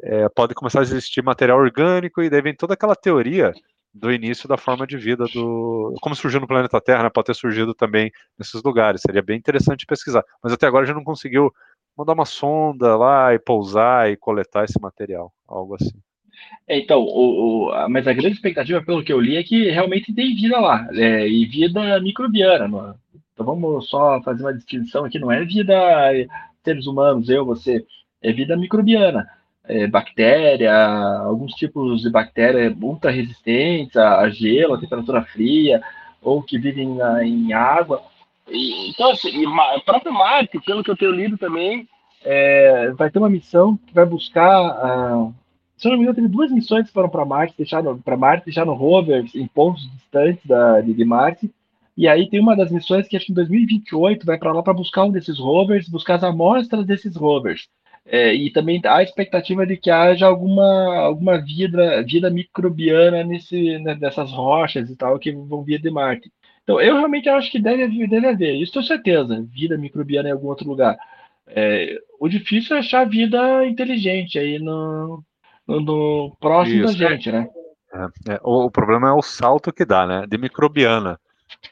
é, 0.03 0.29
pode 0.29 0.55
começar 0.55 0.81
a 0.81 0.83
existir 0.83 1.23
material 1.23 1.59
orgânico, 1.59 2.21
e 2.21 2.29
daí 2.29 2.43
vem 2.43 2.55
toda 2.55 2.75
aquela 2.75 2.97
teoria 2.97 3.53
do 3.95 4.11
início 4.11 4.49
da 4.49 4.57
forma 4.57 4.87
de 4.87 4.97
vida 4.97 5.25
do. 5.33 5.95
Como 6.01 6.17
surgiu 6.17 6.41
no 6.41 6.47
planeta 6.47 6.81
Terra, 6.81 7.03
né, 7.03 7.11
pode 7.11 7.27
ter 7.27 7.35
surgido 7.35 7.75
também 7.75 8.11
nesses 8.39 8.63
lugares. 8.63 9.03
Seria 9.03 9.23
bem 9.23 9.37
interessante 9.37 9.87
pesquisar. 9.87 10.25
Mas 10.43 10.53
até 10.53 10.67
agora 10.67 10.87
já 10.87 10.95
não 10.95 11.05
conseguiu 11.05 11.53
mandar 11.97 12.15
uma 12.15 12.25
sonda 12.25 12.97
lá 12.97 13.35
e 13.35 13.39
pousar 13.39 14.11
e 14.11 14.17
coletar 14.17 14.65
esse 14.65 14.81
material, 14.81 15.33
algo 15.47 15.75
assim. 15.75 15.93
É, 16.67 16.79
então, 16.79 17.03
o, 17.03 17.69
o, 17.69 17.89
mas 17.89 18.07
a 18.07 18.13
grande 18.13 18.37
expectativa, 18.37 18.83
pelo 18.83 19.05
que 19.05 19.13
eu 19.13 19.21
li, 19.21 19.37
é 19.37 19.43
que 19.43 19.71
realmente 19.71 20.13
tem 20.15 20.35
vida 20.35 20.59
lá, 20.59 20.89
é, 20.93 21.29
e 21.29 21.45
vida 21.45 22.01
microbiana. 22.01 22.67
Não? 22.67 22.95
Então 23.33 23.47
vamos 23.47 23.89
só 23.89 24.21
fazer 24.23 24.43
uma 24.43 24.55
distinção 24.55 25.05
aqui, 25.05 25.19
não 25.19 25.31
é 25.31 25.45
vida 25.45 25.75
seres 26.65 26.87
humanos, 26.87 27.29
eu, 27.29 27.45
você, 27.45 27.85
é 28.23 28.33
vida 28.33 28.57
microbiana. 28.57 29.29
É, 29.65 29.87
bactéria, 29.87 30.75
alguns 31.25 31.53
tipos 31.53 32.03
de 32.03 32.11
bactéria 32.11 32.77
ultra 32.81 33.11
resistentes 33.11 33.97
a, 33.97 34.29
gelo, 34.29 34.75
a 34.75 34.81
temperatura 34.81 35.23
fria, 35.23 35.81
ou 36.21 36.43
que 36.43 36.59
vivem 36.59 36.97
na, 36.97 37.25
em 37.25 37.53
água. 37.53 38.03
E, 38.49 38.91
então, 38.91 39.13
assim, 39.13 39.47
o 39.47 39.81
próprio 39.85 40.13
Marte, 40.13 40.61
pelo 40.61 40.83
que 40.83 40.91
eu 40.91 40.97
tenho 40.97 41.13
lido 41.13 41.39
também, 41.39 41.89
é, 42.25 42.91
vai 42.93 43.11
ter 43.11 43.19
uma 43.19 43.31
missão 43.31 43.77
que 43.77 43.95
vai 43.95 44.05
buscar 44.05 45.33
se 45.83 45.89
eu 45.89 45.91
não 45.91 45.99
me 45.99 46.05
engano, 46.05 46.15
teve 46.15 46.29
duas 46.29 46.53
missões 46.53 46.87
que 46.87 46.93
foram 46.93 47.09
para 47.09 47.25
Marte, 47.25 47.57
deixaram 47.59 47.99
para 47.99 48.17
Marte, 48.17 48.45
deixaram 48.45 48.73
rovers 48.73 49.35
em 49.35 49.49
pontos 49.49 49.83
distantes 49.91 50.47
da, 50.47 50.81
de, 50.81 50.95
de, 50.95 51.05
Marte. 51.05 51.53
E 51.97 52.07
aí 52.07 52.31
tem 52.31 52.39
uma 52.39 52.55
das 52.55 52.71
missões 52.71 53.09
que 53.09 53.17
acho 53.17 53.27
que 53.27 53.33
em 53.33 53.35
2028 53.35 54.25
vai 54.25 54.39
para 54.39 54.53
lá 54.53 54.63
para 54.63 54.73
buscar 54.73 55.03
um 55.03 55.11
desses 55.11 55.41
rovers, 55.41 55.89
buscar 55.89 56.15
as 56.15 56.23
amostras 56.23 56.87
desses 56.87 57.17
rovers. 57.17 57.69
É, 58.05 58.35
e 58.35 58.51
também 58.51 58.81
há 58.85 58.97
a 58.97 59.03
expectativa 59.03 59.65
de 59.65 59.77
que 59.77 59.91
haja 59.91 60.27
alguma, 60.27 60.97
alguma 60.97 61.41
vida, 61.41 62.03
vida 62.03 62.29
microbiana 62.31 63.23
nesse, 63.23 63.79
né, 63.79 63.97
nessas 64.01 64.31
rochas 64.33 64.91
e 64.91 64.97
tal 64.97 65.19
que 65.19 65.31
vão 65.31 65.63
vir 65.63 65.81
de 65.81 65.91
Marte. 65.91 66.31
Então, 66.65 66.81
eu 66.81 66.97
realmente 66.97 67.29
acho 67.29 67.51
que 67.51 67.61
deve, 67.61 68.07
deve 68.07 68.27
haver, 68.27 68.55
isso 68.57 68.73
tenho 68.73 68.85
certeza, 68.85 69.47
vida 69.49 69.79
microbiana 69.79 70.29
em 70.29 70.33
algum 70.33 70.49
outro 70.49 70.69
lugar. 70.69 70.97
É, 71.47 71.99
o 72.19 72.29
difícil 72.29 72.77
é 72.77 72.81
achar 72.81 73.09
vida 73.09 73.67
inteligente 73.67 74.39
aí 74.39 74.59
no, 74.59 75.23
no 75.67 76.37
próximo 76.41 76.85
Isso, 76.85 76.99
da 76.99 77.11
gente, 77.11 77.31
né? 77.31 77.49
É, 77.93 78.35
é, 78.35 78.41
o, 78.43 78.67
o, 78.67 78.71
problema 78.71 79.09
é 79.09 79.13
o 79.13 79.23
salto 79.23 79.73
que 79.73 79.85
dá, 79.85 80.07
né? 80.07 80.25
De 80.27 80.39
microbiana 80.39 81.21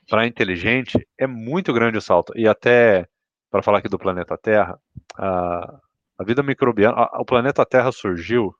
para 0.09 0.27
inteligente 0.27 1.07
é 1.19 1.27
muito 1.27 1.73
grande 1.73 1.99
o 1.99 2.03
salto. 2.03 2.33
E 2.37 2.47
até 2.47 3.07
para 3.51 3.63
falar 3.63 3.79
aqui 3.79 3.89
do 3.89 3.99
planeta 3.99 4.37
Terra, 4.37 4.79
a, 5.17 5.81
a 6.21 6.25
vida 6.25 6.43
microbiana, 6.43 6.95
a, 6.99 7.23
o 7.23 7.25
planeta 7.25 7.65
Terra 7.65 7.91
surgiu 7.91 8.55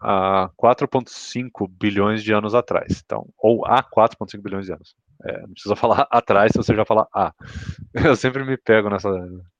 há 0.00 0.48
4,5 0.56 1.68
bilhões 1.68 2.22
de 2.22 2.32
anos 2.32 2.54
atrás. 2.54 3.02
Então, 3.04 3.28
ou 3.36 3.66
há 3.66 3.82
4,5 3.82 4.40
bilhões 4.40 4.66
de 4.66 4.72
anos. 4.72 4.94
É, 5.24 5.40
não 5.40 5.50
precisa 5.52 5.74
falar 5.76 6.06
atrás 6.08 6.52
se 6.52 6.58
você 6.58 6.72
já 6.74 6.84
falar 6.84 7.08
a. 7.12 7.34
Eu 7.92 8.14
sempre 8.14 8.44
me 8.44 8.56
pego 8.56 8.88
nessa, 8.88 9.10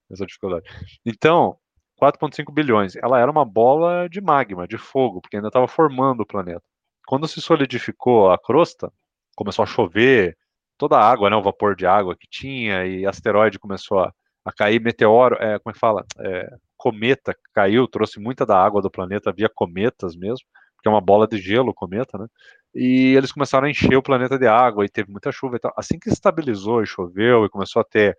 nessa 0.09 0.25
dificuldade. 0.25 0.65
Então, 1.05 1.59
4,5 2.01 2.55
bilhões. 2.55 2.95
Ela 2.95 3.19
era 3.19 3.31
uma 3.31 3.45
bola 3.45 4.09
de 4.09 4.21
magma, 4.21 4.69
de 4.69 4.79
fogo, 4.79 5.21
porque 5.21 5.37
ainda 5.37 5.49
estava 5.49 5.67
formando 5.67 6.21
o 6.21 6.27
planeta. 6.27 6.63
Quando 7.09 7.27
se 7.27 7.41
solidificou 7.41 8.31
a 8.31 8.39
crosta, 8.39 8.93
começou 9.35 9.65
a 9.65 9.67
chover, 9.67 10.39
toda 10.79 10.97
a 10.97 11.05
água, 11.05 11.29
né, 11.29 11.35
o 11.35 11.43
vapor 11.43 11.75
de 11.75 11.87
água 11.87 12.17
que 12.17 12.29
tinha, 12.31 12.87
e 12.87 13.05
asteroide 13.05 13.59
começou 13.59 13.99
a, 13.99 14.13
a 14.45 14.53
cair, 14.53 14.81
meteoro, 14.81 15.35
é, 15.41 15.59
como 15.59 15.71
é 15.71 15.73
que 15.73 15.79
fala? 15.81 16.07
É, 16.21 16.49
cometa 16.81 17.37
caiu, 17.53 17.87
trouxe 17.87 18.19
muita 18.19 18.47
da 18.47 18.57
água 18.57 18.81
do 18.81 18.91
planeta 18.91 19.31
via 19.31 19.51
cometas 19.55 20.17
mesmo, 20.17 20.47
porque 20.75 20.89
é 20.89 20.91
uma 20.91 21.01
bola 21.01 21.29
de 21.29 21.37
gelo, 21.37 21.75
cometa, 21.75 22.17
né? 22.17 22.27
E 22.75 23.15
eles 23.15 23.31
começaram 23.31 23.67
a 23.67 23.71
encher 23.71 23.97
o 23.97 24.03
planeta 24.03 24.39
de 24.39 24.47
água 24.47 24.83
e 24.83 24.89
teve 24.89 25.11
muita 25.11 25.31
chuva 25.31 25.57
e 25.57 25.59
tal. 25.59 25.75
Assim 25.77 25.99
que 25.99 26.09
estabilizou 26.09 26.83
e 26.83 26.87
choveu 26.87 27.45
e 27.45 27.51
começou 27.51 27.81
a 27.81 27.85
ter 27.85 28.17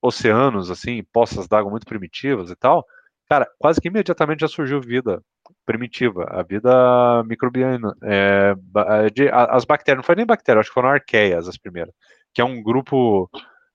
oceanos, 0.00 0.70
assim, 0.70 1.04
poças 1.12 1.46
d'água 1.46 1.70
muito 1.70 1.86
primitivas 1.86 2.50
e 2.50 2.56
tal, 2.56 2.86
cara, 3.28 3.46
quase 3.58 3.80
que 3.80 3.88
imediatamente 3.88 4.40
já 4.40 4.48
surgiu 4.48 4.80
vida 4.80 5.22
primitiva, 5.66 6.24
a 6.30 6.42
vida 6.42 7.22
microbiana. 7.24 7.94
É, 8.02 8.54
de, 9.12 9.28
as 9.30 9.66
bactérias, 9.66 9.98
não 9.98 10.04
foi 10.04 10.16
nem 10.16 10.26
bactéria, 10.26 10.60
acho 10.60 10.70
que 10.70 10.74
foram 10.74 10.88
arqueias 10.88 11.48
as 11.48 11.58
primeiras, 11.58 11.94
que 12.32 12.40
é 12.40 12.44
um 12.44 12.62
grupo 12.62 13.28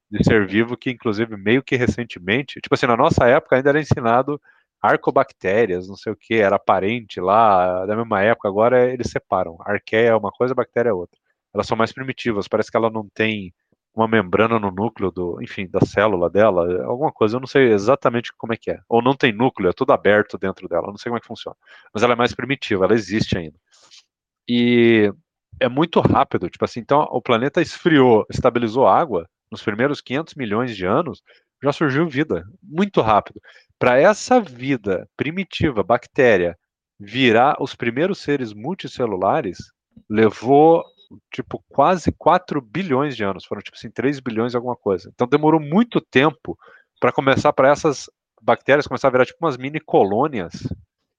de 0.10 0.24
ser 0.24 0.48
vivo 0.48 0.76
que, 0.78 0.90
inclusive, 0.92 1.38
meio 1.38 1.64
que 1.64 1.76
recentemente, 1.76 2.60
tipo 2.62 2.74
assim, 2.74 2.88
na 2.88 2.98
nossa 2.98 3.26
época 3.28 3.56
ainda 3.56 3.70
era 3.70 3.80
ensinado 3.80 4.42
arcobactérias, 4.82 5.88
não 5.88 5.96
sei 5.96 6.14
o 6.14 6.16
que, 6.16 6.36
era 6.36 6.56
aparente 6.56 7.20
lá, 7.20 7.86
da 7.86 7.96
mesma 7.96 8.22
época, 8.22 8.48
agora 8.48 8.92
eles 8.92 9.12
separam. 9.12 9.58
Arqueia 9.62 10.10
é 10.10 10.16
uma 10.16 10.32
coisa, 10.32 10.56
bactéria 10.56 10.90
é 10.90 10.94
outra. 10.94 11.20
Elas 11.54 11.68
são 11.68 11.78
mais 11.78 11.92
primitivas, 11.92 12.48
parece 12.48 12.72
que 12.72 12.78
ela 12.78 12.90
não 12.90 13.08
tem 13.14 13.54
uma 13.94 14.08
membrana 14.08 14.60
no 14.60 14.72
núcleo 14.72 15.12
do, 15.12 15.42
enfim, 15.42 15.68
da 15.68 15.82
célula 15.82 16.30
dela, 16.30 16.84
alguma 16.86 17.12
coisa, 17.12 17.36
eu 17.36 17.40
não 17.40 17.48
sei 17.48 17.74
exatamente 17.74 18.32
como 18.38 18.54
é 18.54 18.58
que 18.58 18.72
é. 18.72 18.80
Ou 18.88 19.02
não 19.02 19.16
tem 19.16 19.34
núcleo, 19.34 19.70
é 19.70 19.74
tudo 19.74 19.92
aberto 19.92 20.38
dentro 20.38 20.68
dela, 20.70 20.88
eu 20.88 20.92
não 20.92 20.98
sei 20.98 21.10
como 21.10 21.18
é 21.18 21.22
que 21.22 21.28
funciona. 21.28 21.58
Mas 21.94 22.04
ela 22.04 22.14
é 22.14 22.16
mais 22.16 22.34
primitiva, 22.34 22.86
ela 22.86 22.94
existe 22.94 23.38
ainda. 23.38 23.58
E 24.48 25.12
é 25.60 25.68
muito 25.68 26.00
rápido, 26.00 26.50
tipo 26.50 26.64
assim, 26.64 26.80
então 26.80 27.02
o 27.12 27.22
planeta 27.22 27.62
esfriou, 27.62 28.26
estabilizou 28.30 28.88
água 28.88 29.28
nos 29.52 29.62
primeiros 29.62 30.02
500 30.02 30.36
milhões 30.36 30.76
de 30.76 30.86
anos, 30.86 31.22
já 31.64 31.72
surgiu 31.72 32.08
vida, 32.08 32.46
muito 32.62 33.02
rápido. 33.02 33.42
Para 33.78 34.00
essa 34.00 34.40
vida 34.40 35.08
primitiva, 35.16 35.84
bactéria, 35.84 36.58
virar 37.00 37.56
os 37.60 37.76
primeiros 37.76 38.20
seres 38.20 38.54
multicelulares, 38.54 39.58
levou 40.10 40.84
tipo, 41.34 41.64
quase 41.70 42.12
4 42.12 42.62
bilhões 42.62 43.16
de 43.16 43.24
anos. 43.24 43.46
Foram, 43.46 43.62
tipo 43.62 43.78
assim, 43.78 43.90
3 43.90 44.20
bilhões 44.20 44.56
alguma 44.56 44.76
coisa. 44.76 45.10
Então 45.14 45.28
demorou 45.28 45.60
muito 45.60 46.00
tempo 46.00 46.58
para 47.00 47.12
começar 47.12 47.54
para 47.54 47.70
essas 47.70 48.10
bactérias 48.42 48.88
começaram 48.88 49.10
a 49.10 49.14
virar 49.14 49.26
tipo 49.26 49.46
umas 49.46 49.58
mini 49.58 49.80
colônias 49.80 50.54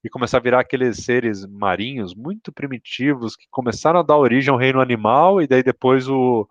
e 0.02 0.08
começar 0.08 0.38
a 0.38 0.40
virar 0.40 0.60
aqueles 0.60 1.04
seres 1.04 1.46
marinhos 1.46 2.14
muito 2.14 2.50
primitivos 2.52 3.36
que 3.36 3.46
começaram 3.50 4.00
a 4.00 4.02
dar 4.02 4.16
origem 4.16 4.50
ao 4.50 4.58
reino 4.58 4.80
animal 4.80 5.42
e 5.42 5.46
daí 5.46 5.62
depois 5.62 6.08
o, 6.08 6.48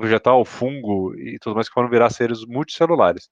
vegetal, 0.00 0.40
o 0.40 0.44
fungo 0.44 1.14
e 1.16 1.38
tudo 1.38 1.54
mais 1.54 1.68
que 1.68 1.74
foram 1.74 1.88
virar 1.90 2.10
seres 2.10 2.44
multicelulares. 2.44 3.28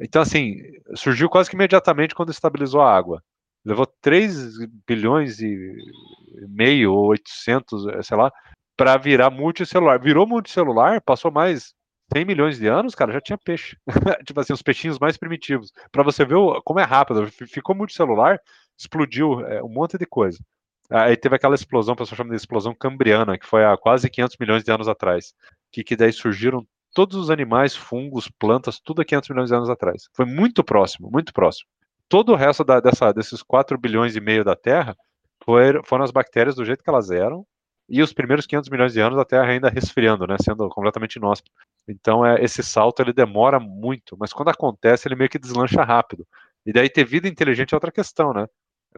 Então, 0.00 0.22
assim, 0.22 0.56
surgiu 0.94 1.28
quase 1.28 1.50
que 1.50 1.56
imediatamente 1.56 2.14
quando 2.14 2.30
estabilizou 2.30 2.80
a 2.80 2.94
água. 2.94 3.22
Levou 3.64 3.86
3 4.00 4.58
bilhões 4.86 5.40
e 5.40 5.76
meio 6.48 6.92
ou 6.92 7.06
800, 7.06 8.06
sei 8.06 8.16
lá, 8.16 8.32
para 8.76 8.96
virar 8.96 9.30
multicelular. 9.30 10.00
Virou 10.00 10.26
multicelular, 10.26 11.00
passou 11.02 11.30
mais 11.30 11.72
100 12.12 12.24
milhões 12.24 12.58
de 12.58 12.66
anos, 12.66 12.94
cara, 12.94 13.12
já 13.12 13.20
tinha 13.20 13.38
peixe. 13.38 13.76
tipo 14.26 14.40
assim, 14.40 14.52
os 14.52 14.62
peixinhos 14.62 14.98
mais 14.98 15.16
primitivos. 15.16 15.70
Para 15.90 16.02
você 16.02 16.24
ver 16.24 16.36
como 16.64 16.80
é 16.80 16.84
rápido. 16.84 17.26
Ficou 17.30 17.74
multicelular, 17.74 18.40
explodiu 18.76 19.40
é, 19.46 19.62
um 19.62 19.68
monte 19.68 19.96
de 19.96 20.06
coisa. 20.06 20.38
Aí 20.90 21.16
teve 21.16 21.36
aquela 21.36 21.54
explosão, 21.54 21.94
o 21.94 21.96
pessoal 21.96 22.18
chama 22.18 22.30
de 22.30 22.36
explosão 22.36 22.74
cambriana, 22.74 23.38
que 23.38 23.46
foi 23.46 23.64
há 23.64 23.76
quase 23.76 24.10
500 24.10 24.36
milhões 24.38 24.62
de 24.62 24.70
anos 24.70 24.88
atrás. 24.88 25.32
Que, 25.72 25.82
que 25.82 25.96
daí 25.96 26.12
surgiram 26.12 26.66
todos 26.94 27.16
os 27.16 27.30
animais, 27.30 27.74
fungos, 27.74 28.28
plantas, 28.38 28.78
tudo 28.78 29.02
há 29.02 29.04
500 29.04 29.30
milhões 29.30 29.48
de 29.48 29.56
anos 29.56 29.70
atrás. 29.70 30.08
Foi 30.14 30.26
muito 30.26 30.62
próximo, 30.62 31.10
muito 31.10 31.32
próximo. 31.32 31.68
Todo 32.08 32.32
o 32.32 32.36
resto 32.36 32.62
da, 32.62 32.80
dessa, 32.80 33.12
desses 33.12 33.42
4 33.42 33.78
bilhões 33.78 34.14
e 34.14 34.20
meio 34.20 34.44
da 34.44 34.54
Terra 34.54 34.96
foi, 35.44 35.82
foram 35.84 36.04
as 36.04 36.10
bactérias 36.10 36.54
do 36.54 36.64
jeito 36.64 36.84
que 36.84 36.90
elas 36.90 37.10
eram, 37.10 37.46
e 37.88 38.02
os 38.02 38.12
primeiros 38.12 38.46
500 38.46 38.70
milhões 38.70 38.92
de 38.92 39.00
anos 39.00 39.18
a 39.18 39.24
Terra 39.24 39.50
ainda 39.50 39.68
resfriando, 39.68 40.26
né, 40.26 40.36
sendo 40.40 40.68
completamente 40.68 41.16
inóspita. 41.16 41.50
Então 41.88 42.24
é, 42.24 42.42
esse 42.42 42.62
salto 42.62 43.00
ele 43.00 43.12
demora 43.12 43.58
muito, 43.58 44.16
mas 44.18 44.32
quando 44.32 44.48
acontece 44.48 45.08
ele 45.08 45.16
meio 45.16 45.30
que 45.30 45.38
deslancha 45.38 45.82
rápido. 45.82 46.26
E 46.64 46.72
daí 46.72 46.88
ter 46.88 47.04
vida 47.04 47.26
inteligente 47.26 47.74
é 47.74 47.76
outra 47.76 47.90
questão, 47.90 48.32
né? 48.32 48.46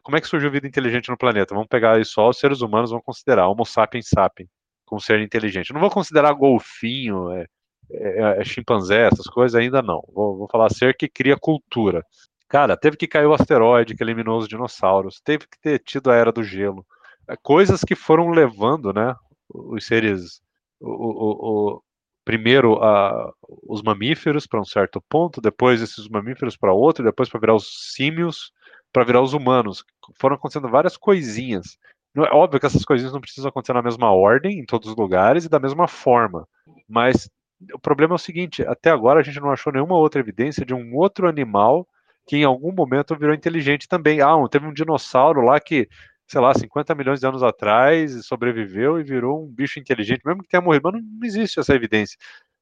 Como 0.03 0.17
é 0.17 0.21
que 0.21 0.27
surgiu 0.27 0.51
vida 0.51 0.67
inteligente 0.67 1.09
no 1.09 1.17
planeta? 1.17 1.55
Vamos 1.55 1.69
pegar 1.69 1.93
aí 1.93 2.05
só 2.05 2.29
os 2.29 2.39
seres 2.39 2.61
humanos, 2.61 2.91
vamos 2.91 3.05
considerar 3.05 3.49
Homo 3.49 3.65
sapiens 3.65 4.09
sapiens 4.09 4.49
como 4.85 5.01
ser 5.01 5.21
inteligente. 5.21 5.73
não 5.73 5.81
vou 5.81 5.91
considerar 5.91 6.33
golfinho, 6.33 7.31
é, 7.33 7.47
é, 7.91 8.41
é, 8.41 8.45
chimpanzé, 8.45 9.07
essas 9.07 9.27
coisas 9.27 9.55
ainda 9.61 9.83
não. 9.83 10.03
Vou, 10.13 10.37
vou 10.37 10.49
falar 10.49 10.71
ser 10.71 10.97
que 10.97 11.09
cria 11.09 11.37
cultura. 11.37 12.05
Cara, 12.49 12.77
teve 12.77 12.97
que 12.97 13.09
cair 13.09 13.27
o 13.27 13.35
asteroide 13.35 13.95
que 13.95 14.03
eliminou 14.03 14.39
os 14.39 14.49
dinossauros, 14.49 15.21
teve 15.21 15.47
que 15.47 15.59
ter 15.61 15.79
tido 15.81 16.11
a 16.11 16.15
era 16.15 16.31
do 16.33 16.43
gelo. 16.43 16.87
É, 17.29 17.37
coisas 17.37 17.83
que 17.83 17.95
foram 17.95 18.31
levando, 18.31 18.93
né, 18.93 19.15
os 19.53 19.87
seres, 19.87 20.41
o, 20.81 20.91
o, 20.91 21.75
o 21.77 21.83
primeiro 22.25 22.83
a, 22.83 23.33
os 23.67 23.83
mamíferos 23.83 24.47
para 24.47 24.61
um 24.61 24.65
certo 24.65 25.03
ponto, 25.09 25.41
depois 25.41 25.83
esses 25.83 26.09
mamíferos 26.09 26.57
para 26.57 26.73
outro, 26.73 27.05
depois 27.05 27.29
para 27.29 27.41
virar 27.41 27.55
os 27.55 27.93
símios, 27.95 28.53
para 28.93 29.05
virar 29.05 29.21
os 29.21 29.35
humanos. 29.35 29.85
Foram 30.19 30.37
acontecendo 30.37 30.69
várias 30.69 30.97
coisinhas. 30.97 31.77
É 32.17 32.33
óbvio 32.33 32.61
que 32.61 32.67
essas 32.67 32.85
coisinhas 32.85 33.13
não 33.13 33.21
precisam 33.21 33.49
acontecer 33.49 33.73
na 33.73 33.83
mesma 33.83 34.13
ordem, 34.13 34.61
em 34.61 34.65
todos 34.65 34.89
os 34.89 34.97
lugares 34.97 35.45
e 35.45 35.49
da 35.49 35.59
mesma 35.59 35.89
forma, 35.89 36.47
mas 36.89 37.29
o 37.73 37.79
problema 37.79 38.15
é 38.15 38.17
o 38.17 38.19
seguinte: 38.19 38.63
até 38.67 38.91
agora 38.91 39.21
a 39.21 39.23
gente 39.23 39.41
não 39.41 39.51
achou 39.51 39.73
nenhuma 39.73 39.97
outra 39.97 40.21
evidência 40.21 40.65
de 40.65 40.75
um 40.75 40.95
outro 40.95 41.29
animal 41.29 41.87
que 42.27 42.37
em 42.37 42.45
algum 42.45 42.73
momento 42.73 43.17
virou 43.17 43.35
inteligente 43.35 43.89
também. 43.89 44.21
Ah, 44.21 44.35
teve 44.51 44.67
um 44.67 44.73
dinossauro 44.73 45.43
lá 45.43 45.61
que, 45.61 45.89
sei 46.27 46.41
lá, 46.41 46.55
50 46.55 46.95
milhões 46.95 47.21
de 47.21 47.27
anos 47.27 47.43
atrás 47.43 48.25
sobreviveu 48.27 48.99
e 48.99 49.05
virou 49.05 49.45
um 49.45 49.47
bicho 49.47 49.79
inteligente, 49.79 50.23
mesmo 50.25 50.43
que 50.43 50.49
tenha 50.49 50.63
morrido, 50.63 50.91
mas 50.91 51.03
não 51.03 51.27
existe 51.27 51.61
essa 51.61 51.75
evidência. 51.75 52.17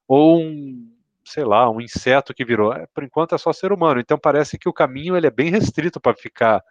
Ou 0.08 0.40
um, 0.40 0.90
sei 1.24 1.44
lá, 1.44 1.70
um 1.70 1.80
inseto 1.80 2.34
que 2.34 2.44
virou. 2.44 2.72
É, 2.72 2.86
por 2.94 3.04
enquanto 3.04 3.34
é 3.34 3.38
só 3.38 3.52
ser 3.52 3.72
humano. 3.72 4.00
Então 4.00 4.18
parece 4.18 4.58
que 4.58 4.68
o 4.68 4.72
caminho 4.72 5.16
ele 5.16 5.26
é 5.26 5.30
bem 5.30 5.50
restrito 5.50 6.00
para 6.00 6.14
ficar 6.14 6.62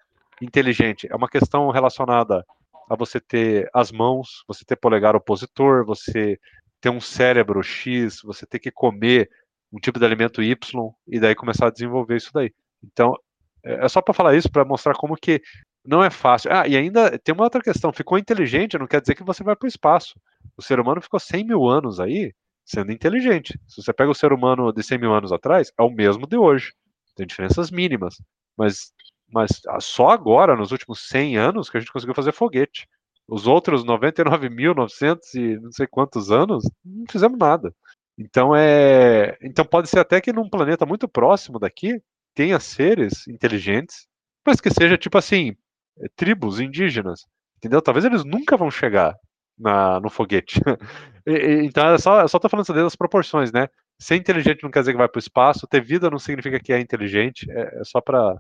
inteligente. 0.42 1.08
É 1.10 1.16
uma 1.16 1.30
questão 1.30 1.70
relacionada 1.70 2.46
a 2.92 2.96
você 2.96 3.20
ter 3.22 3.70
as 3.74 3.92
mãos, 3.92 4.44
você 4.48 4.66
ter 4.66 4.76
polegar 4.76 5.16
opositor, 5.16 5.86
você 5.86 6.38
ter 6.82 6.90
um 6.90 7.00
cérebro 7.00 7.64
X, 7.64 8.22
você 8.22 8.46
ter 8.46 8.60
que 8.60 8.72
comer 8.72 9.30
um 9.72 9.80
tipo 9.80 9.98
de 9.98 10.06
alimento 10.06 10.44
Y 10.44 10.92
e 11.08 11.20
daí 11.20 11.34
começar 11.34 11.68
a 11.68 11.72
desenvolver 11.72 12.18
isso 12.18 12.32
daí. 12.34 12.54
Então, 12.84 13.16
é, 13.64 13.86
é 13.86 13.88
só 13.88 14.02
para 14.02 14.14
falar 14.14 14.36
isso, 14.36 14.52
para 14.52 14.66
mostrar 14.66 14.94
como 14.96 15.16
que 15.16 15.42
não 15.86 16.04
é 16.04 16.10
fácil. 16.10 16.52
Ah, 16.52 16.68
e 16.68 16.76
ainda 16.76 17.18
tem 17.20 17.34
uma 17.34 17.46
outra 17.46 17.62
questão: 17.62 17.94
ficou 17.94 18.18
inteligente 18.18 18.78
não 18.78 18.88
quer 18.88 19.00
dizer 19.00 19.16
que 19.16 19.24
você 19.24 19.44
vai 19.44 19.56
para 19.56 19.66
o 19.66 19.70
espaço. 19.70 20.20
O 20.58 20.62
ser 20.62 20.80
humano 20.80 21.02
ficou 21.02 21.20
100 21.20 21.46
mil 21.46 21.68
anos 21.68 22.00
aí 22.00 22.34
sendo 22.66 22.92
inteligente. 22.92 23.58
Se 23.68 23.82
você 23.82 23.94
pega 23.94 24.12
o 24.12 24.16
ser 24.16 24.34
humano 24.34 24.72
de 24.74 24.84
100 24.84 24.98
mil 24.98 25.14
anos 25.14 25.32
atrás, 25.32 25.72
é 25.80 25.82
o 25.82 25.90
mesmo 25.90 26.28
de 26.28 26.38
hoje. 26.38 26.74
Tem 27.16 27.26
diferenças 27.26 27.72
mínimas. 27.72 28.16
Mas, 28.58 28.92
mas 29.32 29.62
ah, 29.68 29.80
só 29.80 30.10
agora, 30.10 30.56
nos 30.56 30.72
últimos 30.72 31.08
100 31.08 31.38
anos, 31.38 31.70
que 31.70 31.78
a 31.78 31.80
gente 31.80 31.92
conseguiu 31.92 32.16
fazer 32.16 32.34
foguete. 32.34 32.88
Os 33.28 33.48
outros 33.48 33.86
99.900 33.86 35.20
e 35.36 35.60
não 35.60 35.72
sei 35.72 35.88
quantos 35.88 36.32
anos, 36.32 36.64
não 36.84 37.06
fizemos 37.10 37.38
nada. 37.38 37.74
Então 38.18 38.56
é, 38.56 39.38
então 39.42 39.66
pode 39.66 39.90
ser 39.90 40.00
até 40.00 40.20
que 40.22 40.34
num 40.34 40.50
planeta 40.50 40.86
muito 40.86 41.08
próximo 41.08 41.58
daqui 41.60 42.02
tenha 42.36 42.60
seres 42.60 43.28
inteligentes, 43.28 44.08
mas 44.46 44.60
que 44.60 44.70
seja 44.70 44.98
tipo 44.98 45.18
assim, 45.18 45.56
é, 46.00 46.08
tribos 46.16 46.60
indígenas, 46.60 47.26
entendeu? 47.58 47.82
Talvez 47.82 48.06
eles 48.06 48.24
nunca 48.24 48.58
vão 48.58 48.70
chegar 48.70 49.16
na, 49.58 50.00
no 50.00 50.10
foguete. 50.10 50.60
e, 51.26 51.32
e, 51.32 51.66
então 51.66 51.88
é 51.94 51.98
só, 51.98 52.22
eu 52.22 52.28
só 52.28 52.40
tô 52.40 52.50
falando 52.50 52.68
das 52.74 52.96
proporções, 52.96 53.52
né? 53.52 53.68
Ser 54.00 54.16
inteligente 54.16 54.64
não 54.64 54.72
quer 54.72 54.80
dizer 54.80 54.94
que 54.94 54.98
vai 54.98 55.08
para 55.08 55.20
o 55.20 55.22
espaço, 55.22 55.68
ter 55.68 55.82
vida 55.82 56.10
não 56.10 56.20
significa 56.20 56.60
que 56.60 56.74
é 56.74 56.80
inteligente, 56.80 57.50
é, 57.52 57.82
é 57.82 57.84
só 57.84 58.02
para 58.02 58.36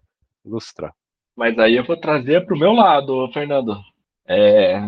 ilustrar. 0.45 0.93
Mas 1.35 1.57
aí 1.57 1.75
eu 1.75 1.83
vou 1.83 1.97
trazer 1.97 2.45
para 2.45 2.55
o 2.55 2.59
meu 2.59 2.73
lado, 2.73 3.31
Fernando 3.31 3.77
é, 4.27 4.79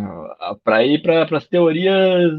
para 0.64 0.86
ir 0.86 1.01
para 1.01 1.26
as 1.38 1.47
teorias 1.47 2.32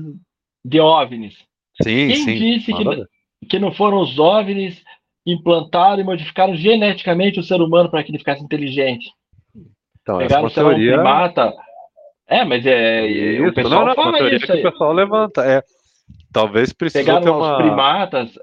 de 0.65 0.81
OVNIs. 0.81 1.37
Sim, 1.83 2.09
Quem 2.09 2.17
sim. 2.17 2.35
disse 2.37 2.73
que, 2.73 3.47
que 3.49 3.59
não 3.59 3.73
foram 3.73 4.01
os 4.01 4.19
OVNIs 4.19 4.83
implantaram 5.27 6.01
e 6.01 6.05
modificaram 6.05 6.55
geneticamente 6.55 7.41
o 7.41 7.43
ser 7.43 7.61
humano 7.61 7.91
para 7.91 8.03
que 8.03 8.11
ele 8.11 8.19
ficasse 8.19 8.43
inteligente? 8.43 9.11
Então, 10.01 10.19
Pegaram 10.19 10.47
essa 10.47 10.61
é 10.61 10.65
teoria... 10.65 10.93
um 10.93 10.95
primata. 10.97 11.55
É, 12.27 12.45
mas 12.45 12.65
é, 12.65 13.07
isso, 13.07 13.49
o 13.49 13.55
pessoal 13.55 13.81
não, 13.81 13.87
não, 13.89 13.95
fala 13.95 14.35
isso 14.35 14.51
aí. 14.51 14.61
o 14.61 14.71
pessoal 14.71 14.93
levanta. 14.93 15.45
É, 15.45 15.63
talvez 16.33 16.73
precise 16.73 17.05
Pegaram 17.05 17.23
ter 17.23 17.31
uma... 17.31 17.53
os 17.53 17.57
primatas, 17.59 18.39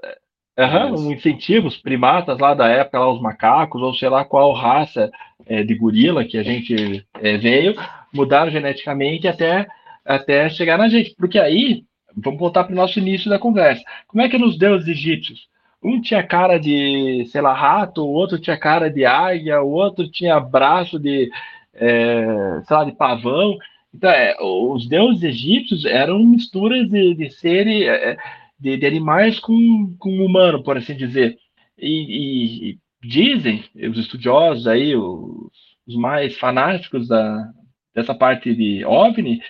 Uhum, 0.58 1.08
um 1.08 1.12
incentivo, 1.12 1.66
os 1.66 1.78
primatas 1.78 2.38
lá 2.38 2.52
da 2.52 2.68
época, 2.68 2.98
lá, 2.98 3.10
os 3.10 3.22
macacos, 3.22 3.80
ou 3.80 3.94
sei 3.94 4.10
lá 4.10 4.22
qual 4.24 4.52
raça 4.52 5.10
é, 5.46 5.62
de 5.62 5.74
gorila 5.74 6.24
que 6.24 6.36
a 6.36 6.42
gente 6.42 7.06
é, 7.20 7.38
veio, 7.38 7.74
mudaram 8.12 8.50
geneticamente 8.50 9.26
até, 9.26 9.66
até 10.04 10.50
chegar 10.50 10.76
na 10.76 10.88
gente. 10.88 11.14
Porque 11.16 11.38
aí, 11.38 11.84
vamos 12.14 12.38
voltar 12.38 12.64
para 12.64 12.72
o 12.72 12.76
nosso 12.76 12.98
início 12.98 13.30
da 13.30 13.38
conversa. 13.38 13.82
Como 14.06 14.22
é 14.22 14.28
que 14.28 14.36
nos 14.36 14.58
deuses 14.58 14.88
egípcios? 14.88 15.48
Um 15.82 16.00
tinha 16.00 16.22
cara 16.22 16.58
de, 16.58 17.24
sei 17.32 17.40
lá, 17.40 17.54
rato, 17.54 18.04
o 18.04 18.12
outro 18.12 18.38
tinha 18.38 18.56
cara 18.56 18.90
de 18.90 19.04
águia, 19.04 19.62
o 19.62 19.70
outro 19.70 20.08
tinha 20.08 20.38
braço 20.38 20.98
de, 20.98 21.30
é, 21.74 22.60
sei 22.66 22.76
lá, 22.76 22.84
de 22.84 22.92
pavão. 22.92 23.56
Então, 23.92 24.10
é, 24.10 24.36
os 24.40 24.86
deuses 24.86 25.22
egípcios 25.22 25.84
eram 25.84 26.18
misturas 26.20 26.88
de, 26.88 27.14
de 27.14 27.30
seres, 27.30 27.82
é, 27.82 28.16
de, 28.62 28.76
de, 28.76 28.86
animais 28.86 29.40
com, 29.40 29.94
com 29.98 30.24
humano, 30.24 30.62
por 30.62 30.76
assim 30.76 30.96
dizer. 30.96 31.36
E, 31.76 32.70
e, 32.70 32.78
dizem, 33.02 33.64
os 33.90 33.98
estudiosos 33.98 34.66
aí, 34.66 34.94
os, 34.94 35.50
os 35.86 35.96
mais 35.96 36.38
fanáticos 36.38 37.08
da, 37.08 37.50
dessa 37.94 38.14
parte 38.14 38.54
de 38.54 38.84
OVNI, 38.84 39.40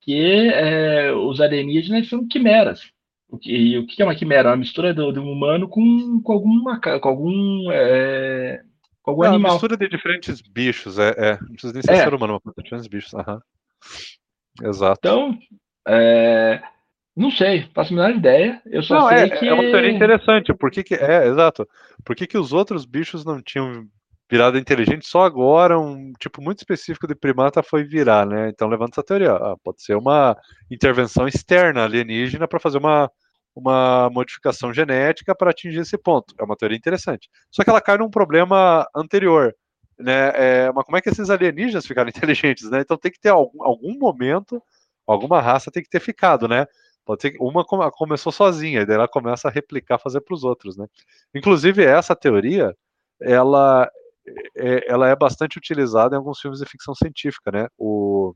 que 0.00 0.50
é, 0.52 1.12
os 1.12 1.40
alienígenas 1.40 2.08
são 2.08 2.26
quimeras. 2.26 2.90
O 3.28 3.38
que, 3.38 3.78
o 3.78 3.86
que 3.86 4.02
é 4.02 4.04
uma 4.04 4.14
quimera? 4.14 4.50
Uma 4.50 4.56
mistura 4.56 4.92
do, 4.92 5.12
do 5.12 5.22
humano 5.22 5.68
com, 5.68 6.20
com, 6.22 6.32
alguma, 6.32 6.80
com 6.80 7.08
algum, 7.08 7.70
é, 7.70 8.62
com 9.02 9.10
algum 9.10 9.22
animal. 9.22 9.52
Uma 9.52 9.52
mistura 9.52 9.76
de 9.76 9.88
diferentes 9.88 10.40
bichos, 10.42 10.98
é, 10.98 11.14
é. 11.16 11.38
não 11.40 11.52
precisa 11.52 11.72
nem 11.72 11.82
ser 11.82 11.92
é. 11.92 12.04
ser 12.04 12.14
humano, 12.14 12.40
mas 12.44 12.54
diferentes 12.62 12.88
bichos. 12.88 13.12
Uhum. 13.12 14.68
Exato. 14.68 15.00
Então, 15.02 15.38
é, 15.88 16.62
não 17.16 17.30
sei, 17.30 17.68
faço 17.74 17.92
a 17.92 17.96
menor 17.96 18.16
ideia. 18.16 18.60
Eu 18.66 18.82
só 18.82 19.00
não, 19.00 19.08
sei 19.08 19.18
é, 19.18 19.28
que. 19.28 19.46
É 19.46 19.52
uma 19.52 19.62
teoria 19.62 19.90
interessante. 19.90 20.54
Por 20.54 20.70
que, 20.70 20.82
que 20.82 20.94
é, 20.94 21.26
exato. 21.26 21.68
Por 22.04 22.16
que, 22.16 22.26
que 22.26 22.38
os 22.38 22.52
outros 22.52 22.84
bichos 22.84 23.24
não 23.24 23.42
tinham 23.42 23.86
virada 24.32 24.58
inteligente, 24.58 25.06
só 25.06 25.24
agora 25.24 25.78
um 25.78 26.10
tipo 26.18 26.40
muito 26.40 26.60
específico 26.60 27.06
de 27.06 27.14
primata 27.14 27.62
foi 27.62 27.84
virar, 27.84 28.24
né? 28.26 28.48
Então 28.48 28.66
levanta 28.66 28.92
essa 28.94 29.02
teoria. 29.02 29.32
Ah, 29.32 29.56
pode 29.62 29.82
ser 29.82 29.94
uma 29.94 30.34
intervenção 30.70 31.28
externa 31.28 31.84
alienígena 31.84 32.48
para 32.48 32.58
fazer 32.58 32.78
uma, 32.78 33.10
uma 33.54 34.08
modificação 34.08 34.72
genética 34.72 35.34
para 35.34 35.50
atingir 35.50 35.80
esse 35.80 35.98
ponto. 35.98 36.34
É 36.40 36.44
uma 36.44 36.56
teoria 36.56 36.78
interessante. 36.78 37.28
Só 37.50 37.62
que 37.62 37.68
ela 37.68 37.82
cai 37.82 37.98
num 37.98 38.08
problema 38.08 38.88
anterior. 38.96 39.54
Né? 39.98 40.32
É, 40.34 40.72
mas 40.72 40.84
como 40.86 40.96
é 40.96 41.02
que 41.02 41.10
esses 41.10 41.28
alienígenas 41.28 41.86
ficaram 41.86 42.08
inteligentes, 42.16 42.70
né? 42.70 42.80
Então 42.80 42.96
tem 42.96 43.12
que 43.12 43.20
ter 43.20 43.28
algum, 43.28 43.62
algum 43.62 43.98
momento, 43.98 44.62
alguma 45.06 45.42
raça 45.42 45.70
tem 45.70 45.82
que 45.82 45.90
ter 45.90 46.00
ficado, 46.00 46.48
né? 46.48 46.66
Pode 47.04 47.22
ser 47.22 47.32
que 47.32 47.38
uma 47.40 47.64
começou 47.90 48.32
sozinha, 48.32 48.80
e 48.80 48.86
daí 48.86 48.96
ela 48.96 49.08
começa 49.08 49.48
a 49.48 49.50
replicar, 49.50 49.98
fazer 49.98 50.20
para 50.20 50.34
os 50.34 50.44
outros, 50.44 50.76
né? 50.76 50.86
Inclusive, 51.34 51.84
essa 51.84 52.14
teoria 52.14 52.74
ela 53.20 53.90
é, 54.56 54.90
ela 54.90 55.08
é 55.08 55.16
bastante 55.16 55.58
utilizada 55.58 56.14
em 56.14 56.18
alguns 56.18 56.40
filmes 56.40 56.60
de 56.60 56.66
ficção 56.66 56.94
científica, 56.94 57.50
né? 57.50 57.68
O, 57.76 58.34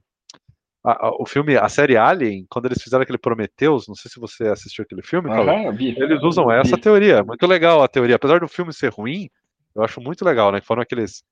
a, 0.84 1.08
a, 1.08 1.10
o 1.20 1.26
filme, 1.26 1.56
a 1.56 1.68
série 1.68 1.96
Alien, 1.96 2.46
quando 2.48 2.66
eles 2.66 2.82
fizeram 2.82 3.02
aquele 3.02 3.18
Prometheus, 3.18 3.86
não 3.88 3.94
sei 3.94 4.10
se 4.10 4.20
você 4.20 4.48
assistiu 4.48 4.82
aquele 4.82 5.02
filme, 5.02 5.30
eles 6.02 6.22
usam 6.22 6.50
essa 6.50 6.76
teoria, 6.78 7.22
muito 7.22 7.46
legal 7.46 7.82
a 7.82 7.88
teoria, 7.88 8.16
apesar 8.16 8.40
do 8.40 8.48
filme 8.48 8.72
ser 8.72 8.92
ruim, 8.92 9.28
eu 9.74 9.82
acho 9.82 10.00
muito 10.00 10.24
legal, 10.24 10.50
né? 10.50 10.60
Que 10.60 10.66
foram 10.66 10.80
aqueles 10.80 11.22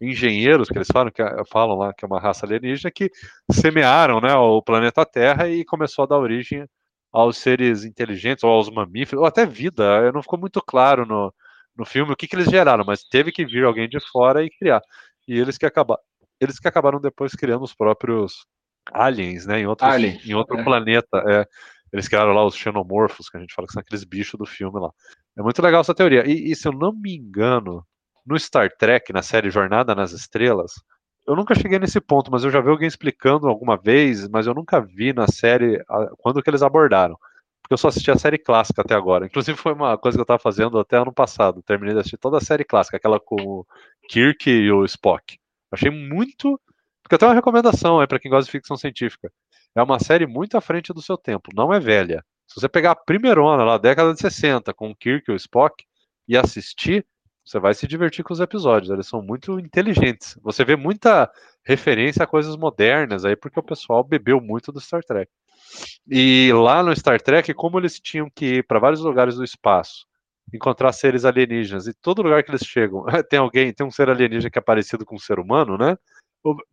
engenheiros 0.00 0.68
que 0.68 0.76
eles 0.76 0.88
falam, 0.92 1.10
que 1.10 1.22
falam 1.50 1.76
lá 1.76 1.94
que 1.94 2.04
é 2.04 2.08
uma 2.08 2.20
raça 2.20 2.44
alienígena 2.44 2.90
que 2.90 3.10
semearam, 3.50 4.20
né, 4.20 4.34
o 4.34 4.60
planeta 4.60 5.06
Terra 5.06 5.48
e 5.48 5.64
começou 5.64 6.04
a 6.04 6.06
dar 6.06 6.18
origem 6.18 6.66
aos 7.14 7.38
seres 7.38 7.84
inteligentes 7.84 8.42
ou 8.42 8.50
aos 8.50 8.68
mamíferos 8.68 9.22
ou 9.22 9.26
até 9.26 9.46
vida. 9.46 10.10
Não 10.10 10.20
ficou 10.20 10.38
muito 10.38 10.60
claro 10.60 11.06
no, 11.06 11.32
no 11.76 11.84
filme 11.84 12.12
o 12.12 12.16
que, 12.16 12.26
que 12.26 12.34
eles 12.34 12.50
geraram, 12.50 12.84
mas 12.84 13.04
teve 13.04 13.30
que 13.30 13.46
vir 13.46 13.64
alguém 13.64 13.88
de 13.88 14.00
fora 14.10 14.44
e 14.44 14.50
criar. 14.50 14.82
E 15.28 15.38
eles 15.38 15.56
que 15.56 15.64
acabaram, 15.64 16.02
eles 16.40 16.58
que 16.58 16.66
acabaram 16.66 17.00
depois 17.00 17.32
criando 17.32 17.62
os 17.62 17.72
próprios 17.72 18.44
aliens, 18.92 19.46
né, 19.46 19.60
em, 19.60 19.66
outros, 19.66 19.88
aliens, 19.88 20.26
em 20.26 20.34
outro 20.34 20.58
é. 20.58 20.64
planeta. 20.64 21.22
É, 21.28 21.46
eles 21.92 22.08
criaram 22.08 22.32
lá 22.32 22.44
os 22.44 22.56
xenomorfos, 22.56 23.28
que 23.28 23.36
a 23.36 23.40
gente 23.40 23.54
fala 23.54 23.68
que 23.68 23.72
são 23.72 23.80
aqueles 23.80 24.02
bichos 24.02 24.36
do 24.36 24.44
filme 24.44 24.80
lá. 24.80 24.90
É 25.38 25.42
muito 25.42 25.62
legal 25.62 25.82
essa 25.82 25.94
teoria. 25.94 26.28
E, 26.28 26.50
e 26.50 26.56
se 26.56 26.66
eu 26.66 26.72
não 26.72 26.92
me 26.92 27.14
engano, 27.14 27.86
no 28.26 28.36
Star 28.36 28.68
Trek, 28.76 29.12
na 29.12 29.22
série 29.22 29.50
Jornada 29.50 29.94
nas 29.94 30.10
Estrelas, 30.10 30.72
eu 31.26 31.36
nunca 31.36 31.54
cheguei 31.54 31.78
nesse 31.78 32.00
ponto, 32.00 32.30
mas 32.30 32.44
eu 32.44 32.50
já 32.50 32.60
vi 32.60 32.68
alguém 32.68 32.88
explicando 32.88 33.48
alguma 33.48 33.76
vez, 33.76 34.28
mas 34.28 34.46
eu 34.46 34.54
nunca 34.54 34.80
vi 34.80 35.12
na 35.12 35.26
série 35.26 35.82
quando 36.18 36.42
que 36.42 36.50
eles 36.50 36.62
abordaram. 36.62 37.18
Porque 37.62 37.72
eu 37.72 37.78
só 37.78 37.88
assisti 37.88 38.10
a 38.10 38.18
série 38.18 38.36
clássica 38.36 38.82
até 38.82 38.94
agora. 38.94 39.24
Inclusive 39.24 39.56
foi 39.56 39.72
uma 39.72 39.96
coisa 39.96 40.16
que 40.16 40.20
eu 40.20 40.24
estava 40.24 40.38
fazendo 40.38 40.78
até 40.78 40.98
ano 40.98 41.12
passado. 41.12 41.62
Terminei 41.62 41.94
de 41.94 42.00
assistir 42.00 42.18
toda 42.18 42.36
a 42.36 42.40
série 42.42 42.62
clássica, 42.62 42.98
aquela 42.98 43.18
com 43.18 43.36
o 43.36 43.66
Kirk 44.06 44.50
e 44.50 44.70
o 44.70 44.84
Spock. 44.84 45.38
Achei 45.72 45.90
muito. 45.90 46.60
Porque 47.02 47.14
até 47.14 47.26
uma 47.26 47.34
recomendação 47.34 48.02
é 48.02 48.06
para 48.06 48.18
quem 48.18 48.30
gosta 48.30 48.44
de 48.44 48.50
ficção 48.50 48.76
científica. 48.76 49.32
É 49.74 49.82
uma 49.82 49.98
série 49.98 50.26
muito 50.26 50.56
à 50.56 50.60
frente 50.60 50.92
do 50.92 51.02
seu 51.02 51.16
tempo, 51.16 51.50
não 51.54 51.72
é 51.72 51.80
velha. 51.80 52.24
Se 52.46 52.60
você 52.60 52.68
pegar 52.68 52.92
a 52.92 52.96
primeirona 52.96 53.64
lá, 53.64 53.78
década 53.78 54.12
de 54.12 54.20
60, 54.20 54.72
com 54.74 54.90
o 54.90 54.96
Kirk 54.96 55.30
e 55.30 55.32
o 55.32 55.36
Spock, 55.36 55.84
e 56.28 56.36
assistir, 56.36 57.06
você 57.44 57.58
vai 57.58 57.74
se 57.74 57.86
divertir 57.86 58.24
com 58.24 58.32
os 58.32 58.40
episódios, 58.40 58.90
eles 58.90 59.06
são 59.06 59.20
muito 59.20 59.60
inteligentes. 59.60 60.38
Você 60.42 60.64
vê 60.64 60.76
muita 60.76 61.30
referência 61.62 62.24
a 62.24 62.26
coisas 62.26 62.56
modernas 62.56 63.24
aí, 63.24 63.36
porque 63.36 63.60
o 63.60 63.62
pessoal 63.62 64.02
bebeu 64.02 64.40
muito 64.40 64.72
do 64.72 64.80
Star 64.80 65.04
Trek. 65.04 65.30
E 66.10 66.50
lá 66.54 66.82
no 66.82 66.94
Star 66.96 67.20
Trek, 67.20 67.52
como 67.52 67.78
eles 67.78 68.00
tinham 68.00 68.30
que 68.34 68.56
ir 68.56 68.66
para 68.66 68.78
vários 68.78 69.00
lugares 69.00 69.34
do 69.36 69.44
espaço, 69.44 70.06
encontrar 70.52 70.92
seres 70.92 71.24
alienígenas, 71.24 71.86
e 71.86 71.92
todo 71.92 72.22
lugar 72.22 72.42
que 72.42 72.50
eles 72.50 72.64
chegam, 72.64 73.04
tem 73.28 73.38
alguém, 73.38 73.72
tem 73.72 73.86
um 73.86 73.90
ser 73.90 74.08
alienígena 74.08 74.50
que 74.50 74.58
é 74.58 74.62
parecido 74.62 75.04
com 75.04 75.16
um 75.16 75.18
ser 75.18 75.38
humano, 75.38 75.76
né? 75.76 75.96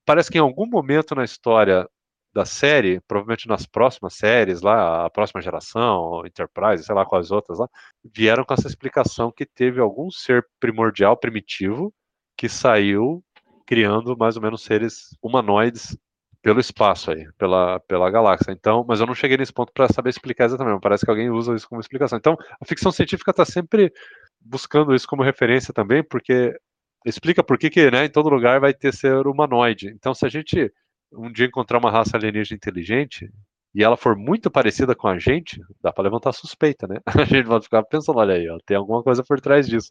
Parece 0.06 0.32
que 0.32 0.38
em 0.38 0.42
algum 0.42 0.66
momento 0.66 1.16
na 1.16 1.24
história 1.24 1.88
da 2.34 2.46
série, 2.46 3.02
provavelmente 3.02 3.48
nas 3.48 3.66
próximas 3.66 4.14
séries 4.16 4.62
lá, 4.62 5.06
a 5.06 5.10
próxima 5.10 5.42
geração, 5.42 6.26
Enterprise, 6.26 6.84
sei 6.84 6.96
lá 6.96 7.06
quais 7.06 7.32
outras 7.32 7.60
lá, 7.60 7.68
vieram 8.04 8.46
com 8.46 8.54
essa 8.54 8.68
explicação 8.68 9.32
que 9.32 9.46
teve 9.46 9.82
algum 9.82 10.10
ser 10.10 10.48
primordial, 10.60 11.18
primitivo, 11.18 11.94
que 12.38 12.48
saiu 12.48 13.24
criando 13.66 14.18
mais 14.18 14.36
ou 14.36 14.42
menos 14.42 14.64
seres 14.64 15.16
humanoides 15.22 15.98
pelo 16.42 16.60
espaço 16.60 17.12
aí, 17.12 17.28
pela, 17.38 17.80
pela 17.82 18.10
galáxia. 18.10 18.52
Então, 18.52 18.84
mas 18.88 19.00
eu 19.00 19.06
não 19.06 19.14
cheguei 19.14 19.38
nesse 19.38 19.54
ponto 19.54 19.72
para 19.74 19.88
saber 19.88 20.10
explicar 20.10 20.46
exatamente, 20.46 20.82
parece 20.82 21.06
que 21.06 21.12
alguém 21.12 21.30
usa 21.30 21.56
isso 21.56 21.68
como 21.70 21.82
explicação. 21.82 22.18
Então, 22.18 22.36
a 22.60 22.66
ficção 22.66 22.92
científica 22.92 23.32
está 23.32 23.46
sempre 23.46 23.94
buscando 24.40 24.96
isso 24.96 25.08
como 25.08 25.22
referência 25.24 25.74
também, 25.74 26.04
porque 26.04 26.58
explica 27.06 27.44
por 27.44 27.58
que, 27.58 27.70
que 27.70 27.92
né, 27.92 28.06
em 28.06 28.10
todo 28.10 28.30
lugar 28.30 28.60
vai 28.60 28.74
ter 28.74 28.94
ser 28.94 29.28
humanoide. 29.28 29.90
Então, 29.90 30.14
se 30.14 30.26
a 30.26 30.30
gente 30.30 30.72
um 31.14 31.32
dia 31.32 31.45
encontrar 31.45 31.78
uma 31.78 31.91
raça 31.91 32.18
alienígena 32.18 32.55
inteligente 32.55 33.30
e 33.74 33.84
ela 33.84 33.95
for 33.95 34.16
muito 34.16 34.51
parecida 34.51 34.95
com 34.95 35.07
a 35.07 35.18
gente, 35.18 35.62
dá 35.82 35.91
para 35.91 36.03
levantar 36.03 36.34
suspeita, 36.34 36.88
né? 36.88 36.99
A 37.24 37.24
gente 37.24 37.47
vai 37.47 37.62
ficar 37.62 37.84
pensando, 37.84 38.20
olha 38.20 38.36
aí, 38.36 38.49
ó, 38.49 38.57
tem 38.66 38.76
alguma 38.76 39.01
coisa 39.01 39.24
por 39.24 39.39
trás 39.39 39.68
disso. 39.68 39.89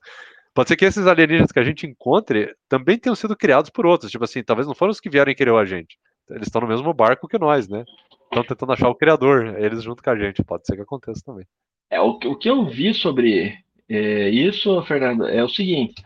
Pode 0.52 0.68
ser 0.68 0.76
que 0.76 0.84
esses 0.84 1.06
alienígenas 1.06 1.52
que 1.52 1.58
a 1.58 1.64
gente 1.64 1.86
encontre 1.86 2.54
também 2.68 2.98
tenham 2.98 3.14
sido 3.14 3.36
criados 3.36 3.70
por 3.70 3.86
outros, 3.86 4.10
tipo 4.10 4.24
assim, 4.24 4.42
talvez 4.42 4.66
não 4.66 4.74
foram 4.74 4.90
os 4.90 5.00
que 5.00 5.08
vieram 5.08 5.30
e 5.30 5.34
criou 5.34 5.58
a 5.58 5.64
gente. 5.64 5.96
Eles 6.28 6.46
estão 6.46 6.60
no 6.60 6.68
mesmo 6.68 6.92
barco 6.92 7.28
que 7.28 7.38
nós, 7.38 7.68
né? 7.68 7.84
Estão 8.24 8.44
tentando 8.44 8.72
achar 8.72 8.88
o 8.88 8.94
criador, 8.94 9.58
eles 9.58 9.82
junto 9.82 10.02
com 10.02 10.10
a 10.10 10.16
gente. 10.16 10.44
Pode 10.44 10.66
ser 10.66 10.76
que 10.76 10.82
aconteça 10.82 11.22
também. 11.24 11.46
É, 11.88 12.00
o, 12.00 12.10
o 12.10 12.36
que 12.36 12.48
eu 12.48 12.66
vi 12.66 12.94
sobre 12.94 13.58
é, 13.88 14.28
isso, 14.28 14.80
Fernando, 14.82 15.26
é 15.26 15.42
o 15.42 15.48
seguinte: 15.48 16.02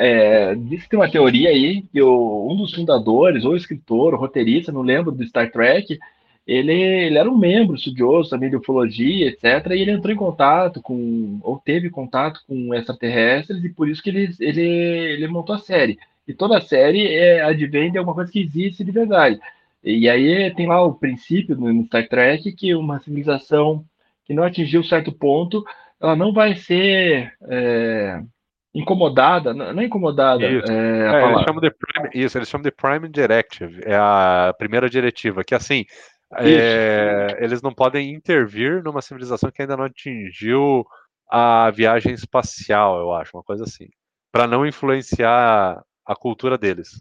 é, 0.00 0.54
diz 0.54 0.84
que 0.84 0.90
tem 0.90 0.98
uma 0.98 1.10
teoria 1.10 1.48
aí 1.48 1.82
que 1.82 2.00
o, 2.00 2.48
um 2.48 2.56
dos 2.56 2.72
fundadores, 2.72 3.44
ou 3.44 3.56
escritor, 3.56 4.14
ou 4.14 4.20
roteirista, 4.20 4.70
não 4.70 4.82
lembro, 4.82 5.10
do 5.10 5.26
Star 5.26 5.50
Trek, 5.50 5.98
ele, 6.46 6.72
ele 6.72 7.18
era 7.18 7.28
um 7.28 7.36
membro 7.36 7.74
estudioso 7.74 8.30
também 8.30 8.48
de 8.48 8.56
ufologia, 8.56 9.26
etc. 9.26 9.72
E 9.72 9.80
ele 9.80 9.90
entrou 9.90 10.14
em 10.14 10.16
contato 10.16 10.80
com, 10.80 11.40
ou 11.42 11.58
teve 11.58 11.90
contato 11.90 12.40
com 12.46 12.72
extraterrestres, 12.72 13.64
e 13.64 13.68
por 13.70 13.88
isso 13.88 14.00
que 14.00 14.10
ele, 14.10 14.30
ele, 14.38 14.62
ele 14.62 15.26
montou 15.26 15.56
a 15.56 15.58
série. 15.58 15.98
E 16.28 16.32
toda 16.32 16.58
a 16.58 16.60
série 16.60 17.08
é, 17.08 17.42
advém 17.42 17.90
de 17.90 17.98
alguma 17.98 18.14
coisa 18.14 18.30
que 18.30 18.40
existe 18.40 18.84
de 18.84 18.92
verdade. 18.92 19.40
E 19.82 20.08
aí 20.08 20.54
tem 20.54 20.68
lá 20.68 20.80
o 20.80 20.94
princípio 20.94 21.56
no 21.56 21.84
Star 21.86 22.08
Trek 22.08 22.52
que 22.52 22.72
uma 22.72 23.00
civilização 23.00 23.84
que 24.24 24.32
não 24.32 24.44
atingiu 24.44 24.84
certo 24.84 25.10
ponto, 25.10 25.64
ela 26.00 26.14
não 26.14 26.32
vai 26.32 26.54
ser. 26.54 27.32
É, 27.48 28.22
incomodada, 28.74 29.54
não 29.54 29.80
é 29.80 29.84
incomodada, 29.84 30.46
isso. 30.46 30.70
É, 30.70 31.22
é, 31.22 31.30
eles 31.30 31.42
chamam 31.42 31.60
de 31.60 31.70
prime, 31.70 32.10
isso, 32.14 32.38
eles 32.38 32.48
chamam 32.48 32.62
de 32.62 32.70
Prime 32.70 33.08
Directive, 33.08 33.82
é 33.84 33.96
a 33.96 34.54
primeira 34.56 34.88
diretiva, 34.88 35.42
que 35.42 35.54
assim, 35.54 35.84
é, 36.36 37.38
eles 37.40 37.62
não 37.62 37.72
podem 37.72 38.12
intervir 38.12 38.82
numa 38.82 39.00
civilização 39.00 39.50
que 39.50 39.62
ainda 39.62 39.76
não 39.76 39.84
atingiu 39.84 40.84
a 41.30 41.70
viagem 41.70 42.12
espacial, 42.12 42.98
eu 42.98 43.12
acho, 43.12 43.36
uma 43.36 43.42
coisa 43.42 43.64
assim, 43.64 43.88
para 44.30 44.46
não 44.46 44.66
influenciar 44.66 45.82
a 46.06 46.16
cultura 46.16 46.58
deles. 46.58 47.00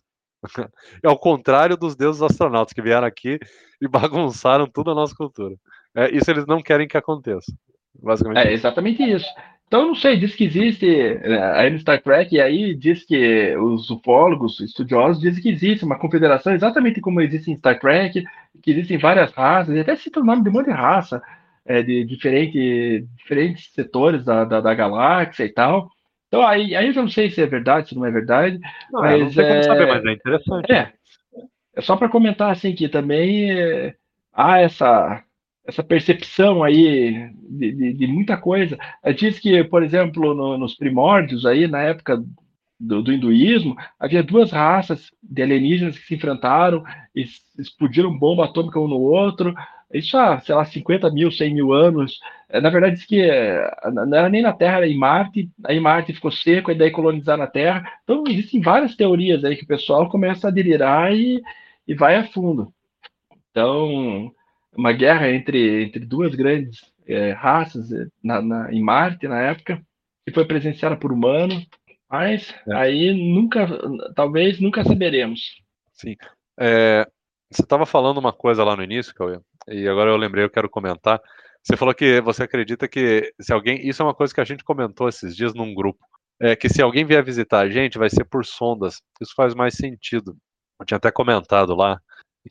É 1.04 1.08
ao 1.08 1.18
contrário 1.18 1.76
dos 1.76 1.96
deuses 1.96 2.22
astronautas 2.22 2.74
que 2.74 2.82
vieram 2.82 3.08
aqui 3.08 3.40
e 3.82 3.88
bagunçaram 3.88 4.68
toda 4.68 4.92
a 4.92 4.96
nossa 4.96 5.16
cultura. 5.16 5.56
É, 5.96 6.10
isso 6.12 6.30
eles 6.30 6.46
não 6.46 6.62
querem 6.62 6.88
que 6.88 6.98
aconteça. 6.98 7.52
Basicamente. 8.00 8.48
É 8.48 8.54
exatamente 8.54 9.04
isso. 9.04 9.28
Então, 9.68 9.88
não 9.88 9.96
sei, 9.96 10.18
diz 10.18 10.34
que 10.34 10.46
existe 10.46 10.88
é, 10.90 11.44
aí 11.60 11.70
no 11.70 11.78
Star 11.78 12.02
Trek, 12.02 12.34
e 12.34 12.40
aí 12.40 12.74
diz 12.74 13.04
que 13.04 13.54
os 13.58 13.90
ufólogos, 13.90 14.62
estudiosos, 14.62 15.22
dizem 15.22 15.44
que 15.44 15.50
existe 15.50 15.84
uma 15.84 16.00
confederação 16.00 16.54
exatamente 16.54 17.02
como 17.02 17.20
existe 17.20 17.52
em 17.52 17.58
Star 17.58 17.78
Trek, 17.78 18.24
que 18.64 18.72
existem 18.72 18.98
várias 18.98 19.32
raças, 19.34 19.76
e 19.76 19.80
até 19.80 19.96
cita 19.98 20.22
o 20.22 20.24
nome 20.24 20.42
de 20.42 20.50
um 20.50 20.54
monte 20.54 20.68
de 20.68 20.72
raça, 20.72 21.22
é, 21.66 21.84
de 21.84 22.06
diferente, 22.06 23.06
diferentes 23.18 23.70
setores 23.74 24.24
da, 24.24 24.46
da, 24.46 24.62
da, 24.62 24.74
galáxia 24.74 25.44
e 25.44 25.50
tal. 25.50 25.90
Então, 26.30 26.48
aí, 26.48 26.74
aí 26.74 26.88
eu 26.88 26.94
já 26.94 27.02
não 27.02 27.10
sei 27.10 27.30
se 27.30 27.42
é 27.42 27.46
verdade, 27.46 27.90
se 27.90 27.96
não 27.96 28.06
é 28.06 28.12
verdade. 28.12 28.58
Não, 28.90 29.02
mas, 29.02 29.20
não 29.20 29.32
sei 29.32 29.44
como 29.44 29.58
é, 29.58 29.64
saber, 29.64 29.88
mas 29.88 30.06
é 30.06 30.12
interessante. 30.14 30.72
É, 30.72 30.94
é 31.76 31.82
só 31.82 31.98
para 31.98 32.08
comentar 32.08 32.52
assim 32.52 32.74
que 32.74 32.88
também 32.88 33.52
é, 33.52 33.94
há 34.34 34.62
essa 34.62 35.22
essa 35.68 35.84
percepção 35.84 36.64
aí 36.64 37.30
de, 37.50 37.72
de, 37.74 37.94
de 37.94 38.08
muita 38.08 38.38
coisa. 38.38 38.78
Diz 39.18 39.38
que, 39.38 39.64
por 39.66 39.84
exemplo, 39.84 40.34
no, 40.34 40.58
nos 40.58 40.76
primórdios 40.76 41.46
aí, 41.46 41.68
na 41.68 41.82
época 41.82 42.24
do, 42.80 43.02
do, 43.02 43.12
hinduísmo, 43.12 43.76
havia 44.00 44.24
duas 44.24 44.52
raças 44.52 45.12
de 45.22 45.42
alienígenas 45.42 45.98
que 45.98 46.06
se 46.06 46.16
enfrentaram 46.16 46.84
explodiram 47.60 48.18
bomba 48.18 48.46
atômica 48.46 48.80
um 48.80 48.88
no 48.88 49.00
outro. 49.00 49.54
Isso 49.94 50.18
há, 50.18 50.40
sei 50.42 50.54
lá, 50.54 50.66
50 50.66 51.10
mil, 51.12 51.32
100 51.32 51.54
mil 51.54 51.74
anos. 51.74 52.20
É, 52.50 52.60
na 52.62 52.70
verdade, 52.70 52.96
diz 52.96 53.06
que 53.06 53.22
é, 53.22 53.70
não 53.92 54.18
era 54.18 54.30
nem 54.30 54.42
na 54.42 54.54
Terra, 54.54 54.78
era 54.78 54.88
em 54.88 54.98
Marte. 54.98 55.50
Aí 55.66 55.80
Marte 55.80 56.14
ficou 56.14 56.32
seco, 56.32 56.72
e 56.72 56.76
daí 56.76 56.92
colonizar 56.92 57.38
na 57.38 57.48
Terra. 57.48 57.90
Então, 58.04 58.24
existem 58.28 58.62
várias 58.62 58.96
teorias 58.96 59.44
aí 59.44 59.56
que 59.56 59.64
o 59.64 59.68
pessoal 59.68 60.10
começa 60.10 60.48
a 60.48 60.52
delirar 60.52 61.14
e, 61.16 61.42
e 61.88 61.94
vai 61.94 62.16
a 62.16 62.28
fundo. 62.28 62.72
Então, 63.52 64.32
uma 64.78 64.92
guerra 64.92 65.30
entre, 65.30 65.84
entre 65.84 66.06
duas 66.06 66.36
grandes 66.36 66.82
é, 67.08 67.32
raças 67.32 67.92
é, 67.92 68.06
na, 68.24 68.42
na, 68.42 68.72
em 68.72 68.82
Marte 68.82 69.28
na 69.28 69.42
época, 69.42 69.82
que 70.26 70.34
foi 70.34 70.46
presenciada 70.46 70.96
por 70.96 71.12
humanos, 71.12 71.68
mas 72.10 72.54
é. 72.68 72.76
aí 72.76 73.14
nunca, 73.14 73.68
talvez 74.16 74.60
nunca 74.60 74.84
saberemos. 74.84 75.62
Sim. 75.94 76.16
É, 76.60 77.08
você 77.52 77.64
estava 77.64 77.86
falando 77.86 78.18
uma 78.18 78.34
coisa 78.34 78.64
lá 78.64 78.76
no 78.76 78.84
início, 78.84 79.16
Cauê, 79.16 79.40
e 79.68 79.88
agora 79.88 80.12
eu 80.12 80.18
lembrei, 80.18 80.44
eu 80.44 80.50
quero 80.50 80.70
comentar. 80.70 81.20
Você 81.64 81.76
falou 81.76 81.94
que 81.94 82.22
você 82.22 82.44
acredita 82.44 82.88
que 82.88 83.34
se 83.42 83.52
alguém. 83.52 83.86
Isso 83.86 84.02
é 84.02 84.06
uma 84.06 84.14
coisa 84.14 84.34
que 84.34 84.40
a 84.40 84.46
gente 84.46 84.64
comentou 84.64 85.10
esses 85.10 85.36
dias 85.36 85.54
num 85.54 85.74
grupo. 85.74 86.00
É 86.40 86.56
que 86.56 86.70
se 86.70 86.82
alguém 86.82 87.04
vier 87.04 87.24
visitar 87.24 87.60
a 87.60 87.70
gente, 87.70 87.98
vai 87.98 88.10
ser 88.10 88.24
por 88.24 88.46
sondas. 88.46 89.02
Isso 89.20 89.34
faz 89.36 89.54
mais 89.54 89.74
sentido. 89.74 90.38
Eu 90.80 90.86
tinha 90.86 90.98
até 90.98 91.12
comentado 91.12 91.76
lá. 91.76 92.00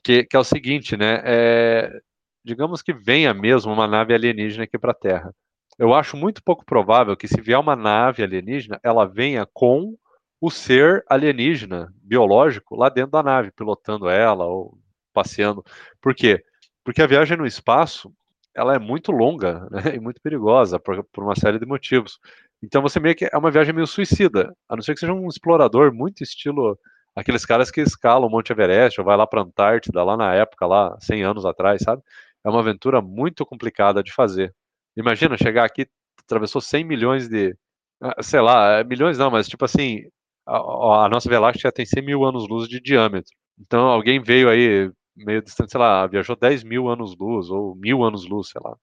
Que, 0.04 0.24
que 0.24 0.36
é 0.36 0.38
o 0.38 0.44
seguinte, 0.44 0.96
né? 0.98 1.22
É, 1.24 2.00
digamos 2.46 2.80
que 2.80 2.92
venha 2.92 3.34
mesmo 3.34 3.72
uma 3.72 3.88
nave 3.88 4.14
alienígena 4.14 4.64
aqui 4.64 4.78
para 4.78 4.92
a 4.92 4.94
Terra. 4.94 5.34
Eu 5.76 5.92
acho 5.92 6.16
muito 6.16 6.42
pouco 6.42 6.64
provável 6.64 7.16
que 7.16 7.26
se 7.26 7.40
vier 7.40 7.58
uma 7.58 7.74
nave 7.74 8.22
alienígena, 8.22 8.78
ela 8.84 9.04
venha 9.04 9.44
com 9.52 9.98
o 10.40 10.48
ser 10.48 11.04
alienígena, 11.08 11.92
biológico, 11.96 12.76
lá 12.76 12.88
dentro 12.88 13.10
da 13.10 13.22
nave, 13.22 13.50
pilotando 13.50 14.08
ela 14.08 14.46
ou 14.46 14.78
passeando. 15.12 15.64
Por 16.00 16.14
quê? 16.14 16.42
Porque 16.84 17.02
a 17.02 17.06
viagem 17.06 17.36
no 17.36 17.46
espaço 17.46 18.12
ela 18.54 18.74
é 18.74 18.78
muito 18.78 19.10
longa 19.10 19.66
né, 19.70 19.96
e 19.96 20.00
muito 20.00 20.20
perigosa 20.22 20.78
por, 20.78 21.02
por, 21.12 21.24
uma 21.24 21.34
série 21.34 21.58
de 21.58 21.66
motivos. 21.66 22.18
Então 22.62 22.80
você 22.80 23.00
meio 23.00 23.16
que 23.16 23.28
é 23.30 23.36
uma 23.36 23.50
viagem 23.50 23.74
meio 23.74 23.88
suicida, 23.88 24.54
a 24.68 24.76
não 24.76 24.82
ser 24.82 24.94
que 24.94 25.00
seja 25.00 25.12
um 25.12 25.28
explorador 25.28 25.92
muito 25.92 26.22
estilo 26.22 26.78
aqueles 27.16 27.46
caras 27.46 27.70
que 27.70 27.80
escalam 27.80 28.28
o 28.28 28.30
Monte 28.30 28.52
Everest 28.52 29.00
ou 29.00 29.04
vai 29.04 29.16
lá 29.16 29.26
para 29.26 29.40
a 29.40 29.44
Antártida 29.44 30.04
lá 30.04 30.16
na 30.16 30.34
época 30.34 30.66
lá 30.66 30.96
100 31.00 31.24
anos 31.24 31.46
atrás, 31.46 31.82
sabe? 31.82 32.02
É 32.46 32.50
uma 32.50 32.60
aventura 32.60 33.02
muito 33.02 33.44
complicada 33.44 34.02
de 34.04 34.12
fazer. 34.12 34.54
Imagina 34.96 35.36
chegar 35.36 35.64
aqui, 35.64 35.86
atravessou 36.24 36.60
100 36.60 36.84
milhões 36.84 37.28
de, 37.28 37.56
ah, 38.00 38.22
sei 38.22 38.40
lá, 38.40 38.84
milhões 38.84 39.18
não, 39.18 39.30
mas 39.32 39.48
tipo 39.48 39.64
assim, 39.64 40.02
a, 40.46 41.06
a 41.06 41.08
nossa 41.08 41.28
Via 41.28 41.40
Láctea 41.40 41.72
tem 41.72 41.84
100 41.84 42.02
mil 42.04 42.24
anos-luz 42.24 42.68
de 42.68 42.80
diâmetro. 42.80 43.32
Então 43.58 43.88
alguém 43.88 44.20
veio 44.22 44.48
aí 44.48 44.90
meio 45.16 45.42
distante, 45.42 45.72
sei 45.72 45.80
lá, 45.80 46.06
viajou 46.06 46.36
10 46.36 46.62
mil 46.62 46.88
anos-luz 46.88 47.50
ou 47.50 47.74
mil 47.74 48.04
anos-luz, 48.04 48.50
sei 48.50 48.60
lá. 48.62 48.76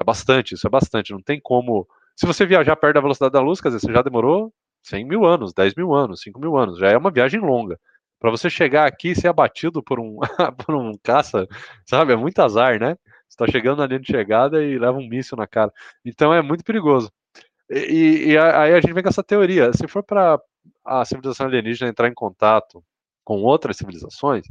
É 0.00 0.04
bastante, 0.04 0.54
isso 0.54 0.66
é 0.66 0.70
bastante. 0.70 1.12
Não 1.12 1.22
tem 1.22 1.38
como. 1.40 1.86
Se 2.16 2.26
você 2.26 2.46
viajar 2.46 2.76
perto 2.76 2.94
da 2.94 3.00
velocidade 3.02 3.32
da 3.32 3.40
luz, 3.40 3.60
quer 3.60 3.68
dizer, 3.68 3.80
você 3.80 3.92
já 3.92 4.00
demorou 4.02 4.52
100 4.82 5.04
mil 5.04 5.26
anos, 5.26 5.52
10 5.52 5.74
mil 5.74 5.92
anos, 5.94 6.22
5 6.22 6.40
mil 6.40 6.56
anos. 6.56 6.78
Já 6.78 6.88
é 6.90 6.96
uma 6.96 7.10
viagem 7.10 7.40
longa. 7.40 7.78
Para 8.18 8.30
você 8.30 8.48
chegar 8.50 8.86
aqui 8.86 9.10
e 9.10 9.14
ser 9.16 9.28
abatido 9.28 9.82
por 9.82 9.98
um, 10.00 10.18
por 10.64 10.74
um 10.74 10.92
caça, 11.02 11.46
sabe? 11.86 12.12
É 12.12 12.16
muito 12.16 12.38
azar, 12.40 12.78
né? 12.80 12.96
Está 13.30 13.46
chegando 13.46 13.78
na 13.78 13.86
linha 13.86 14.00
de 14.00 14.06
chegada 14.06 14.62
e 14.62 14.78
leva 14.78 14.98
um 14.98 15.08
míssil 15.08 15.36
na 15.36 15.46
cara. 15.46 15.72
Então 16.04 16.34
é 16.34 16.42
muito 16.42 16.64
perigoso. 16.64 17.10
E, 17.70 18.32
e, 18.32 18.38
aí 18.38 18.74
a 18.74 18.80
gente 18.80 18.92
vem 18.92 19.02
com 19.02 19.08
essa 19.08 19.22
teoria. 19.22 19.72
Se 19.72 19.86
for 19.86 20.02
para 20.02 20.40
a 20.84 21.04
civilização 21.04 21.46
alienígena 21.46 21.88
entrar 21.90 22.08
em 22.08 22.14
contato 22.14 22.82
com 23.24 23.42
outras 23.42 23.76
civilizações, 23.76 24.44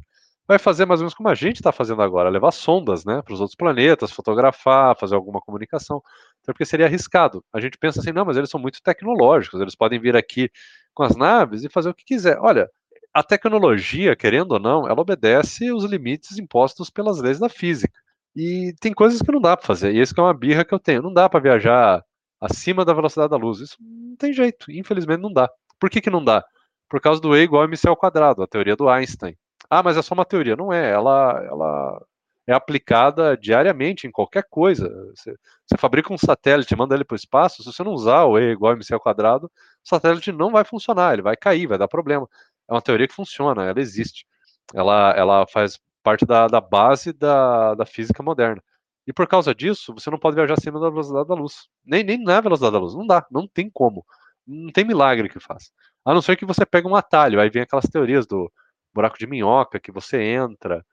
vai 0.48 0.58
fazer 0.58 0.86
mais 0.86 1.02
ou 1.02 1.04
menos 1.04 1.14
como 1.14 1.30
a 1.30 1.36
gente 1.36 1.58
está 1.58 1.72
fazendo 1.72 2.02
agora, 2.02 2.30
levar 2.30 2.52
sondas 2.52 3.06
né, 3.06 3.22
para 3.22 3.34
os 3.34 3.42
outros 3.42 3.56
planetas, 3.56 4.12
fotografar, 4.12 4.98
fazer 4.98 5.16
alguma 5.16 5.42
comunicação. 5.42 6.02
Então, 6.42 6.54
porque 6.54 6.66
seria 6.66 6.86
arriscado. 6.86 7.44
A 7.54 7.60
gente 7.60 7.78
pensa 7.78 8.00
assim, 8.00 8.12
não, 8.12 8.26
mas 8.26 8.38
eles 8.38 8.50
são 8.50 8.60
muito 8.60 8.82
tecnológicos, 8.82 9.60
eles 9.62 9.76
podem 9.76 10.00
vir 10.00 10.16
aqui 10.16 10.50
com 10.94 11.04
as 11.04 11.16
naves 11.16 11.64
e 11.64 11.70
fazer 11.70 11.90
o 11.90 11.94
que 11.94 12.06
quiser. 12.06 12.40
Olha, 12.40 12.70
a 13.14 13.22
tecnologia, 13.22 14.16
querendo 14.16 14.54
ou 14.54 14.60
não, 14.60 14.88
ela 14.88 15.02
obedece 15.02 15.72
os 15.72 15.84
limites 15.84 16.38
impostos 16.40 16.90
pelas 16.90 17.20
leis 17.20 17.38
da 17.38 17.50
física. 17.50 18.00
E 18.40 18.74
tem 18.80 18.94
coisas 18.94 19.22
que 19.22 19.32
não 19.34 19.42
dá 19.42 19.58
para 19.58 19.68
fazer. 19.68 19.94
E 19.94 20.00
isso 20.00 20.14
é 20.18 20.22
uma 20.24 20.34
birra 20.34 20.64
que 20.64 20.74
eu 20.74 20.80
tenho. 20.80 21.02
Não 21.02 21.12
dá 21.14 21.28
para 21.28 21.42
viajar 21.42 22.02
acima 22.40 22.86
da 22.86 22.94
velocidade 22.94 23.30
da 23.30 23.36
luz. 23.36 23.60
Isso 23.60 23.76
não 23.82 24.16
tem 24.16 24.32
jeito. 24.32 24.72
Infelizmente 24.72 25.20
não 25.20 25.34
dá. 25.34 25.50
Por 25.78 25.90
que, 25.90 26.00
que 26.00 26.10
não 26.10 26.24
dá? 26.24 26.46
Por 26.88 27.02
causa 27.02 27.20
do 27.20 27.36
E 27.36 27.42
igual 27.42 27.64
a 27.64 27.66
mc 27.66 27.86
ao 27.86 27.98
quadrado, 27.98 28.42
a 28.42 28.48
teoria 28.48 28.78
do 28.78 28.88
Einstein. 28.88 29.36
Ah, 29.70 29.84
mas 29.84 29.98
é 29.98 30.02
só 30.02 30.14
uma 30.14 30.24
teoria. 30.24 30.56
Não 30.56 30.72
é. 30.72 30.90
Ela, 30.90 31.44
ela 31.44 32.02
é 32.48 32.54
aplicada 32.54 33.36
diariamente 33.36 34.08
em 34.08 34.12
qualquer 34.12 34.46
coisa. 34.50 34.88
Você, 35.14 35.36
você 35.68 35.78
fabrica 35.78 36.14
um 36.14 36.18
satélite, 36.18 36.74
manda 36.78 36.96
ele 36.96 37.04
para 37.04 37.16
o 37.16 37.18
espaço. 37.18 37.62
Se 37.62 37.74
você 37.74 37.84
não 37.84 37.92
usar 37.92 38.24
o 38.24 38.40
E 38.40 38.54
igual 38.54 38.72
a 38.72 38.76
mc 38.76 38.94
ao 38.94 39.02
quadrado, 39.02 39.48
o 39.48 39.90
satélite 39.90 40.32
não 40.32 40.50
vai 40.50 40.64
funcionar. 40.64 41.12
Ele 41.12 41.24
vai 41.24 41.36
cair, 41.36 41.68
vai 41.68 41.78
dar 41.78 41.90
problema. 41.90 42.26
É 42.70 42.74
uma 42.74 42.82
teoria 42.82 43.08
que 43.08 43.14
funciona. 43.14 43.66
Ela 43.66 43.82
existe. 43.82 44.26
Ela, 44.74 45.14
ela 45.18 45.46
faz 45.48 45.78
parte 46.04 46.26
da, 46.26 46.48
da 46.48 46.62
base 46.62 47.14
da, 47.14 47.76
da 47.76 47.86
física 47.86 48.24
moderna. 48.24 48.62
E 49.08 49.14
por 49.14 49.28
causa 49.28 49.56
disso, 49.56 49.94
você 49.94 50.10
não 50.10 50.20
pode 50.20 50.36
viajar 50.36 50.54
acima 50.54 50.80
da 50.80 50.90
velocidade 50.90 51.28
da 51.28 51.34
luz. 51.34 51.68
Nem, 51.84 52.04
nem 52.04 52.24
na 52.24 52.40
velocidade 52.42 52.74
da 52.74 52.80
luz. 52.80 52.94
Não 52.94 53.08
dá. 53.08 53.26
Não 53.32 53.48
tem 53.48 53.70
como. 53.70 54.06
Não 54.46 54.72
tem 54.72 54.86
milagre 54.86 55.30
que 55.30 55.40
faça. 55.40 55.72
A 56.06 56.14
não 56.14 56.22
ser 56.22 56.36
que 56.36 56.46
você 56.46 56.66
pegue 56.66 56.88
um 56.88 56.96
atalho. 56.96 57.40
Aí 57.40 57.50
vem 57.50 57.64
aquelas 57.64 57.86
teorias 57.86 58.28
do 58.28 58.52
buraco 58.94 59.18
de 59.18 59.28
minhoca 59.28 59.80
que 59.80 59.92
você 59.92 60.22
entra. 60.22 60.86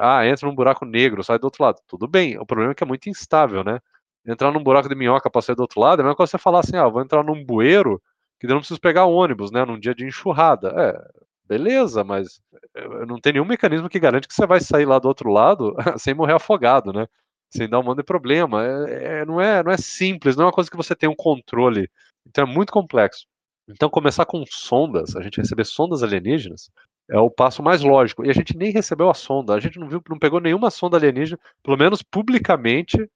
Ah, 0.00 0.26
entra 0.26 0.48
num 0.48 0.54
buraco 0.54 0.84
negro, 0.84 1.22
sai 1.22 1.38
do 1.38 1.44
outro 1.44 1.62
lado. 1.62 1.80
Tudo 1.86 2.06
bem, 2.06 2.38
o 2.38 2.46
problema 2.46 2.72
é 2.72 2.74
que 2.74 2.84
é 2.84 2.86
muito 2.86 3.08
instável, 3.08 3.62
né? 3.62 3.80
Entrar 4.26 4.50
num 4.52 4.62
buraco 4.62 4.88
de 4.88 4.94
minhoca 4.94 5.30
para 5.30 5.42
sair 5.42 5.56
do 5.56 5.62
outro 5.62 5.80
lado 5.80 6.00
é 6.00 6.02
a 6.02 6.04
mesma 6.04 6.16
coisa 6.16 6.30
você 6.30 6.38
falar 6.38 6.60
assim, 6.60 6.76
ah, 6.76 6.88
vou 6.88 7.02
entrar 7.02 7.22
num 7.22 7.44
bueiro 7.44 8.00
que 8.38 8.46
eu 8.46 8.50
não 8.50 8.58
preciso 8.58 8.80
pegar 8.80 9.06
ônibus, 9.06 9.50
né? 9.50 9.64
Num 9.64 9.78
dia 9.78 9.94
de 9.94 10.06
enxurrada. 10.06 10.68
É, 10.76 11.26
beleza, 11.48 12.04
mas 12.04 12.40
eh, 12.74 13.06
não 13.06 13.18
tem 13.18 13.32
nenhum 13.32 13.44
mecanismo 13.44 13.88
que 13.88 13.98
garante 13.98 14.28
que 14.28 14.34
você 14.34 14.46
vai 14.46 14.60
sair 14.60 14.84
lá 14.84 14.98
do 14.98 15.08
outro 15.08 15.30
lado 15.30 15.74
sem 15.98 16.14
morrer 16.14 16.34
afogado, 16.34 16.92
né? 16.92 17.06
Sem 17.50 17.68
dar 17.68 17.80
um 17.80 17.82
monte 17.82 17.98
de 17.98 18.04
problema. 18.04 18.64
É, 18.64 19.20
é, 19.20 19.24
não, 19.24 19.40
é, 19.40 19.62
não 19.62 19.72
é 19.72 19.78
simples, 19.78 20.36
não 20.36 20.44
é 20.44 20.46
uma 20.46 20.52
coisa 20.52 20.70
que 20.70 20.76
você 20.76 20.94
tem 20.94 21.08
um 21.08 21.16
controle. 21.16 21.90
Então 22.26 22.44
é 22.44 22.46
muito 22.46 22.72
complexo. 22.72 23.26
Então 23.68 23.88
começar 23.90 24.26
com 24.26 24.44
sondas, 24.46 25.16
a 25.16 25.22
gente 25.22 25.40
receber 25.40 25.64
sondas 25.64 26.02
alienígenas, 26.02 26.70
é 27.10 27.18
o 27.18 27.30
passo 27.30 27.62
mais 27.62 27.82
lógico. 27.82 28.24
E 28.24 28.30
a 28.30 28.34
gente 28.34 28.56
nem 28.56 28.70
recebeu 28.70 29.10
a 29.10 29.14
sonda, 29.14 29.54
a 29.54 29.60
gente 29.60 29.78
não 29.78 29.88
viu, 29.88 30.02
não 30.08 30.18
pegou 30.18 30.40
nenhuma 30.40 30.70
sonda 30.70 30.96
alienígena, 30.98 31.38
pelo 31.62 31.76
menos 31.76 32.02
publicamente 32.02 33.10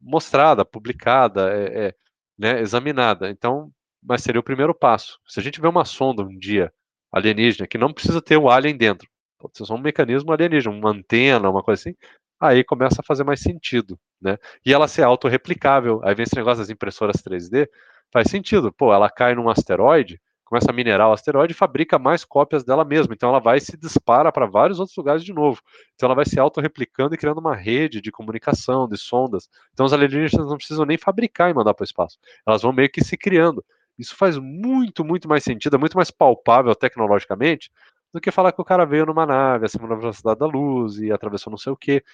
mostrada, 0.00 0.64
publicada, 0.64 1.52
é, 1.52 1.86
é, 1.88 1.94
né, 2.38 2.60
examinada. 2.60 3.30
Então, 3.30 3.70
mas 4.02 4.22
seria 4.22 4.40
o 4.40 4.44
primeiro 4.44 4.74
passo. 4.74 5.20
Se 5.26 5.38
a 5.40 5.42
gente 5.42 5.60
vê 5.60 5.68
uma 5.68 5.84
sonda 5.84 6.22
um 6.22 6.38
dia 6.38 6.72
alienígena 7.12 7.66
que 7.66 7.78
não 7.78 7.92
precisa 7.92 8.22
ter 8.22 8.36
o 8.36 8.48
alien 8.50 8.76
dentro, 8.76 9.08
pode 9.38 9.56
ser 9.56 9.64
só 9.66 9.74
um 9.74 9.78
mecanismo 9.78 10.32
alienígena, 10.32 10.74
uma 10.74 10.90
antena, 10.90 11.50
uma 11.50 11.62
coisa 11.62 11.80
assim, 11.80 11.96
aí 12.40 12.64
começa 12.64 13.00
a 13.00 13.04
fazer 13.04 13.24
mais 13.24 13.40
sentido, 13.40 13.98
né? 14.20 14.36
E 14.66 14.72
ela 14.72 14.88
ser 14.88 15.02
autorreplicável. 15.02 16.00
Aí 16.02 16.14
vem 16.14 16.24
esse 16.24 16.34
negócio 16.36 16.58
das 16.58 16.70
impressoras 16.70 17.22
3D, 17.22 17.68
faz 18.12 18.28
sentido. 18.28 18.72
Pô, 18.72 18.92
ela 18.92 19.08
cai 19.08 19.34
num 19.34 19.48
asteroide, 19.48 20.20
começa 20.44 20.70
a 20.70 20.74
minerar 20.74 21.08
o 21.08 21.12
asteroide 21.12 21.52
e 21.52 21.56
fabrica 21.56 21.98
mais 21.98 22.24
cópias 22.24 22.64
dela 22.64 22.84
mesma. 22.84 23.14
Então 23.14 23.28
ela 23.28 23.38
vai 23.38 23.60
se 23.60 23.76
dispara 23.76 24.32
para 24.32 24.44
vários 24.44 24.80
outros 24.80 24.96
lugares 24.96 25.24
de 25.24 25.32
novo. 25.32 25.60
Então 25.94 26.08
ela 26.08 26.14
vai 26.14 26.26
se 26.26 26.38
autorreplicando 26.38 27.14
e 27.14 27.18
criando 27.18 27.38
uma 27.38 27.54
rede 27.54 28.00
de 28.00 28.10
comunicação, 28.10 28.88
de 28.88 28.98
sondas. 28.98 29.48
Então 29.72 29.86
os 29.86 29.92
alienígenas 29.92 30.48
não 30.48 30.56
precisam 30.56 30.84
nem 30.84 30.98
fabricar 30.98 31.50
e 31.50 31.54
mandar 31.54 31.74
para 31.74 31.84
o 31.84 31.86
espaço. 31.86 32.18
Elas 32.46 32.62
vão 32.62 32.72
meio 32.72 32.90
que 32.90 33.02
se 33.02 33.16
criando. 33.16 33.64
Isso 34.02 34.16
faz 34.16 34.36
muito, 34.38 35.04
muito 35.04 35.28
mais 35.28 35.44
sentido, 35.44 35.76
é 35.76 35.78
muito 35.78 35.96
mais 35.96 36.10
palpável 36.10 36.74
tecnologicamente 36.74 37.70
do 38.12 38.20
que 38.20 38.30
falar 38.30 38.52
que 38.52 38.60
o 38.60 38.64
cara 38.64 38.84
veio 38.84 39.06
numa 39.06 39.24
nave 39.24 39.66
acima 39.66 39.88
da 39.88 39.94
velocidade 39.94 40.38
da 40.38 40.46
luz 40.46 40.98
e 40.98 41.10
atravessou 41.10 41.50
não 41.50 41.58
sei 41.58 41.72
o 41.72 41.76
quê. 41.76 42.04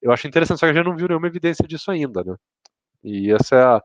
Eu 0.00 0.12
acho 0.12 0.26
interessante, 0.28 0.60
só 0.60 0.66
que 0.66 0.72
a 0.72 0.74
gente 0.74 0.86
não 0.86 0.96
viu 0.96 1.08
nenhuma 1.08 1.26
evidência 1.26 1.66
disso 1.66 1.90
ainda, 1.90 2.22
né? 2.22 2.36
E 3.02 3.32
essa 3.32 3.56
é 3.56 3.62
a, 3.64 3.82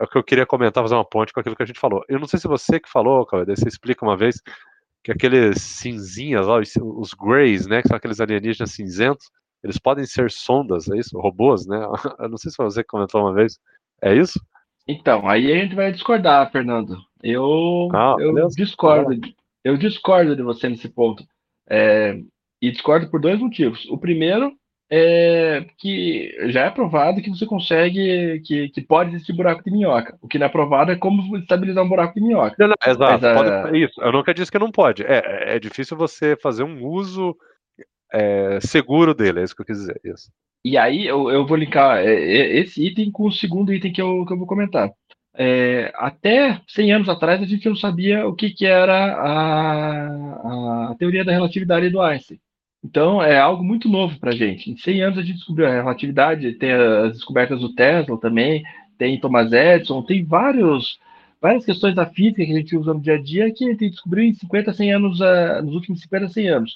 é 0.00 0.04
o 0.04 0.08
que 0.08 0.16
eu 0.16 0.24
queria 0.24 0.46
comentar, 0.46 0.82
fazer 0.82 0.94
uma 0.94 1.04
ponte 1.04 1.32
com 1.32 1.40
aquilo 1.40 1.56
que 1.56 1.62
a 1.62 1.66
gente 1.66 1.78
falou. 1.80 2.02
Eu 2.08 2.18
não 2.18 2.26
sei 2.26 2.38
se 2.38 2.48
você 2.48 2.80
que 2.80 2.88
falou, 2.88 3.26
Cauê, 3.26 3.44
você 3.44 3.68
explica 3.68 4.04
uma 4.04 4.16
vez 4.16 4.40
que 5.02 5.12
aqueles 5.12 5.60
cinzinhas, 5.60 6.46
ó, 6.48 6.58
os 6.58 7.12
greys, 7.12 7.66
né, 7.66 7.82
que 7.82 7.88
são 7.88 7.96
aqueles 7.96 8.20
alienígenas 8.20 8.72
cinzentos, 8.72 9.30
eles 9.62 9.78
podem 9.78 10.06
ser 10.06 10.30
sondas, 10.30 10.88
é 10.88 10.96
isso? 10.98 11.18
Robôs, 11.18 11.66
né? 11.66 11.78
Eu 12.20 12.28
não 12.28 12.38
sei 12.38 12.50
se 12.50 12.56
você 12.56 12.82
comentou 12.84 13.20
uma 13.22 13.34
vez. 13.34 13.58
É 14.02 14.14
isso? 14.14 14.40
Então, 14.86 15.28
aí 15.28 15.50
a 15.50 15.56
gente 15.56 15.74
vai 15.74 15.90
discordar, 15.90 16.50
Fernando. 16.50 16.96
Eu, 17.22 17.88
ah, 17.92 18.16
eu 18.18 18.48
discordo. 18.48 19.18
Eu 19.62 19.78
discordo 19.78 20.36
de 20.36 20.42
você 20.42 20.68
nesse 20.68 20.88
ponto. 20.88 21.24
É, 21.68 22.18
e 22.60 22.70
discordo 22.70 23.10
por 23.10 23.20
dois 23.20 23.38
motivos. 23.38 23.86
O 23.88 23.96
primeiro 23.96 24.52
é, 24.90 25.66
que 25.78 26.36
já 26.50 26.66
é 26.66 26.70
provado 26.70 27.22
que 27.22 27.30
você 27.30 27.46
consegue, 27.46 28.40
que, 28.44 28.68
que 28.68 28.82
pode 28.82 29.14
existir 29.14 29.32
buraco 29.32 29.64
de 29.64 29.70
minhoca. 29.70 30.16
O 30.20 30.28
que 30.28 30.38
não 30.38 30.46
é 30.46 30.50
provado 30.50 30.92
é 30.92 30.96
como 30.96 31.36
estabilizar 31.38 31.82
um 31.82 31.88
buraco 31.88 32.14
de 32.14 32.20
minhoca. 32.20 32.54
Não, 32.58 32.68
não, 32.68 32.74
exato, 32.86 33.22
Mas, 33.22 33.62
pode, 33.62 33.78
isso. 33.78 34.00
Eu 34.02 34.12
nunca 34.12 34.34
disse 34.34 34.52
que 34.52 34.58
não 34.58 34.70
pode. 34.70 35.02
É, 35.02 35.56
é 35.56 35.58
difícil 35.58 35.96
você 35.96 36.36
fazer 36.36 36.62
um 36.62 36.86
uso 36.86 37.34
é, 38.12 38.60
seguro 38.60 39.14
dele, 39.14 39.40
é 39.40 39.44
isso 39.44 39.56
que 39.56 39.62
eu 39.62 39.66
quis 39.66 39.78
dizer. 39.78 40.00
Isso. 40.04 40.30
E 40.64 40.78
aí 40.78 41.06
eu, 41.06 41.30
eu 41.30 41.46
vou 41.46 41.56
linkar 41.56 41.98
é, 41.98 42.14
é, 42.14 42.58
esse 42.60 42.84
item 42.84 43.10
com 43.10 43.26
o 43.26 43.32
segundo 43.32 43.72
item 43.72 43.92
que 43.92 44.00
eu, 44.00 44.24
que 44.24 44.32
eu 44.32 44.38
vou 44.38 44.46
comentar. 44.46 44.90
É, 45.36 45.92
até 45.96 46.60
100 46.68 46.92
anos 46.92 47.08
atrás 47.08 47.42
a 47.42 47.46
gente 47.46 47.68
não 47.68 47.76
sabia 47.76 48.26
o 48.26 48.34
que, 48.34 48.50
que 48.50 48.64
era 48.64 49.14
a, 49.14 50.90
a 50.90 50.94
teoria 50.96 51.24
da 51.24 51.32
relatividade 51.32 51.90
do 51.90 52.00
Einstein. 52.00 52.40
Então, 52.84 53.22
é 53.22 53.38
algo 53.38 53.64
muito 53.64 53.88
novo 53.88 54.18
para 54.20 54.30
a 54.30 54.36
gente. 54.36 54.70
Em 54.70 54.76
100 54.76 55.02
anos 55.02 55.18
a 55.18 55.22
gente 55.22 55.36
descobriu 55.36 55.66
a 55.66 55.72
relatividade, 55.72 56.52
tem 56.54 56.70
as 56.72 57.14
descobertas 57.14 57.60
do 57.60 57.74
Tesla 57.74 58.20
também, 58.20 58.62
tem 58.98 59.18
Thomas 59.18 59.52
Edison, 59.52 60.02
tem 60.02 60.22
vários, 60.24 60.98
várias 61.40 61.64
questões 61.64 61.94
da 61.94 62.06
física 62.06 62.44
que 62.44 62.52
a 62.52 62.56
gente 62.56 62.76
usa 62.76 62.92
no 62.92 63.00
dia 63.00 63.14
a 63.14 63.22
dia 63.22 63.52
que 63.52 63.64
a 63.64 63.70
gente 63.70 63.88
descobriu 63.88 64.24
em 64.24 64.34
50, 64.34 64.72
100 64.72 64.92
anos, 64.92 65.20
uh, 65.20 65.62
nos 65.64 65.74
últimos 65.74 66.00
50, 66.02 66.28
100 66.28 66.48
anos. 66.48 66.72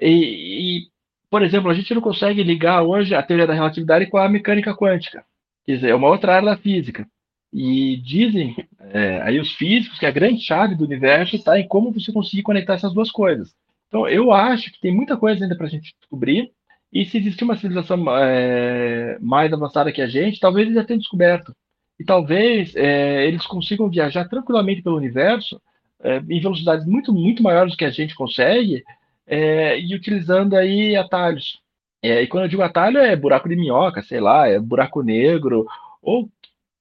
E, 0.00 0.08
e, 0.08 0.88
por 1.32 1.42
exemplo, 1.42 1.70
a 1.70 1.74
gente 1.74 1.94
não 1.94 2.02
consegue 2.02 2.42
ligar 2.42 2.82
hoje 2.82 3.14
a 3.14 3.22
teoria 3.22 3.46
da 3.46 3.54
relatividade 3.54 4.04
com 4.04 4.18
a 4.18 4.28
mecânica 4.28 4.76
quântica. 4.76 5.24
Quer 5.64 5.76
dizer, 5.76 5.88
é 5.88 5.94
uma 5.94 6.08
outra 6.08 6.34
área 6.34 6.50
da 6.50 6.58
física. 6.58 7.08
E 7.50 7.96
dizem 8.04 8.54
é, 8.78 9.18
aí 9.22 9.40
os 9.40 9.50
físicos 9.52 9.98
que 9.98 10.04
a 10.04 10.10
grande 10.10 10.42
chave 10.42 10.74
do 10.74 10.84
universo 10.84 11.34
está 11.34 11.58
em 11.58 11.66
como 11.66 11.90
você 11.90 12.12
conseguir 12.12 12.42
conectar 12.42 12.74
essas 12.74 12.92
duas 12.92 13.10
coisas. 13.10 13.54
Então, 13.88 14.06
eu 14.06 14.30
acho 14.30 14.70
que 14.70 14.78
tem 14.78 14.94
muita 14.94 15.16
coisa 15.16 15.42
ainda 15.42 15.56
para 15.56 15.68
a 15.68 15.70
gente 15.70 15.94
descobrir. 15.98 16.52
E 16.92 17.06
se 17.06 17.16
existir 17.16 17.44
uma 17.44 17.56
civilização 17.56 18.04
é, 18.14 19.16
mais 19.18 19.50
avançada 19.54 19.90
que 19.90 20.02
a 20.02 20.06
gente, 20.06 20.38
talvez 20.38 20.66
eles 20.66 20.76
já 20.76 20.84
tenham 20.84 21.00
descoberto. 21.00 21.56
E 21.98 22.04
talvez 22.04 22.76
é, 22.76 23.26
eles 23.26 23.46
consigam 23.46 23.88
viajar 23.88 24.28
tranquilamente 24.28 24.82
pelo 24.82 24.98
universo 24.98 25.58
é, 26.02 26.18
em 26.18 26.40
velocidades 26.40 26.84
muito, 26.84 27.10
muito 27.10 27.42
maiores 27.42 27.72
do 27.72 27.78
que 27.78 27.86
a 27.86 27.90
gente 27.90 28.14
consegue 28.14 28.84
é, 29.32 29.80
e 29.80 29.94
utilizando 29.94 30.54
aí 30.54 30.94
atalhos. 30.94 31.58
É, 32.02 32.22
e 32.22 32.26
quando 32.26 32.44
eu 32.44 32.48
digo 32.50 32.60
atalho, 32.60 32.98
é 32.98 33.16
buraco 33.16 33.48
de 33.48 33.56
minhoca, 33.56 34.02
sei 34.02 34.20
lá, 34.20 34.46
é 34.46 34.60
buraco 34.60 35.02
negro, 35.02 35.66
ou, 36.02 36.28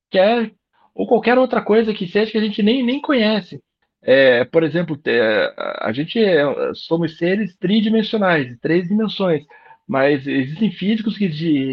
quer, 0.09 0.51
ou 0.93 1.07
qualquer 1.07 1.37
outra 1.37 1.61
coisa 1.61 1.93
que 1.93 2.07
seja 2.07 2.29
que 2.29 2.37
a 2.37 2.41
gente 2.41 2.61
nem, 2.61 2.83
nem 2.83 2.99
conhece. 2.99 3.63
É, 4.01 4.43
por 4.43 4.63
exemplo, 4.63 4.99
a 5.79 5.93
gente 5.93 6.19
é, 6.19 6.43
somos 6.73 7.17
seres 7.17 7.55
tridimensionais, 7.55 8.57
três 8.59 8.89
dimensões, 8.89 9.45
mas 9.87 10.27
existem 10.27 10.71
físicos 10.71 11.17
que, 11.17 11.29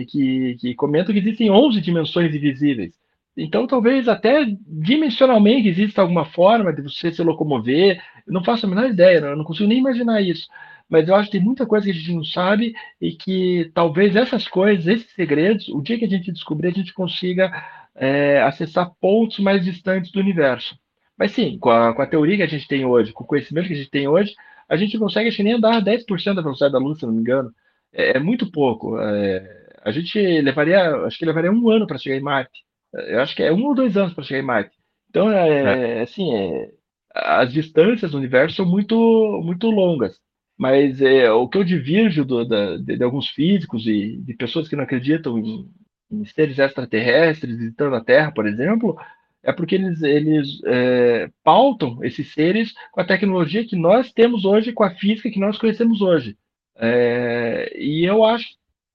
que, 0.06 0.56
que 0.60 0.74
comentam 0.76 1.12
que 1.12 1.18
existem 1.20 1.50
11 1.50 1.80
dimensões 1.80 2.32
invisíveis. 2.32 2.94
Então, 3.40 3.68
talvez 3.68 4.08
até 4.08 4.44
dimensionalmente 4.66 5.68
exista 5.68 6.02
alguma 6.02 6.24
forma 6.24 6.72
de 6.72 6.82
você 6.82 7.12
se 7.12 7.22
locomover. 7.22 8.02
Eu 8.26 8.32
não 8.32 8.42
faço 8.42 8.66
a 8.66 8.68
menor 8.68 8.90
ideia, 8.90 9.18
eu 9.18 9.36
não 9.36 9.44
consigo 9.44 9.68
nem 9.68 9.78
imaginar 9.78 10.20
isso. 10.20 10.48
Mas 10.88 11.06
eu 11.06 11.14
acho 11.14 11.30
que 11.30 11.38
tem 11.38 11.46
muita 11.46 11.64
coisa 11.64 11.84
que 11.84 11.92
a 11.92 11.94
gente 11.94 12.12
não 12.12 12.24
sabe 12.24 12.74
e 13.00 13.12
que 13.12 13.70
talvez 13.74 14.16
essas 14.16 14.48
coisas, 14.48 14.86
esses 14.88 15.12
segredos, 15.12 15.68
o 15.68 15.80
dia 15.80 15.96
que 15.98 16.04
a 16.06 16.08
gente 16.08 16.32
descobrir, 16.32 16.68
a 16.68 16.72
gente 16.72 16.92
consiga 16.92 17.52
é, 17.94 18.42
acessar 18.42 18.90
pontos 19.00 19.38
mais 19.38 19.64
distantes 19.64 20.10
do 20.10 20.18
universo. 20.18 20.76
Mas 21.16 21.30
sim, 21.30 21.58
com 21.58 21.70
a, 21.70 21.94
com 21.94 22.02
a 22.02 22.06
teoria 22.06 22.38
que 22.38 22.42
a 22.42 22.48
gente 22.48 22.66
tem 22.66 22.84
hoje, 22.84 23.12
com 23.12 23.22
o 23.22 23.26
conhecimento 23.26 23.68
que 23.68 23.74
a 23.74 23.76
gente 23.76 23.90
tem 23.90 24.08
hoje, 24.08 24.34
a 24.68 24.76
gente 24.76 24.98
consegue, 24.98 25.28
acho 25.28 25.42
nem 25.44 25.54
andar 25.54 25.80
10% 25.80 26.34
da 26.34 26.42
velocidade 26.42 26.72
da 26.72 26.78
luz, 26.78 26.98
se 26.98 27.06
não 27.06 27.12
me 27.12 27.20
engano. 27.20 27.52
É, 27.92 28.16
é 28.16 28.20
muito 28.20 28.50
pouco. 28.50 28.98
É, 28.98 29.68
a 29.84 29.92
gente 29.92 30.18
levaria, 30.40 30.96
acho 31.06 31.18
que 31.18 31.24
levaria 31.24 31.52
um 31.52 31.68
ano 31.70 31.86
para 31.86 31.98
chegar 31.98 32.16
em 32.16 32.20
Marte. 32.20 32.67
Eu 32.92 33.20
acho 33.20 33.34
que 33.36 33.42
é 33.42 33.52
um 33.52 33.64
ou 33.66 33.74
dois 33.74 33.96
anos 33.96 34.14
para 34.14 34.24
chegar 34.24 34.40
em 34.40 34.46
Marte. 34.46 34.76
Então, 35.10 35.30
é, 35.30 35.98
é. 35.98 36.02
assim, 36.02 36.34
é, 36.34 36.70
as 37.14 37.52
distâncias 37.52 38.10
do 38.10 38.18
universo 38.18 38.56
são 38.56 38.66
muito, 38.66 38.96
muito 39.44 39.70
longas. 39.70 40.18
Mas 40.56 41.00
é, 41.00 41.30
o 41.30 41.48
que 41.48 41.58
eu 41.58 41.64
divirjo 41.64 42.24
do, 42.24 42.44
da, 42.44 42.76
de, 42.76 42.96
de, 42.96 43.04
alguns 43.04 43.28
físicos 43.28 43.86
e 43.86 44.16
de 44.18 44.34
pessoas 44.34 44.68
que 44.68 44.74
não 44.74 44.82
acreditam 44.82 45.38
em, 45.38 45.70
em, 46.10 46.24
seres 46.26 46.58
extraterrestres 46.58 47.56
visitando 47.56 47.94
a 47.94 48.04
Terra, 48.04 48.32
por 48.32 48.46
exemplo, 48.46 48.98
é 49.42 49.52
porque 49.52 49.76
eles, 49.76 50.02
eles 50.02 50.60
é, 50.66 51.30
pautam 51.44 52.02
esses 52.02 52.32
seres 52.32 52.74
com 52.90 53.00
a 53.00 53.04
tecnologia 53.04 53.64
que 53.64 53.76
nós 53.76 54.12
temos 54.12 54.44
hoje, 54.44 54.72
com 54.72 54.82
a 54.82 54.90
física 54.90 55.30
que 55.30 55.38
nós 55.38 55.56
conhecemos 55.56 56.00
hoje. 56.00 56.36
É, 56.76 57.72
e 57.78 58.04
eu 58.04 58.24
acho 58.24 58.48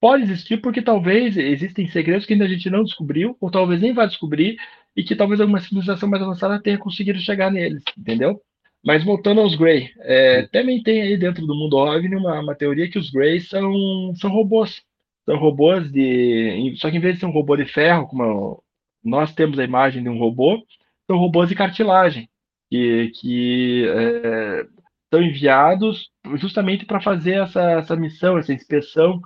pode 0.03 0.23
existir 0.23 0.57
porque 0.57 0.81
talvez 0.81 1.37
existem 1.37 1.87
segredos 1.87 2.25
que 2.25 2.33
ainda 2.33 2.43
a 2.43 2.49
gente 2.49 2.69
não 2.69 2.83
descobriu, 2.83 3.37
ou 3.39 3.49
talvez 3.49 3.79
nem 3.79 3.93
vai 3.93 4.05
descobrir, 4.05 4.57
e 4.93 5.01
que 5.01 5.15
talvez 5.15 5.39
alguma 5.39 5.61
civilização 5.61 6.09
mais 6.09 6.21
avançada 6.21 6.61
tenha 6.61 6.77
conseguido 6.77 7.19
chegar 7.19 7.49
neles, 7.49 7.81
entendeu? 7.97 8.41
Mas 8.85 9.01
voltando 9.01 9.39
aos 9.39 9.55
Grey, 9.55 9.91
é, 9.99 10.45
também 10.47 10.83
tem 10.83 11.01
aí 11.01 11.15
dentro 11.15 11.47
do 11.47 11.55
mundo 11.55 11.77
OVNI 11.77 12.17
uma, 12.17 12.41
uma 12.41 12.53
teoria 12.53 12.89
que 12.89 12.99
os 12.99 13.09
Grey 13.09 13.39
são, 13.39 14.13
são 14.15 14.29
robôs. 14.29 14.81
São 15.23 15.37
robôs 15.37 15.89
de. 15.89 16.75
Só 16.79 16.91
que 16.91 16.97
em 16.97 16.99
vez 16.99 17.13
de 17.13 17.21
ser 17.21 17.25
um 17.27 17.31
robô 17.31 17.55
de 17.55 17.63
ferro, 17.63 18.05
como 18.05 18.61
nós 19.01 19.33
temos 19.33 19.57
a 19.57 19.63
imagem 19.63 20.03
de 20.03 20.09
um 20.09 20.19
robô, 20.19 20.61
são 21.09 21.17
robôs 21.17 21.47
de 21.47 21.55
cartilagem, 21.55 22.27
que, 22.69 23.09
que 23.21 23.85
é, 23.87 24.65
são 25.13 25.23
enviados 25.23 26.09
justamente 26.35 26.85
para 26.85 26.99
fazer 26.99 27.35
essa, 27.35 27.61
essa 27.71 27.95
missão, 27.95 28.37
essa 28.37 28.51
inspeção 28.51 29.21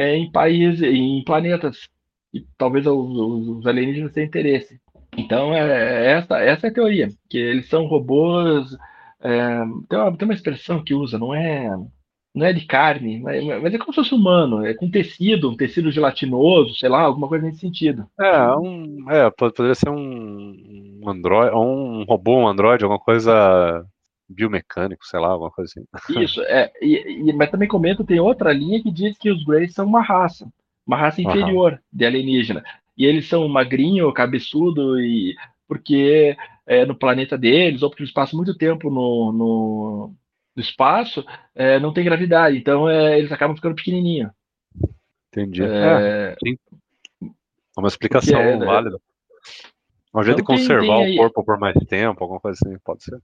é, 0.00 0.16
em 0.16 0.30
países, 0.30 0.82
em 0.82 1.22
planetas 1.24 1.88
e 2.32 2.44
talvez 2.56 2.86
os, 2.86 3.58
os 3.58 3.66
alienígenas 3.66 4.12
tenham 4.12 4.28
interesse. 4.28 4.80
Então, 5.16 5.52
é, 5.52 5.60
é, 5.60 6.12
essa, 6.12 6.38
essa 6.38 6.66
é 6.66 6.70
a 6.70 6.72
teoria, 6.72 7.08
que 7.28 7.36
eles 7.36 7.68
são 7.68 7.86
robôs. 7.86 8.74
É, 9.20 9.58
tem, 9.88 9.98
uma, 9.98 10.16
tem 10.16 10.26
uma 10.26 10.34
expressão 10.34 10.82
que 10.82 10.94
usa, 10.94 11.18
não 11.18 11.34
é 11.34 11.68
não 12.32 12.46
é 12.46 12.52
de 12.52 12.64
carne, 12.64 13.18
mas, 13.20 13.44
mas, 13.44 13.74
é 13.74 13.78
como 13.78 13.92
se 13.92 13.96
fosse 13.96 14.14
humano, 14.14 14.64
é 14.64 14.72
com 14.72 14.88
tecido, 14.88 15.50
um 15.50 15.56
tecido 15.56 15.90
gelatinoso, 15.90 16.76
sei 16.76 16.88
lá, 16.88 17.00
alguma 17.00 17.26
coisa 17.28 17.44
nesse 17.44 17.58
sentido. 17.58 18.06
É, 18.20 18.56
um, 18.56 19.10
é 19.10 19.28
poderia 19.30 19.74
ser 19.74 19.90
um, 19.90 19.96
um 19.96 21.10
um 21.56 22.04
robô, 22.04 22.36
um 22.38 22.46
android, 22.46 22.84
alguma 22.84 23.00
coisa 23.00 23.84
biomecânico, 24.30 25.04
sei 25.06 25.18
lá, 25.20 25.28
alguma 25.28 25.50
coisa 25.50 25.70
assim. 25.70 26.20
Isso, 26.20 26.40
é, 26.48 26.70
e, 26.80 27.28
e, 27.28 27.32
mas 27.32 27.50
também 27.50 27.68
comento, 27.68 28.04
tem 28.04 28.20
outra 28.20 28.52
linha 28.52 28.82
que 28.82 28.90
diz 28.90 29.18
que 29.18 29.30
os 29.30 29.44
Greys 29.44 29.74
são 29.74 29.86
uma 29.86 30.00
raça, 30.00 30.48
uma 30.86 30.96
raça 30.96 31.20
inferior 31.20 31.72
uhum. 31.72 31.78
de 31.92 32.06
alienígena. 32.06 32.64
E 32.96 33.04
eles 33.04 33.28
são 33.28 33.48
magrinho, 33.48 34.12
cabeçudo, 34.12 35.00
e 35.00 35.34
porque 35.66 36.36
é, 36.66 36.84
no 36.84 36.94
planeta 36.94 37.36
deles, 37.36 37.82
ou 37.82 37.90
porque 37.90 38.02
eles 38.02 38.12
passam 38.12 38.36
muito 38.36 38.56
tempo 38.56 38.90
no, 38.90 39.32
no, 39.32 40.14
no 40.54 40.62
espaço, 40.62 41.24
é, 41.54 41.78
não 41.80 41.92
tem 41.92 42.04
gravidade, 42.04 42.56
então 42.56 42.88
é, 42.88 43.18
eles 43.18 43.32
acabam 43.32 43.56
ficando 43.56 43.74
pequenininhos. 43.74 44.30
Entendi. 45.28 45.62
É, 45.62 46.34
é 46.40 47.30
uma 47.76 47.88
explicação 47.88 48.40
é, 48.40 48.56
né? 48.56 48.66
válida. 48.66 48.98
Um 50.12 50.22
jeito 50.24 50.40
então, 50.40 50.56
de 50.56 50.62
conservar 50.62 50.98
tem, 50.98 51.06
tem 51.06 51.14
o 51.14 51.18
corpo 51.18 51.44
por 51.44 51.58
mais 51.58 51.76
tempo, 51.86 52.22
alguma 52.22 52.40
coisa 52.40 52.58
assim, 52.62 52.76
pode 52.84 53.04
ser. 53.04 53.18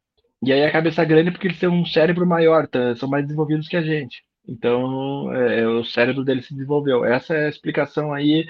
E 0.47 0.53
aí 0.53 0.65
a 0.65 0.71
cabeça 0.71 1.05
grande 1.05 1.31
é 1.31 1.33
porque 1.33 1.49
eles 1.49 1.59
têm 1.59 1.69
um 1.69 1.85
cérebro 1.85 2.25
maior, 2.25 2.69
tá? 2.69 2.95
são 2.95 3.09
mais 3.09 3.25
desenvolvidos 3.25 3.67
que 3.67 3.77
a 3.77 3.83
gente. 3.83 4.23
Então, 4.49 5.35
é, 5.35 5.63
é, 5.63 5.67
o 5.67 5.85
cérebro 5.85 6.23
deles 6.23 6.47
se 6.47 6.55
desenvolveu. 6.55 7.05
Essa 7.05 7.35
é 7.35 7.47
a 7.47 7.49
explicação 7.49 8.15
aí 8.15 8.47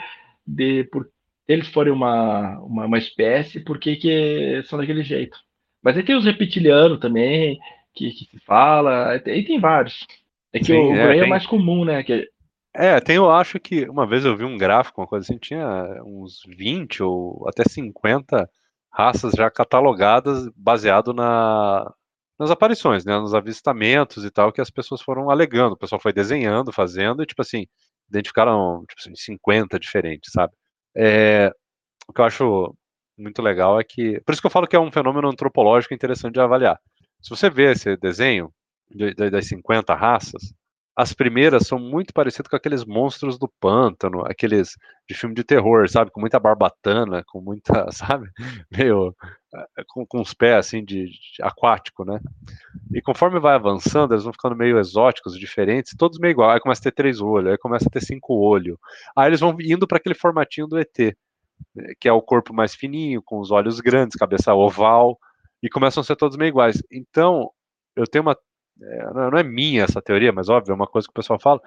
de 0.47 0.85
por 0.85 1.09
eles 1.49 1.69
forem 1.69 1.95
uma, 1.95 2.59
uma, 2.59 2.85
uma 2.85 2.99
espécie, 2.99 3.61
por 3.61 3.79
que, 3.79 3.97
que 3.97 4.63
são 4.67 4.79
daquele 4.79 5.03
jeito. 5.03 5.39
Mas 5.83 5.97
aí 5.97 6.03
tem 6.03 6.17
os 6.17 6.27
reptilianos 6.27 6.99
também, 6.99 7.59
que, 7.95 8.11
que 8.11 8.27
se 8.27 8.39
fala, 8.45 9.17
e 9.17 9.43
tem 9.43 9.59
vários. 9.59 10.07
É 10.53 10.59
que 10.59 10.67
Sim, 10.67 10.75
o, 10.75 10.95
é, 10.95 11.01
é, 11.01 11.13
tem... 11.13 11.21
é 11.21 11.27
mais 11.27 11.47
comum, 11.47 11.83
né? 11.83 12.03
Que... 12.03 12.29
É, 12.75 13.01
tem, 13.01 13.17
eu 13.17 13.31
acho 13.31 13.59
que 13.59 13.89
uma 13.89 14.07
vez 14.07 14.23
eu 14.27 14.37
vi 14.37 14.45
um 14.45 14.59
gráfico, 14.59 15.01
uma 15.01 15.07
coisa 15.07 15.25
assim, 15.25 15.39
tinha 15.39 15.67
uns 16.05 16.43
20 16.47 17.03
ou 17.03 17.49
até 17.49 17.65
50 17.65 18.51
raças 18.97 19.33
já 19.35 19.51
catalogadas 19.51 20.49
baseado 20.57 21.13
na, 21.13 21.93
nas 22.39 22.51
aparições, 22.51 23.05
né, 23.05 23.19
nos 23.19 23.35
avistamentos 23.35 24.25
e 24.25 24.31
tal 24.31 24.51
que 24.51 24.61
as 24.61 24.71
pessoas 24.71 25.03
foram 25.03 25.31
alegando. 25.31 25.75
O 25.75 25.77
pessoal 25.77 26.01
foi 26.01 26.13
desenhando, 26.15 26.73
fazendo 26.73 27.23
e 27.23 27.27
tipo 27.27 27.43
assim 27.43 27.67
identificaram 28.09 28.85
tipo 28.89 29.01
assim, 29.01 29.15
50 29.15 29.79
diferentes, 29.79 30.31
sabe? 30.33 30.55
É, 30.97 31.53
o 32.09 32.13
que 32.13 32.21
eu 32.21 32.25
acho 32.25 32.75
muito 33.19 33.43
legal 33.43 33.81
é 33.81 33.85
que, 33.85 34.21
por 34.23 34.33
isso 34.33 34.41
que 34.41 34.47
eu 34.47 34.51
falo 34.51 34.67
que 34.67 34.77
é 34.77 34.81
um 34.81 34.93
fenômeno 34.93 35.29
antropológico 35.29 35.95
interessante 35.95 36.35
de 36.35 36.41
avaliar. 36.41 36.79
Se 37.21 37.31
você 37.31 37.51
vê 37.51 37.73
esse 37.73 37.97
desenho 37.97 38.53
de, 38.91 39.13
de, 39.15 39.31
das 39.31 39.47
50 39.49 39.95
raças, 39.95 40.55
as 40.97 41.13
primeiras 41.13 41.67
são 41.67 41.79
muito 41.79 42.15
parecidas 42.15 42.49
com 42.49 42.57
aqueles 42.57 42.83
monstros 42.83 43.39
do 43.39 43.47
pântano, 43.61 44.23
aqueles 44.25 44.79
de 45.07 45.15
filme 45.15 45.35
de 45.35 45.45
terror, 45.45 45.87
sabe? 45.91 46.11
Com 46.11 46.21
muita 46.21 46.41
barbatana, 46.41 47.23
com 47.27 47.39
muita, 47.39 47.93
sabe? 47.93 48.31
Meio. 48.71 49.15
Eh, 49.55 49.85
com, 49.89 50.07
com 50.07 50.23
os 50.23 50.33
pés 50.33 50.57
assim 50.57 50.83
de, 50.83 51.11
de, 51.11 51.43
aquático, 51.43 52.03
né? 52.03 52.19
E 52.95 53.03
conforme 53.03 53.39
vai 53.39 53.55
avançando, 53.55 54.15
eles 54.15 54.25
vão 54.25 54.33
ficando 54.33 54.57
meio 54.57 54.79
exóticos, 54.79 55.39
diferentes, 55.39 55.95
todos 55.99 56.19
meio 56.19 56.31
igual. 56.31 56.51
Aí 56.51 56.61
começa 56.61 56.81
a 56.81 56.85
ter 56.85 56.93
três 56.93 57.21
olhos, 57.21 57.51
aí 57.51 57.59
começa 57.59 57.87
a 57.87 57.91
ter 57.91 58.01
cinco 58.01 58.35
olhos. 58.35 58.79
Aí 59.15 59.29
eles 59.29 59.41
vão 59.41 59.55
indo 59.61 59.87
para 59.87 59.99
aquele 59.99 60.15
formatinho 60.15 60.67
do 60.67 60.79
ET, 60.79 60.99
eh, 60.99 61.15
que 62.01 62.09
é 62.09 62.13
o 62.13 62.23
corpo 62.23 62.55
mais 62.55 62.75
fininho, 62.75 63.23
com 63.23 63.39
os 63.39 63.51
olhos 63.51 63.81
grandes, 63.81 64.17
cabeça 64.17 64.55
oval, 64.55 65.19
e 65.63 65.69
começam 65.69 66.01
a 66.01 66.05
ser 66.05 66.17
todos 66.17 66.39
meio 66.39 66.49
iguais. 66.49 66.83
Então, 66.91 67.51
eu 67.95 68.07
tenho 68.07 68.23
uma 68.23 68.37
é, 68.83 69.13
não 69.13 69.39
é 69.39 69.43
minha 69.43 69.85
essa 69.85 70.03
teoria, 70.03 70.33
mas 70.33 70.49
óbvio, 70.49 70.73
é 70.73 70.75
uma 70.75 70.87
coisa 70.87 71.07
que 71.07 71.13
o 71.13 71.15
pessoal 71.15 71.39
fala, 71.39 71.61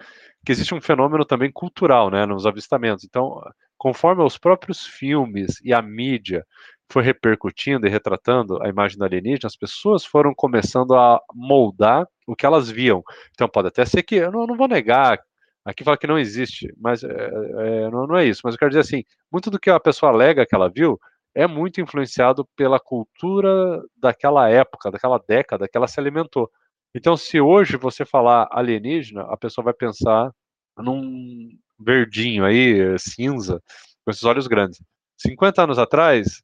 que 0.46 0.52
existe 0.52 0.74
um 0.76 0.82
fenômeno 0.82 1.26
também 1.26 1.52
cultural, 1.52 2.10
né, 2.10 2.26
nos 2.26 2.46
avistamentos. 2.46 3.04
Então, 3.04 3.42
conforme 3.78 4.24
os 4.24 4.38
próprios 4.38 4.86
filmes 4.86 5.60
e 5.64 5.74
a 5.74 5.82
mídia 5.82 6.46
foi 6.92 7.04
repercutindo 7.04 7.86
e 7.86 7.90
retratando 7.90 8.62
a 8.64 8.70
imagem 8.70 8.98
do 8.98 9.06
alienígena, 9.06 9.48
as 9.48 9.56
pessoas 9.56 10.06
foram 10.06 10.34
começando 10.36 10.96
a 10.96 11.22
moldar 11.34 12.08
o 12.28 12.36
que 12.36 12.46
elas 12.46 12.70
viam. 12.70 13.04
Então, 13.32 13.48
pode 13.48 13.68
até 13.68 13.86
ser 13.86 14.04
que, 14.04 14.16
eu 14.16 14.32
não, 14.32 14.46
não 14.48 14.58
vou 14.58 14.68
negar, 14.68 15.20
aqui 15.64 15.84
fala 15.84 15.98
que 15.98 16.08
não 16.08 16.18
existe, 16.18 16.74
mas 16.78 17.04
é, 17.04 17.08
é, 17.08 17.90
não, 17.92 18.08
não 18.08 18.18
é 18.18 18.26
isso. 18.26 18.42
Mas 18.44 18.54
eu 18.56 18.60
quero 18.60 18.72
dizer 18.72 18.82
assim, 18.82 19.04
muito 19.32 19.50
do 19.52 19.60
que 19.60 19.70
a 19.70 19.80
pessoa 19.80 20.12
alega 20.12 20.46
que 20.46 20.56
ela 20.56 20.70
viu 20.70 21.00
é 21.36 21.48
muito 21.48 21.80
influenciado 21.80 22.48
pela 22.56 22.80
cultura 22.80 23.82
daquela 23.96 24.50
época, 24.50 24.92
daquela 24.92 25.20
década 25.28 25.68
que 25.68 25.78
ela 25.78 25.88
se 25.88 26.00
alimentou. 26.00 26.50
Então, 26.96 27.16
se 27.16 27.40
hoje 27.40 27.78
você 27.78 28.06
falar 28.06 28.48
alienígena, 28.52 29.24
a 29.24 29.38
pessoa 29.38 29.66
vai 29.66 29.74
pensar 29.74 30.32
num 30.78 31.50
verdinho 31.80 32.46
aí, 32.46 32.98
cinza, 32.98 33.62
com 34.04 34.12
esses 34.12 34.24
olhos 34.24 34.48
grandes. 34.48 34.82
50 35.18 35.64
anos 35.64 35.78
atrás, 35.78 36.42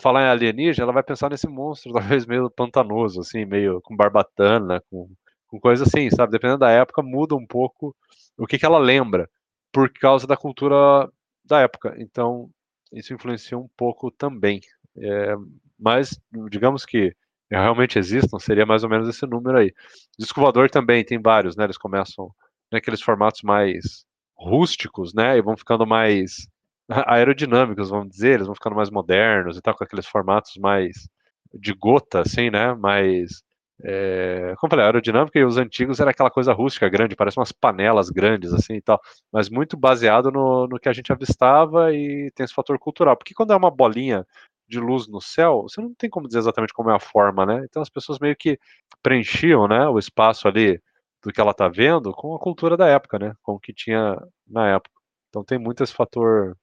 falar 0.00 0.22
em 0.22 0.28
alienígena, 0.30 0.84
ela 0.84 0.92
vai 0.92 1.02
pensar 1.02 1.30
nesse 1.30 1.46
monstro, 1.48 1.92
talvez 2.18 2.26
meio 2.26 2.50
pantanoso, 2.50 3.20
assim, 3.20 3.44
meio 3.44 3.80
com 3.82 3.96
barbatana, 3.96 4.82
com, 4.90 5.10
com 5.48 5.60
coisa 5.60 5.84
assim, 5.84 6.10
sabe? 6.10 6.32
Dependendo 6.32 6.60
da 6.60 6.70
época, 6.70 7.02
muda 7.02 7.34
um 7.34 7.46
pouco 7.46 7.94
o 8.38 8.46
que, 8.46 8.58
que 8.58 8.66
ela 8.66 8.78
lembra, 8.78 9.28
por 9.72 9.92
causa 9.92 10.26
da 10.26 10.36
cultura 10.36 11.10
da 11.44 11.60
época. 11.60 11.94
Então, 11.98 12.50
isso 12.92 13.12
influencia 13.12 13.58
um 13.58 13.68
pouco 13.76 14.10
também. 14.10 14.60
É, 14.96 15.34
mas, 15.78 16.18
digamos 16.50 16.86
que 16.86 17.14
realmente 17.62 17.98
existam, 17.98 18.38
seria 18.38 18.66
mais 18.66 18.84
ou 18.84 18.90
menos 18.90 19.08
esse 19.08 19.26
número 19.26 19.58
aí. 19.58 19.72
Disco 20.18 20.40
voador 20.40 20.70
também 20.70 21.04
tem 21.04 21.20
vários, 21.20 21.56
né? 21.56 21.64
Eles 21.64 21.78
começam 21.78 22.30
naqueles 22.70 23.02
formatos 23.02 23.42
mais 23.42 24.04
rústicos, 24.36 25.14
né? 25.14 25.36
E 25.38 25.42
vão 25.42 25.56
ficando 25.56 25.86
mais 25.86 26.48
aerodinâmicos, 26.88 27.90
vamos 27.90 28.10
dizer, 28.10 28.34
eles 28.34 28.46
vão 28.46 28.54
ficando 28.54 28.76
mais 28.76 28.90
modernos 28.90 29.56
e 29.56 29.62
tal, 29.62 29.74
com 29.74 29.84
aqueles 29.84 30.06
formatos 30.06 30.56
mais 30.56 31.08
de 31.52 31.72
gota, 31.72 32.20
assim, 32.20 32.50
né? 32.50 32.74
Mais. 32.74 33.42
É, 33.82 34.54
como 34.58 34.68
eu 34.68 34.70
falei, 34.70 34.84
aerodinâmica 34.84 35.38
e 35.38 35.44
os 35.44 35.56
antigos 35.56 35.98
era 35.98 36.12
aquela 36.12 36.30
coisa 36.30 36.52
rústica 36.52 36.88
grande, 36.88 37.16
parece 37.16 37.38
umas 37.38 37.50
panelas 37.52 38.08
grandes, 38.08 38.52
assim 38.52 38.74
e 38.74 38.80
tal, 38.80 39.00
mas 39.32 39.50
muito 39.50 39.76
baseado 39.76 40.30
no, 40.30 40.68
no 40.68 40.78
que 40.78 40.88
a 40.88 40.92
gente 40.92 41.12
avistava 41.12 41.92
e 41.92 42.30
tem 42.34 42.44
esse 42.44 42.54
fator 42.54 42.78
cultural. 42.78 43.16
Porque 43.16 43.34
quando 43.34 43.52
é 43.52 43.56
uma 43.56 43.70
bolinha 43.70 44.24
de 44.66 44.80
luz 44.80 45.06
no 45.08 45.20
céu, 45.20 45.62
você 45.62 45.80
não 45.80 45.94
tem 45.94 46.08
como 46.08 46.26
dizer 46.26 46.38
exatamente 46.38 46.72
como 46.72 46.90
é 46.90 46.94
a 46.94 47.00
forma, 47.00 47.44
né? 47.44 47.64
Então 47.68 47.82
as 47.82 47.90
pessoas 47.90 48.18
meio 48.18 48.34
que 48.36 48.58
preenchiam, 49.02 49.68
né, 49.68 49.86
o 49.88 49.98
espaço 49.98 50.48
ali 50.48 50.80
do 51.22 51.32
que 51.32 51.40
ela 51.40 51.50
está 51.50 51.68
vendo 51.68 52.12
com 52.12 52.34
a 52.34 52.38
cultura 52.38 52.76
da 52.76 52.86
época, 52.86 53.18
né? 53.18 53.34
Com 53.42 53.52
o 53.54 53.60
que 53.60 53.72
tinha 53.72 54.20
na 54.46 54.68
época. 54.68 54.94
Então 55.28 55.44
tem 55.44 55.58
muito 55.58 55.82
esse 55.82 55.92
fator 55.92 56.56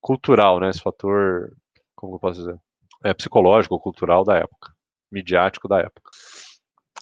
cultural, 0.00 0.60
né? 0.60 0.70
Esse 0.70 0.80
fator, 0.80 1.52
como 1.94 2.14
eu 2.14 2.18
posso 2.18 2.40
dizer, 2.40 2.58
é 3.04 3.14
psicológico, 3.14 3.78
cultural 3.78 4.24
da 4.24 4.36
época, 4.36 4.72
midiático 5.10 5.68
da 5.68 5.78
época. 5.80 6.10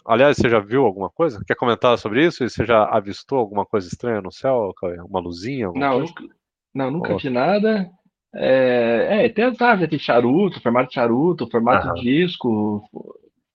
Aliás, 0.05 0.37
você 0.37 0.49
já 0.49 0.61
viu 0.61 0.85
alguma 0.85 1.11
coisa? 1.11 1.43
Quer 1.47 1.57
comentar 1.57 1.99
sobre 1.99 2.25
isso? 2.25 2.45
E 2.45 2.49
você 2.49 2.65
já 2.65 2.85
avistou 2.85 3.39
alguma 3.39 3.67
coisa 3.67 3.89
estranha 3.89 4.23
no 4.23 4.31
céu? 4.31 4.73
Uma 5.09 5.19
luzinha? 5.19 5.71
Não, 5.75 5.99
nunca, 5.99 6.25
não, 6.73 6.91
nunca 6.91 7.17
vi 7.17 7.29
nada. 7.29 7.91
É, 8.39 9.25
é, 9.25 9.29
tem 9.31 9.45
as 9.45 9.57
tem 9.57 9.99
charuto, 9.99 10.61
formato 10.61 10.89
de 10.89 10.95
charuto, 10.95 11.49
formato 11.51 11.95
de 11.95 12.03
disco. 12.03 12.83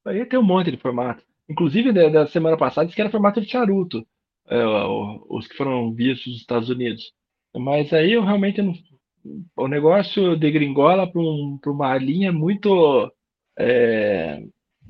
Aí 0.06 0.26
tem 0.26 0.40
um 0.40 0.44
monte 0.44 0.72
de 0.72 0.78
formato. 0.78 1.24
Inclusive, 1.48 1.92
da, 1.92 2.10
da 2.10 2.28
semana 2.28 2.58
passada, 2.58 2.86
disse 2.86 2.96
que 2.96 3.02
era 3.02 3.12
formato 3.12 3.40
de 3.40 3.48
charuto, 3.48 4.06
é, 4.48 4.58
os 5.30 5.48
que 5.48 5.56
foram 5.56 5.94
vistos 5.94 6.28
nos 6.28 6.42
Estados 6.42 6.70
Unidos. 6.70 7.14
Mas 7.56 7.94
aí 7.94 8.14
eu 8.14 8.24
realmente 8.24 8.62
não. 8.62 8.74
O 9.56 9.68
negócio 9.68 10.36
degringola 10.36 11.06
para 11.06 11.22
um, 11.22 11.60
uma 11.68 11.96
linha 11.98 12.32
muito 12.32 13.12
é, 13.60 14.44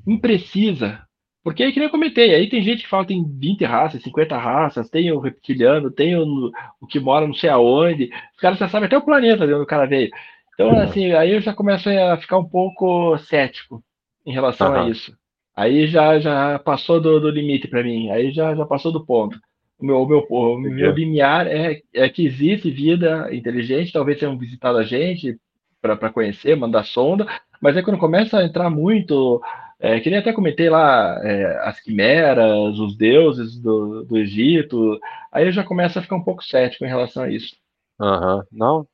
imprecisa. 0.06 1.06
Porque 1.42 1.62
aí 1.62 1.72
que 1.72 1.80
nem 1.80 1.88
eu 1.88 1.90
comentei, 1.90 2.34
aí 2.34 2.48
tem 2.48 2.62
gente 2.62 2.84
que 2.84 2.88
fala 2.88 3.04
que 3.04 3.14
tem 3.14 3.24
20 3.24 3.64
raças, 3.64 4.02
50 4.02 4.36
raças, 4.36 4.88
tem 4.88 5.10
o 5.10 5.18
reptiliano, 5.18 5.90
tem 5.90 6.16
o, 6.16 6.52
o 6.80 6.86
que 6.86 7.00
mora 7.00 7.26
não 7.26 7.34
sei 7.34 7.50
aonde. 7.50 8.10
Os 8.34 8.40
caras 8.40 8.58
já 8.58 8.68
sabem 8.68 8.86
até 8.86 8.96
o 8.96 9.04
planeta 9.04 9.46
de 9.46 9.52
onde 9.52 9.64
o 9.64 9.66
cara 9.66 9.86
veio. 9.86 10.10
Então, 10.54 10.78
assim, 10.78 11.12
aí 11.12 11.32
eu 11.32 11.40
já 11.40 11.52
começo 11.52 11.88
a 11.88 12.16
ficar 12.16 12.38
um 12.38 12.48
pouco 12.48 13.18
cético 13.18 13.82
em 14.24 14.32
relação 14.32 14.70
uhum. 14.70 14.82
a 14.82 14.88
isso. 14.88 15.16
Aí 15.56 15.86
já, 15.86 16.18
já 16.20 16.58
passou 16.58 17.00
do, 17.00 17.20
do 17.20 17.28
limite 17.28 17.68
para 17.68 17.82
mim, 17.82 18.10
aí 18.10 18.30
já, 18.30 18.54
já 18.54 18.64
passou 18.64 18.92
do 18.92 19.04
ponto. 19.04 19.38
O 19.78 19.84
meu, 19.84 20.00
o 20.00 20.06
meu, 20.06 20.26
o 20.30 20.58
meu 20.58 20.92
limiar 20.92 21.46
é, 21.48 21.80
é 21.92 22.08
que 22.08 22.24
existe 22.24 22.70
vida 22.70 23.28
inteligente, 23.34 23.92
talvez 23.92 24.18
tenham 24.18 24.38
visitado 24.38 24.78
a 24.78 24.84
gente 24.84 25.36
para 25.80 26.10
conhecer, 26.10 26.56
mandar 26.56 26.84
sonda, 26.84 27.26
mas 27.60 27.76
aí 27.76 27.82
quando 27.82 27.98
começa 27.98 28.38
a 28.38 28.44
entrar 28.44 28.70
muito, 28.70 29.42
é, 29.82 29.98
que 29.98 30.08
nem 30.08 30.20
até 30.20 30.32
comentei 30.32 30.70
lá, 30.70 31.18
é, 31.24 31.58
as 31.68 31.80
quimeras, 31.80 32.78
os 32.78 32.96
deuses 32.96 33.58
do, 33.58 34.04
do 34.04 34.16
Egito, 34.16 34.96
aí 35.32 35.44
eu 35.46 35.50
já 35.50 35.64
começo 35.64 35.98
a 35.98 36.02
ficar 36.02 36.14
um 36.14 36.22
pouco 36.22 36.44
cético 36.44 36.84
em 36.84 36.88
relação 36.88 37.24
a 37.24 37.28
isso. 37.28 37.56
Uhum. 37.98 38.42
Não, 38.52 38.88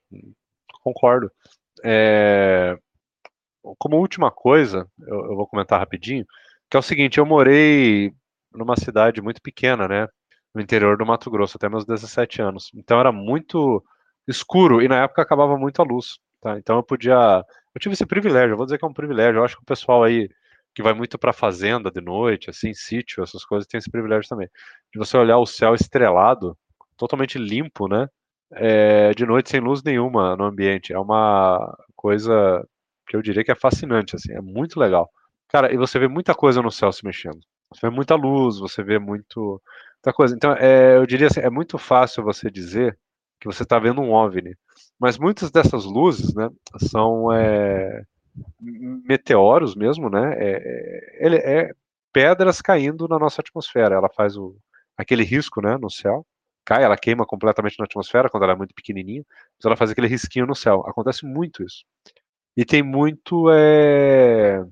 concordo. 0.83 1.31
É... 1.85 2.75
Como 3.79 3.99
última 3.99 4.31
coisa, 4.31 4.89
eu, 5.07 5.27
eu 5.27 5.37
vou 5.37 5.47
comentar 5.47 5.79
rapidinho, 5.79 6.25
que 6.71 6.77
é 6.77 6.81
o 6.81 6.83
seguinte, 6.83 7.19
eu 7.19 7.27
morei 7.27 8.11
numa 8.51 8.75
cidade 8.75 9.21
muito 9.21 9.43
pequena, 9.43 9.87
né? 9.87 10.09
No 10.55 10.63
interior 10.63 10.97
do 10.97 11.05
Mato 11.05 11.31
Grosso, 11.31 11.59
até 11.59 11.69
meus 11.69 11.85
17 11.85 12.41
anos. 12.41 12.71
Então 12.75 12.99
era 12.99 13.13
muito 13.13 13.85
escuro 14.27 14.81
e 14.81 14.89
na 14.89 15.03
época 15.03 15.21
acabava 15.21 15.59
muito 15.59 15.83
a 15.83 15.85
luz, 15.85 16.19
tá? 16.41 16.57
Então 16.57 16.77
eu 16.77 16.83
podia. 16.83 17.45
Eu 17.75 17.79
tive 17.79 17.93
esse 17.93 18.07
privilégio, 18.07 18.55
eu 18.55 18.57
vou 18.57 18.65
dizer 18.65 18.79
que 18.79 18.87
é 18.87 18.89
um 18.89 18.95
privilégio. 18.95 19.39
Eu 19.39 19.45
acho 19.45 19.57
que 19.57 19.63
o 19.63 19.67
pessoal 19.67 20.03
aí 20.03 20.31
que 20.79 20.83
vai 20.83 20.95
muito 20.95 21.19
para 21.19 21.33
fazenda 21.33 21.91
de 21.91 22.01
noite, 22.01 22.51
assim, 22.51 22.73
sítio, 22.73 23.21
essas 23.21 23.45
coisas, 23.45 23.67
tem 23.67 23.79
esse 23.79 23.91
privilégio 23.91 24.29
também. 24.29 24.49
De 24.93 24.97
você 24.97 25.17
olhar 25.17 25.37
o 25.39 25.45
céu 25.45 25.75
estrelado, 25.75 26.57
totalmente 26.97 27.37
limpo, 27.37 27.89
né? 27.89 28.09
É, 28.53 29.11
de 29.13 29.27
noite 29.27 29.51
sem 29.51 29.59
luz 29.59 29.83
nenhuma 29.83 30.37
no 30.37 30.45
ambiente. 30.45 30.93
É 30.93 30.99
uma 31.01 31.77
coisa 31.97 32.65
que 33.09 33.17
eu 33.17 33.23
diria 33.23 33.43
que 33.43 33.51
é 33.51 33.57
fascinante, 33.57 34.15
assim, 34.15 34.33
é 34.33 34.41
muito 34.41 34.79
legal. 34.79 35.11
Cara, 35.49 35.75
e 35.75 35.77
você 35.77 35.99
vê 35.99 36.07
muita 36.07 36.33
coisa 36.33 36.63
no 36.63 36.71
céu 36.71 36.93
se 36.93 37.05
mexendo. 37.05 37.41
Você 37.75 37.89
vê 37.89 37.91
muita 37.91 38.15
luz, 38.15 38.61
você 38.61 38.81
vê 38.81 39.01
muito, 39.01 39.61
muita 39.97 40.15
coisa. 40.15 40.37
Então, 40.37 40.53
é, 40.53 40.97
eu 40.97 41.05
diria 41.07 41.27
assim, 41.27 41.41
é 41.41 41.51
muito 41.51 41.77
fácil 41.77 42.23
você 42.23 42.49
dizer 42.49 42.97
que 43.41 43.49
você 43.49 43.65
está 43.65 43.81
vendo 43.81 44.01
um 44.01 44.13
OVNI. 44.13 44.55
Mas 44.97 45.19
muitas 45.19 45.51
dessas 45.51 45.85
luzes, 45.85 46.33
né, 46.37 46.49
são 46.89 47.33
é, 47.33 48.05
meteoros 48.61 49.75
mesmo, 49.75 50.09
né? 50.11 50.35
É, 50.37 51.25
ele 51.25 51.37
é 51.37 51.73
pedras 52.13 52.61
caindo 52.61 53.07
na 53.09 53.19
nossa 53.19 53.41
atmosfera. 53.41 53.95
Ela 53.95 54.09
faz 54.09 54.37
o, 54.37 54.57
aquele 54.97 55.23
risco, 55.23 55.61
né, 55.61 55.77
no 55.77 55.91
céu. 55.91 56.27
Cai, 56.65 56.85
ela 56.85 56.97
queima 56.97 57.25
completamente 57.25 57.79
na 57.79 57.85
atmosfera 57.85 58.29
quando 58.29 58.43
ela 58.43 58.53
é 58.53 58.57
muito 58.57 58.75
pequenininha, 58.75 59.25
mas 59.29 59.65
ela 59.65 59.77
faz 59.77 59.91
aquele 59.91 60.09
risquinho 60.09 60.47
no 60.47 60.55
céu. 60.55 60.85
Acontece 60.87 61.25
muito 61.25 61.65
isso. 61.65 61.85
E 62.57 62.65
tem 62.65 62.83
muito 62.83 63.51
é, 63.51 64.63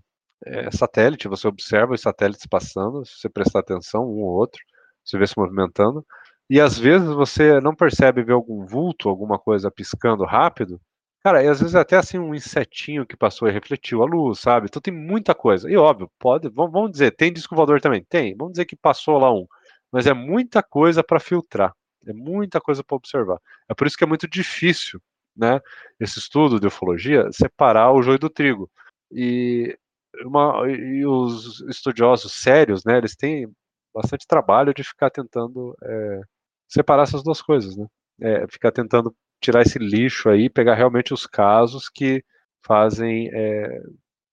é, 0.45 0.71
satélite, 0.71 1.29
você 1.29 1.47
observa 1.49 1.95
os 1.95 2.01
satélites 2.01 2.47
passando, 2.47 3.05
se 3.07 3.21
você 3.21 3.29
prestar 3.29 3.61
atenção, 3.61 4.03
um 4.03 4.23
ou 4.23 4.35
outro, 4.35 4.61
você 5.05 5.17
vê 5.17 5.27
se 5.27 5.39
movimentando, 5.39 6.05
e 6.51 6.61
às 6.61 6.79
vezes 6.79 7.09
você 7.09 7.61
não 7.61 7.75
percebe 7.75 8.23
ver 8.23 8.33
algum 8.33 8.67
vulto, 8.67 9.09
alguma 9.09 9.39
coisa 9.39 9.71
piscando 9.71 10.25
rápido, 10.25 10.81
cara, 11.27 11.43
e 11.43 11.49
às 11.49 11.59
vezes 11.59 11.75
até 11.75 11.97
assim 11.97 12.19
um 12.21 12.33
insetinho 12.33 13.05
que 13.05 13.17
passou 13.17 13.49
e 13.49 13.53
refletiu 13.53 14.01
a 14.01 14.07
luz, 14.07 14.39
sabe? 14.39 14.67
Então 14.67 14.81
tem 14.81 14.95
muita 14.95 15.35
coisa. 15.35 15.69
E 15.69 15.77
óbvio, 15.77 16.09
pode, 16.21 16.49
vamos 16.49 16.93
dizer, 16.93 17.17
tem 17.17 17.33
disco 17.33 17.57
voador 17.57 17.81
também? 17.81 18.05
Tem. 18.05 18.37
Vamos 18.37 18.53
dizer 18.53 18.65
que 18.65 18.77
passou 18.77 19.19
lá 19.19 19.33
um. 19.33 19.45
Mas 19.91 20.07
é 20.07 20.15
muita 20.15 20.63
coisa 20.63 21.03
para 21.03 21.19
filtrar. 21.19 21.75
É 22.07 22.13
muita 22.13 22.61
coisa 22.61 22.85
para 22.85 22.97
observar. 22.97 23.41
É 23.69 23.75
por 23.75 23.89
isso 23.89 23.97
que 23.97 24.05
é 24.05 24.07
muito 24.07 24.29
difícil, 24.29 25.01
né, 25.37 25.61
esse 25.99 26.21
estudo 26.21 26.61
de 26.61 26.69
ufologia, 26.69 27.29
separar 27.33 27.93
o 27.93 28.03
joio 28.03 28.21
do 28.21 28.31
trigo. 28.31 28.71
E 29.11 29.77
uma, 30.25 30.63
e 30.71 31.05
os 31.05 31.61
estudiosos 31.63 32.35
sérios, 32.35 32.85
né, 32.85 32.99
eles 32.99 33.17
têm 33.17 33.49
bastante 33.93 34.27
trabalho 34.29 34.73
de 34.73 34.85
ficar 34.85 35.11
tentando 35.11 35.77
é, 35.83 36.21
separar 36.69 37.03
essas 37.03 37.25
duas 37.25 37.43
coisas, 37.43 37.77
né? 37.77 37.87
É, 38.21 38.47
ficar 38.49 38.71
tentando 38.73 39.15
tirar 39.47 39.63
esse 39.63 39.79
lixo 39.79 40.29
aí, 40.29 40.51
pegar 40.51 40.75
realmente 40.75 41.15
os 41.15 41.25
casos 41.25 41.89
que 41.89 42.25
fazem, 42.65 43.31
é, 43.33 43.81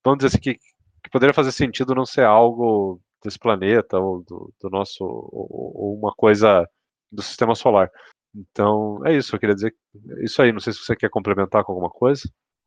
vamos 0.03 0.18
dizer 0.18 0.28
assim, 0.28 0.39
que, 0.39 0.55
que 0.55 1.09
poderia 1.11 1.34
fazer 1.34 1.51
sentido 1.51 1.93
não 1.93 2.05
ser 2.05 2.26
algo 2.26 2.99
desse 3.24 3.38
planeta 3.38 3.99
ou 3.99 4.24
do, 4.24 4.51
do 4.59 4.70
nosso, 4.72 5.03
ou, 5.03 5.47
ou, 5.51 5.97
uma 5.97 6.11
coisa 6.14 6.68
do 7.11 7.22
sistema 7.22 7.53
solar. 7.53 7.91
Então, 8.36 9.05
é 9.05 9.16
isso, 9.16 9.36
eu 9.36 9.39
queria 9.39 9.53
dizer 9.53 9.76
isso 10.24 10.41
aí, 10.41 10.51
não 10.51 10.59
sei 10.59 10.74
se 10.74 10.80
você 10.80 10.95
quer 10.95 11.09
complementar 11.09 11.64
com 11.64 11.72
alguma 11.72 11.91
coisa. 11.91 12.24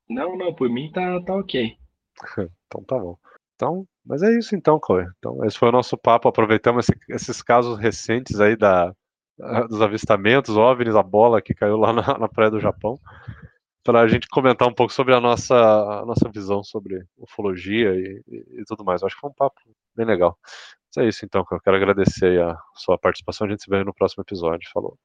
Não, 0.08 0.38
não, 0.38 0.54
por 0.54 0.70
mim 0.70 0.92
tá, 0.92 1.20
tá 1.22 1.34
ok. 1.34 1.76
então 2.66 2.84
tá 2.84 2.96
bom. 2.96 3.18
Então, 3.56 3.84
mas 4.04 4.22
é 4.22 4.38
isso 4.38 4.54
então, 4.54 4.78
Chloe. 4.84 5.06
Então, 5.18 5.44
esse 5.44 5.58
foi 5.58 5.68
o 5.68 5.72
nosso 5.72 5.98
papo. 5.98 6.28
Aproveitamos 6.28 6.88
esse, 6.88 6.98
esses 7.08 7.42
casos 7.42 7.76
recentes 7.76 8.38
aí 8.38 8.54
da, 8.54 8.94
dos 9.68 9.80
avistamentos, 9.80 10.56
OVNIs, 10.56 10.94
a 10.94 11.02
bola 11.02 11.42
que 11.42 11.54
caiu 11.54 11.76
lá 11.76 11.92
na, 11.92 12.18
na 12.18 12.28
praia 12.28 12.50
do 12.50 12.60
Japão, 12.60 12.98
para 13.84 14.00
a 14.00 14.08
gente 14.08 14.28
comentar 14.28 14.66
um 14.66 14.74
pouco 14.74 14.92
sobre 14.92 15.14
a 15.14 15.20
nossa, 15.20 15.54
a 15.54 16.04
nossa 16.04 16.28
visão 16.28 16.62
sobre 16.64 17.04
ufologia 17.18 17.94
e, 17.94 18.22
e, 18.26 18.60
e 18.60 18.64
tudo 18.66 18.84
mais. 18.84 19.02
Eu 19.02 19.06
acho 19.06 19.14
que 19.14 19.20
foi 19.20 19.30
um 19.30 19.34
papo 19.34 19.60
bem 19.94 20.06
legal. 20.06 20.38
É 20.98 21.06
isso 21.06 21.26
então, 21.26 21.44
eu 21.50 21.60
quero 21.60 21.76
agradecer 21.76 22.40
a 22.40 22.56
sua 22.74 22.96
participação. 22.96 23.46
A 23.46 23.50
gente 23.50 23.62
se 23.62 23.70
vê 23.70 23.84
no 23.84 23.92
próximo 23.92 24.22
episódio. 24.22 24.68
Falou. 24.72 24.96